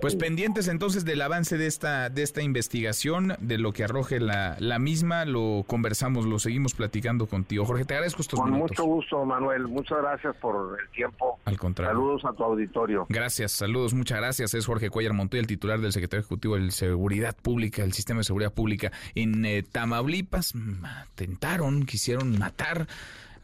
[0.00, 4.56] pues pendientes entonces del avance de esta de esta investigación, de lo que arroje la,
[4.60, 7.64] la misma, lo conversamos, lo seguimos platicando contigo.
[7.64, 9.66] Jorge, te agradezco estos Con mucho gusto, Manuel.
[9.66, 11.38] Muchas gracias por el tiempo.
[11.44, 11.94] Al contrario.
[11.96, 13.06] Saludos a tu auditorio.
[13.08, 14.54] Gracias, saludos, muchas gracias.
[14.54, 18.24] Es Jorge Cuellar Montoya, el titular del secretario ejecutivo de Seguridad Pública, el Sistema de
[18.24, 20.54] Seguridad Pública en eh, Tamaulipas.
[20.54, 20.84] Mm,
[21.16, 22.86] tentaron, quisieron matar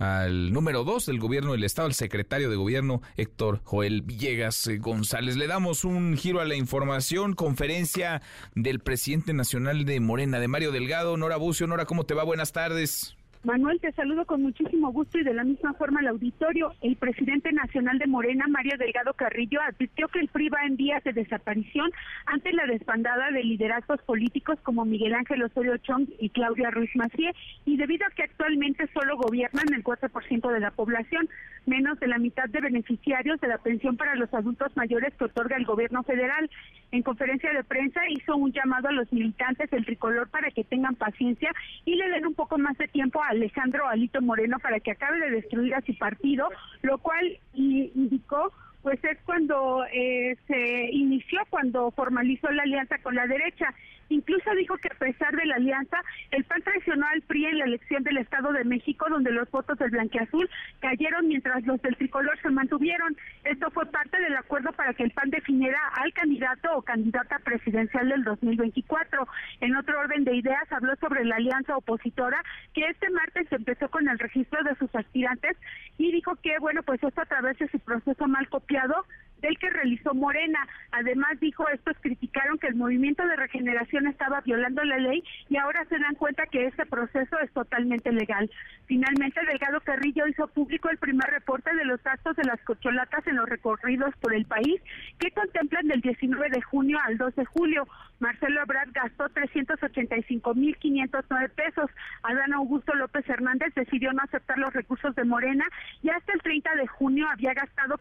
[0.02, 4.78] al número dos del gobierno del estado, el secretario de gobierno Héctor Joel Villegas eh,
[4.78, 5.36] González.
[5.36, 8.20] Le damos un giro a la información, conferencia
[8.56, 11.16] del presidente nacional de Morena, de Mario Delgado.
[11.16, 12.24] Nora Bucio, Nora, ¿cómo te va?
[12.24, 13.16] Buenas tardes.
[13.44, 16.74] Manuel, te saludo con muchísimo gusto y de la misma forma al auditorio.
[16.80, 21.02] El presidente nacional de Morena, Mario Delgado Carrillo, advirtió que el PRI va en días
[21.02, 21.90] de desaparición
[22.26, 27.34] ante la desbandada de liderazgos políticos como Miguel Ángel Osorio Chong y Claudia Ruiz Macié,
[27.66, 31.28] y debido a que actualmente solo gobiernan el 4% de la población,
[31.66, 35.56] menos de la mitad de beneficiarios de la pensión para los adultos mayores que otorga
[35.56, 36.48] el gobierno federal.
[36.92, 40.94] En conferencia de prensa hizo un llamado a los militantes del tricolor para que tengan
[40.94, 41.50] paciencia
[41.86, 45.18] y le den un poco más de tiempo a Alejandro Alito Moreno para que acabe
[45.18, 46.50] de destruir a su partido,
[46.82, 48.52] lo cual indicó
[48.82, 53.72] pues es cuando eh, se inició, cuando formalizó la alianza con la derecha.
[54.08, 55.98] Incluso dijo que a pesar de la alianza,
[56.30, 59.78] el PAN traicionó al PRI en la elección del Estado de México, donde los votos
[59.78, 60.48] del blanqueazul
[60.80, 63.16] cayeron mientras los del tricolor se mantuvieron.
[63.44, 68.08] Esto fue parte del acuerdo para que el PAN definiera al candidato o candidata presidencial
[68.08, 69.26] del 2024.
[69.60, 72.42] En otro orden de ideas, habló sobre la alianza opositora,
[72.74, 75.56] que este martes empezó con el registro de sus aspirantes
[75.98, 79.04] y dijo que, bueno, pues esto a través de su proceso mal copiado
[79.42, 80.66] del que realizó Morena.
[80.92, 85.84] Además dijo, estos criticaron que el movimiento de regeneración estaba violando la ley y ahora
[85.86, 88.48] se dan cuenta que este proceso es totalmente legal.
[88.86, 93.36] Finalmente, Delgado Carrillo hizo público el primer reporte de los gastos de las cocholatas en
[93.36, 94.80] los recorridos por el país
[95.18, 97.88] que contemplan del 19 de junio al 2 de julio.
[98.20, 101.90] Marcelo Ebrard gastó 385.509 pesos.
[102.22, 105.66] Adán Augusto López Hernández decidió no aceptar los recursos de Morena
[106.02, 107.98] y hasta el 30 de junio había gastado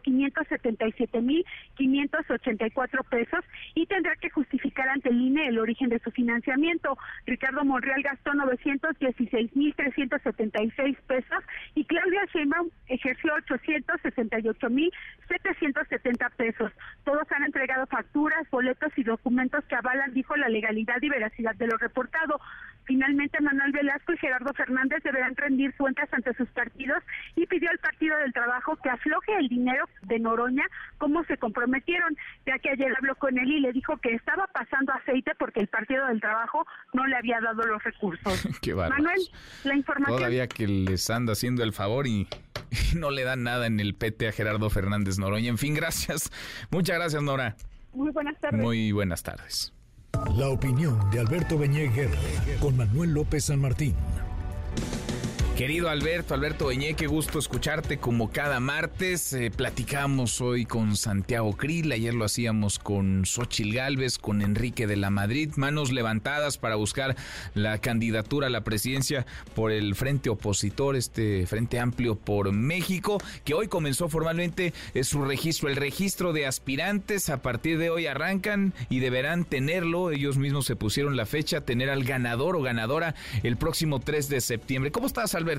[1.78, 3.40] 577.584 pesos
[3.74, 6.98] y tendrá que justificar ante el INE el origen de su financiamiento.
[7.26, 11.44] Ricardo Monreal gastó 916.376 pesos
[11.74, 16.72] y Claudia Sheinbaum ejerció 868.770 pesos.
[17.04, 21.66] Todos han entregado facturas, boletos y documentos que avalan dijo la legalidad y veracidad de
[21.66, 22.38] lo reportado.
[22.84, 27.02] Finalmente, Manuel Velasco y Gerardo Fernández deberán rendir cuentas ante sus partidos
[27.36, 30.64] y pidió al Partido del Trabajo que afloje el dinero de Noroña
[30.98, 34.92] como se comprometieron, ya que ayer habló con él y le dijo que estaba pasando
[34.92, 38.48] aceite porque el Partido del Trabajo no le había dado los recursos.
[38.76, 39.20] Manuel,
[39.64, 40.18] la información.
[40.18, 42.28] Todavía que les anda haciendo el favor y,
[42.92, 45.48] y no le dan nada en el PT a Gerardo Fernández Noroña.
[45.48, 46.30] En fin, gracias.
[46.70, 47.56] Muchas gracias, Nora.
[47.92, 48.60] Muy buenas tardes.
[48.60, 49.72] Muy buenas tardes.
[50.36, 51.90] La opinión de Alberto Beñé
[52.60, 53.94] con Manuel López San Martín.
[55.56, 59.34] Querido Alberto, Alberto Beñé, qué gusto escucharte como cada martes.
[59.34, 64.96] Eh, platicamos hoy con Santiago Krill, ayer lo hacíamos con Xochil Gálvez, con Enrique de
[64.96, 67.16] la Madrid, manos levantadas para buscar
[67.52, 73.52] la candidatura a la presidencia por el Frente Opositor, este Frente Amplio por México, que
[73.52, 77.28] hoy comenzó formalmente eh, su registro, el registro de aspirantes.
[77.28, 81.90] A partir de hoy arrancan y deberán tenerlo, ellos mismos se pusieron la fecha, tener
[81.90, 84.90] al ganador o ganadora el próximo 3 de septiembre.
[84.90, 85.51] ¿Cómo estás, Alberto?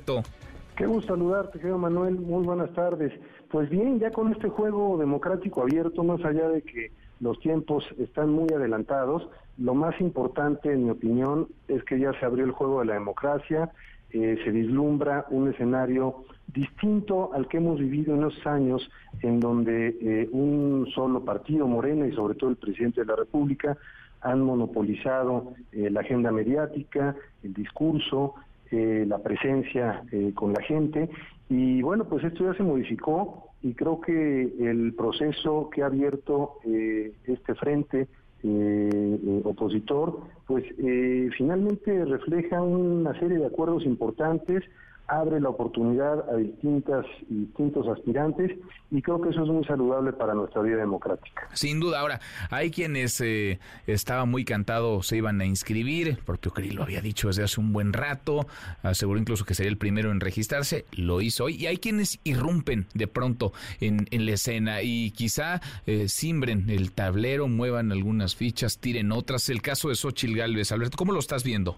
[0.75, 2.15] Qué gusto saludarte, querido Manuel.
[2.15, 3.13] Muy buenas tardes.
[3.49, 8.31] Pues bien, ya con este juego democrático abierto, más allá de que los tiempos están
[8.31, 12.79] muy adelantados, lo más importante, en mi opinión, es que ya se abrió el juego
[12.79, 13.71] de la democracia,
[14.11, 18.89] eh, se vislumbra un escenario distinto al que hemos vivido en esos años,
[19.21, 23.77] en donde eh, un solo partido, Morena, y sobre todo el presidente de la República,
[24.21, 28.35] han monopolizado eh, la agenda mediática, el discurso,
[28.75, 31.07] eh, la presencia eh, con la gente.
[31.47, 36.55] Y bueno, pues esto ya se modificó y creo que el proceso que ha abierto
[36.65, 38.07] eh, este frente
[39.45, 40.65] opositor, pues
[41.37, 44.65] finalmente refleja una serie de acuerdos importantes,
[45.07, 48.51] abre la oportunidad a distintas distintos aspirantes
[48.89, 51.49] y creo que eso es muy saludable para nuestra vida democrática.
[51.53, 52.19] Sin duda, ahora
[52.49, 57.01] hay quienes eh, estaban muy cantados, se iban a inscribir, el propio Krill lo había
[57.01, 58.45] dicho desde hace un buen rato,
[58.81, 62.85] aseguró incluso que sería el primero en registrarse, lo hizo hoy y hay quienes irrumpen
[62.93, 68.77] de pronto en, en la escena y quizá eh, simbren el tablero, muevan algunas fichas,
[68.77, 69.49] tiren otras.
[69.49, 71.77] El caso de Xochil Gálvez, Alberto, ¿cómo lo estás viendo?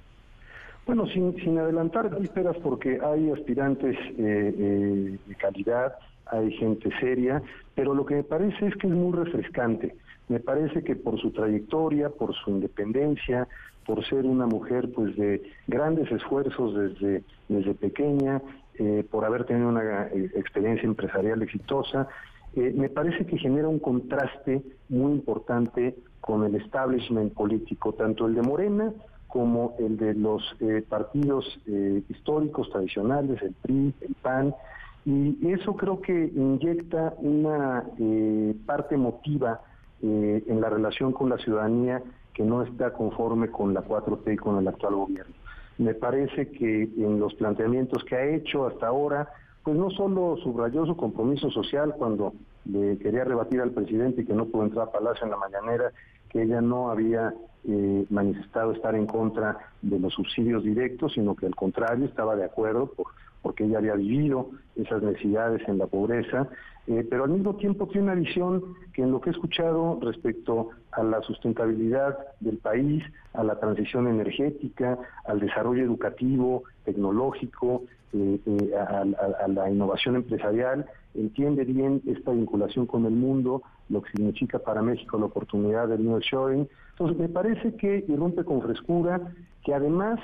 [0.85, 5.95] Bueno, sin, sin adelantar vísperas porque hay aspirantes eh, eh, de calidad,
[6.27, 7.41] hay gente seria,
[7.73, 9.95] pero lo que me parece es que es muy refrescante.
[10.27, 13.47] Me parece que por su trayectoria, por su independencia,
[13.85, 18.41] por ser una mujer pues de grandes esfuerzos desde, desde pequeña,
[18.77, 22.07] eh, por haber tenido una experiencia empresarial exitosa,
[22.55, 28.41] me parece que genera un contraste muy importante con el establishment político, tanto el de
[28.43, 28.93] Morena
[29.35, 34.55] como el de los eh, partidos eh, históricos tradicionales, el PRI, el PAN,
[35.03, 39.59] y eso creo que inyecta una eh, parte emotiva
[40.01, 42.01] en la relación con la ciudadanía
[42.33, 45.33] que no está conforme con la 4T y con el actual gobierno.
[45.79, 49.27] Me parece que en los planteamientos que ha hecho hasta ahora,
[49.63, 52.33] pues no solo subrayó su compromiso social cuando
[52.63, 55.91] le quería rebatir al presidente y que no pudo entrar a Palacio en la mañanera,
[56.29, 57.33] que ella no había
[57.67, 62.45] eh, manifestado estar en contra de los subsidios directos, sino que al contrario estaba de
[62.45, 63.07] acuerdo por,
[63.45, 66.47] porque ella había vivido esas necesidades en la pobreza,
[66.87, 70.69] eh, pero al mismo tiempo tiene una visión que en lo que he escuchado respecto
[70.91, 77.83] a la sustentabilidad del país, a la transición energética, al desarrollo educativo, tecnológico,
[78.15, 84.59] eh, a, la innovación empresarial, entiende bien esta vinculación con el mundo, lo que significa
[84.59, 86.67] para México la oportunidad del nearshoring.
[86.91, 89.19] Entonces, me parece que irrumpe con frescura,
[89.63, 90.19] que además,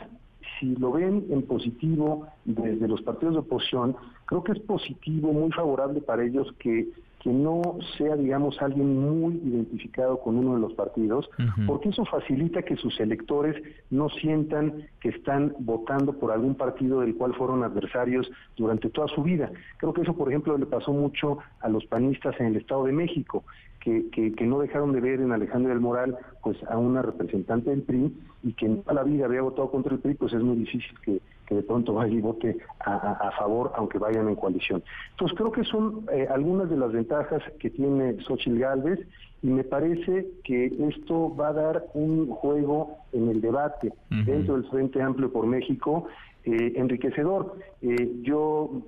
[0.59, 3.95] si lo ven en positivo desde los partidos de oposición,
[4.25, 6.87] creo que es positivo, muy favorable para ellos que
[7.21, 11.29] que no sea, digamos, alguien muy identificado con uno de los partidos,
[11.67, 13.61] porque eso facilita que sus electores
[13.91, 19.21] no sientan que están votando por algún partido del cual fueron adversarios durante toda su
[19.21, 19.51] vida.
[19.77, 22.91] Creo que eso, por ejemplo, le pasó mucho a los panistas en el Estado de
[22.91, 23.43] México,
[23.79, 27.81] que, que, no dejaron de ver en Alejandro del Moral pues a una representante del
[27.81, 30.55] PRI y que en toda la vida había votado contra el PRI, pues es muy
[30.55, 31.19] difícil que,
[31.55, 34.83] de pronto vaya y vote a, favor, aunque vayan en coalición.
[35.11, 38.99] Entonces creo que son eh, algunas de las ventajas que tiene Xochitl Gálvez
[39.43, 44.69] y me parece que esto va a dar un juego en el debate dentro del
[44.69, 46.07] Frente Amplio por México
[46.43, 47.55] eh, enriquecedor.
[47.83, 48.81] Eh, yo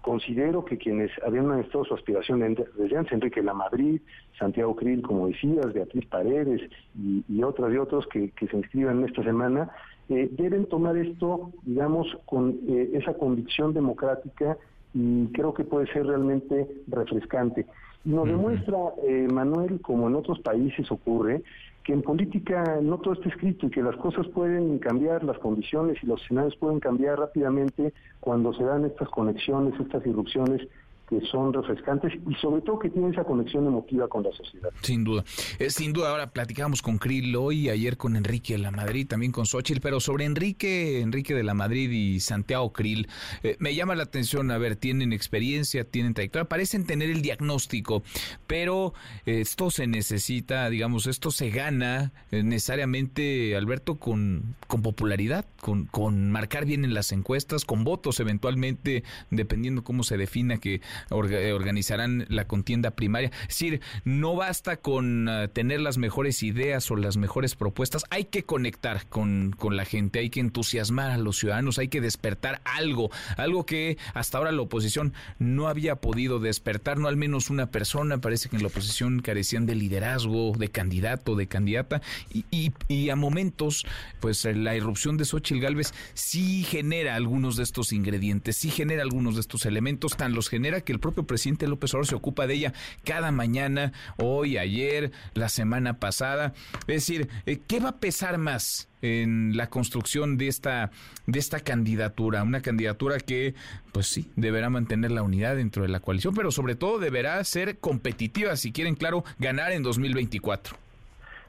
[0.00, 4.00] considero que quienes habían manifestado su aspiración desde antes, Enrique La Madrid,
[4.38, 6.60] Santiago Krill, como decías, Beatriz Paredes
[6.96, 9.70] y, y otras y otros que, que se inscriban esta semana,
[10.10, 14.58] eh, deben tomar esto, digamos, con eh, esa convicción democrática
[14.92, 17.64] y creo que puede ser realmente refrescante.
[18.04, 18.76] Y nos demuestra,
[19.06, 21.44] eh, Manuel, como en otros países ocurre,
[21.84, 25.96] que en política no todo está escrito y que las cosas pueden cambiar, las condiciones
[26.02, 30.66] y los escenarios pueden cambiar rápidamente cuando se dan estas conexiones, estas irrupciones
[31.10, 34.70] que son refrescantes y sobre todo que tienen esa conexión emotiva con la sociedad.
[34.82, 35.24] Sin duda.
[35.58, 39.32] Eh, sin duda, ahora platicamos con Krill hoy, ayer con Enrique de la Madrid, también
[39.32, 43.08] con Xochitl, pero sobre Enrique, Enrique de la Madrid y Santiago Krill,
[43.42, 48.04] eh, me llama la atención, a ver, tienen experiencia, tienen trayectoria, parecen tener el diagnóstico,
[48.46, 48.94] pero
[49.26, 56.30] esto se necesita, digamos, esto se gana eh, necesariamente, Alberto, con, con popularidad, con, con
[56.30, 62.26] marcar bien en las encuestas, con votos eventualmente, dependiendo cómo se defina que eh, organizarán
[62.28, 63.30] la contienda primaria.
[63.42, 68.24] Es decir, no basta con eh, tener las mejores ideas o las mejores propuestas, hay
[68.24, 72.60] que conectar con, con la gente, hay que entusiasmar a los ciudadanos, hay que despertar
[72.64, 77.70] algo, algo que hasta ahora la oposición no había podido despertar, no al menos una
[77.70, 82.02] persona, parece que en la oposición carecían de liderazgo, de candidato, de candidata,
[82.32, 83.86] y, y, a momentos,
[84.20, 89.34] pues la irrupción de Xochitl Galvez sí genera algunos de estos ingredientes, sí genera algunos
[89.34, 92.54] de estos elementos, tan los genera que el propio presidente López Obrador se ocupa de
[92.54, 92.72] ella
[93.04, 96.52] cada mañana, hoy, ayer, la semana pasada.
[96.82, 98.86] Es decir, eh, ¿qué va a pesar más?
[99.02, 100.90] en la construcción de esta
[101.26, 103.54] de esta candidatura, una candidatura que
[103.92, 107.78] pues sí, deberá mantener la unidad dentro de la coalición, pero sobre todo deberá ser
[107.78, 110.76] competitiva si quieren claro ganar en 2024.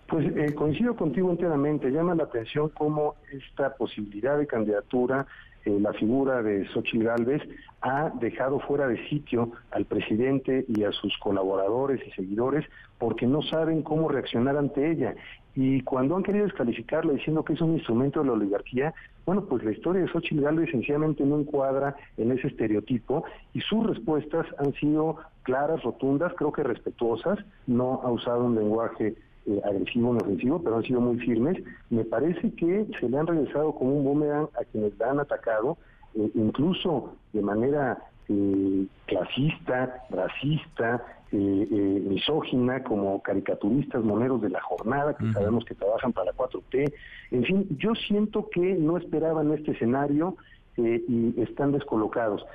[0.08, 5.26] Pues eh, coincido contigo enteramente, llama la atención cómo esta posibilidad de candidatura
[5.66, 7.42] eh, la figura de Xochitl Gálvez
[7.82, 12.66] ha dejado fuera de sitio al presidente y a sus colaboradores y seguidores
[12.98, 15.16] porque no saben cómo reaccionar ante ella.
[15.56, 18.94] Y cuando han querido descalificarla diciendo que es un instrumento de la oligarquía,
[19.26, 23.24] bueno, pues la historia de Xochitl Gálvez sencillamente no encuadra en ese estereotipo
[23.54, 29.16] y sus respuestas han sido claras, rotundas, creo que respetuosas, no ha usado un lenguaje
[29.46, 31.58] eh, agresivo ni ofensivo, pero han sido muy firmes.
[31.90, 35.78] Me parece que se le han regresado como un boomerang a quienes la han atacado,
[36.16, 37.98] eh, incluso de manera
[38.32, 41.04] eh, clasista, racista,
[41.34, 46.94] eh, eh, misógina, como caricaturistas moneros de la jornada, que sabemos que trabajan para 4T.
[47.32, 50.38] En fin, yo siento que no esperaban este escenario
[50.78, 52.46] y están descolocados.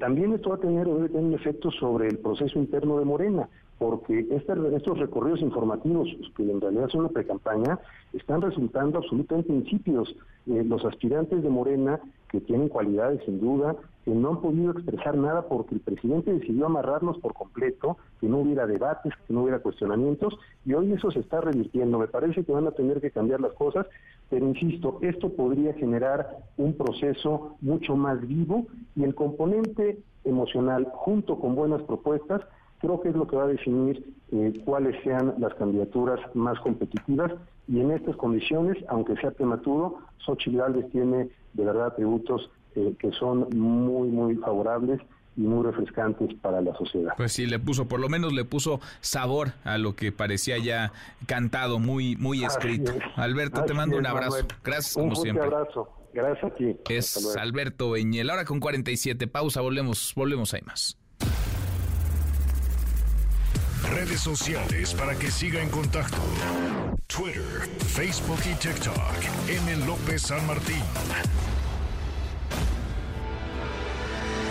[0.00, 3.48] también esto va a tener, debe tener un efecto sobre el proceso interno de Morena
[3.82, 7.80] porque este, estos recorridos informativos, que en realidad son una pre-campaña,
[8.12, 10.14] están resultando absolutamente insípidos.
[10.46, 11.98] Eh, los aspirantes de Morena,
[12.28, 16.66] que tienen cualidades sin duda, que no han podido expresar nada porque el presidente decidió
[16.66, 21.18] amarrarlos por completo, que no hubiera debates, que no hubiera cuestionamientos, y hoy eso se
[21.18, 21.98] está revirtiendo.
[21.98, 23.88] Me parece que van a tener que cambiar las cosas,
[24.30, 28.64] pero insisto, esto podría generar un proceso mucho más vivo
[28.94, 32.42] y el componente emocional junto con buenas propuestas
[32.82, 37.32] creo que es lo que va a definir eh, cuáles sean las candidaturas más competitivas
[37.68, 43.12] y en estas condiciones, aunque sea prematuro, Xochitl Gálvez tiene de verdad atributos eh, que
[43.12, 45.00] son muy, muy favorables
[45.36, 47.14] y muy refrescantes para la sociedad.
[47.16, 50.92] Pues sí, le puso, por lo menos le puso sabor a lo que parecía ya
[51.26, 52.92] cantado, muy, muy escrito.
[53.16, 54.44] Alberto, te mando un abrazo.
[54.64, 55.46] Gracias, como siempre.
[55.46, 55.88] Un abrazo.
[56.12, 56.76] Gracias a ti.
[56.90, 58.28] Es Alberto Beñel.
[58.28, 59.26] Ahora con 47.
[59.28, 60.98] Pausa, volvemos, volvemos ahí más.
[63.90, 66.18] Redes sociales para que siga en contacto:
[67.06, 68.96] Twitter, Facebook y TikTok.
[69.48, 69.76] M.
[69.86, 70.82] López San Martín.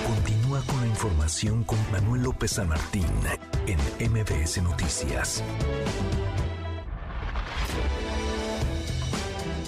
[0.07, 3.05] Continúa con la información con Manuel López San Martín
[3.67, 5.43] en MBS Noticias.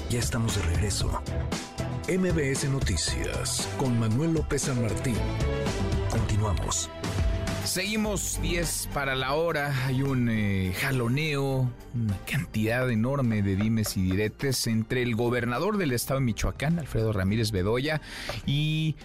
[0.10, 1.22] Ya estamos de regreso.
[2.08, 5.16] MBS Noticias con Manuel López San Martín.
[6.10, 6.90] Continuamos.
[7.66, 9.74] Seguimos 10 para la hora.
[9.86, 15.94] Hay un eh, jaloneo, una cantidad enorme de dimes y diretes entre el gobernador del
[15.94, 18.02] estado de Michoacán, Alfredo Ramírez Bedoya,
[18.46, 18.96] y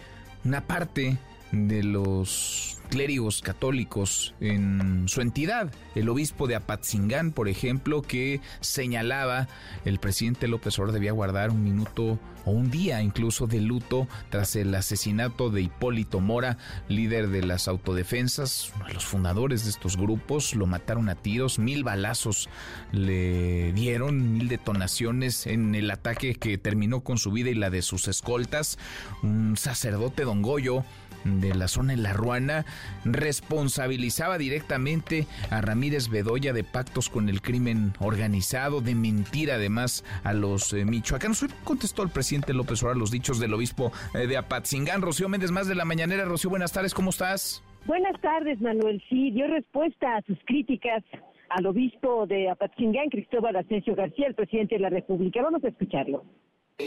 [0.44, 1.18] una parte
[1.52, 5.72] de los clérigos católicos en su entidad.
[5.94, 9.48] El obispo de Apatzingán, por ejemplo, que señalaba
[9.84, 14.56] el presidente López Obrador debía guardar un minuto o un día incluso de luto tras
[14.56, 16.56] el asesinato de Hipólito Mora,
[16.88, 20.54] líder de las autodefensas, uno de los fundadores de estos grupos.
[20.54, 22.48] Lo mataron a tiros, mil balazos
[22.92, 27.82] le dieron, mil detonaciones en el ataque que terminó con su vida y la de
[27.82, 28.78] sus escoltas.
[29.22, 30.84] Un sacerdote don Goyo
[31.24, 32.64] de la zona de La Ruana
[33.04, 40.32] responsabilizaba directamente a Ramírez Bedoya de pactos con el crimen organizado, de mentir además a
[40.32, 41.46] los eh, michoacanos.
[41.64, 45.02] contestó el presidente López Obrador los dichos del obispo eh, de Apatzingán.
[45.02, 46.24] Rocío Méndez, más de la mañanera.
[46.24, 47.62] Rocío, buenas tardes, ¿cómo estás?
[47.86, 49.02] Buenas tardes, Manuel.
[49.08, 51.02] Sí, dio respuesta a sus críticas
[51.50, 55.42] al obispo de Apatzingán, Cristóbal Asensio García, el presidente de la República.
[55.42, 56.24] Vamos a escucharlo.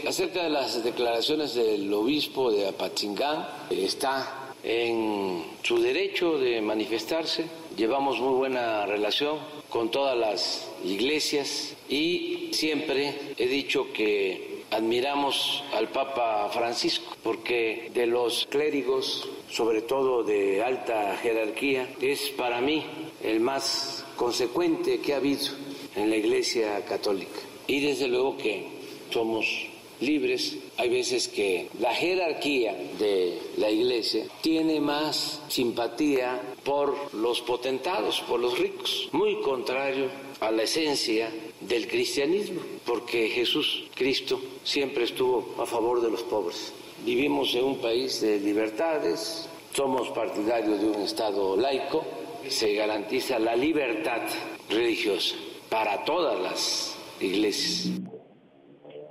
[0.08, 7.44] Acerca de las declaraciones del obispo de Apatzingán, está en su derecho de manifestarse.
[7.76, 9.38] Llevamos muy buena relación
[9.68, 18.06] con todas las iglesias y siempre he dicho que admiramos al Papa Francisco porque de
[18.06, 22.82] los clérigos, sobre todo de alta jerarquía, es para mí
[23.22, 25.48] el más consecuente que ha habido
[25.96, 27.40] en la Iglesia Católica.
[27.66, 28.66] Y desde luego que
[29.10, 29.71] somos
[30.02, 30.56] libres.
[30.76, 38.40] Hay veces que la jerarquía de la iglesia tiene más simpatía por los potentados, por
[38.40, 40.10] los ricos, muy contrario
[40.40, 41.30] a la esencia
[41.60, 46.72] del cristianismo, porque Jesús, Cristo, siempre estuvo a favor de los pobres.
[47.04, 52.04] Vivimos en un país de libertades, somos partidarios de un Estado laico,
[52.48, 54.22] se garantiza la libertad
[54.68, 55.36] religiosa
[55.68, 58.11] para todas las iglesias.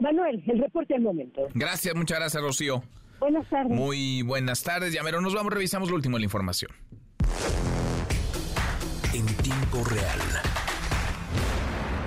[0.02, 1.48] Manuel, el reporte del momento.
[1.53, 2.84] Gracias, muchas gracias, Rocío.
[3.19, 3.72] Buenas tardes.
[3.72, 5.22] Muy buenas tardes, Llamero.
[5.22, 6.72] Nos vamos, revisamos lo último de la información.
[9.14, 10.19] En tiempo real.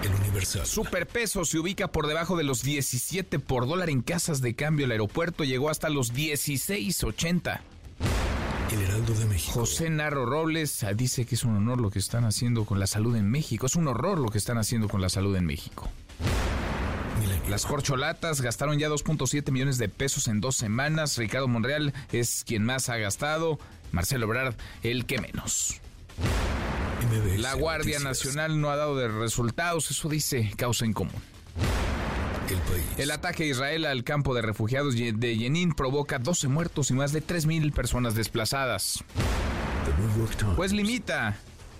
[0.02, 0.66] El Universal.
[0.66, 4.86] Superpeso se ubica por debajo de los 17 por dólar en casas de cambio.
[4.86, 7.60] El aeropuerto llegó hasta los 16.80.
[8.72, 9.52] El Heraldo de México.
[9.52, 13.14] José Narro Robles dice que es un honor lo que están haciendo con la salud
[13.14, 13.66] en México.
[13.66, 15.88] Es un horror lo que están haciendo con la salud en México.
[17.48, 21.18] Las corcholatas gastaron ya 2.7 millones de pesos en dos semanas.
[21.18, 23.58] Ricardo Monreal es quien más ha gastado.
[23.92, 25.80] Marcelo Ebrard, el que menos.
[27.36, 31.12] La Guardia Nacional no ha dado de resultados, eso dice causa en común.
[32.98, 37.12] El, ataque de Israel al campo de refugiados de Jenin provoca 12 muertos y más
[37.12, 39.04] de 3.000 personas desplazadas.
[40.56, 41.36] Pues limita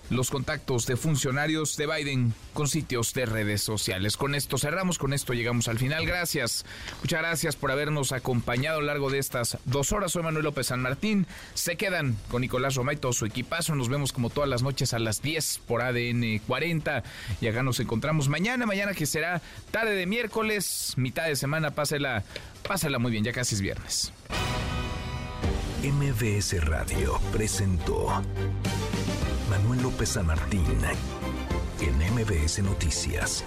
[0.09, 4.17] los contactos de funcionarios de Biden con sitios de redes sociales.
[4.17, 6.05] Con esto cerramos, con esto llegamos al final.
[6.05, 6.65] Gracias,
[7.01, 10.11] muchas gracias por habernos acompañado a lo largo de estas dos horas.
[10.11, 11.27] Soy Manuel López San Martín.
[11.53, 13.75] Se quedan con Nicolás Roma y todo su equipazo.
[13.75, 17.03] Nos vemos como todas las noches a las 10 por ADN 40.
[17.41, 19.41] Y acá nos encontramos mañana, mañana que será
[19.71, 21.71] tarde de miércoles, mitad de semana.
[21.71, 22.23] Pásela,
[22.67, 24.13] pásela muy bien, ya casi es viernes.
[25.83, 28.23] MBS Radio presentó
[29.49, 30.65] Manuel López San Martín
[31.79, 33.43] en MBS Noticias.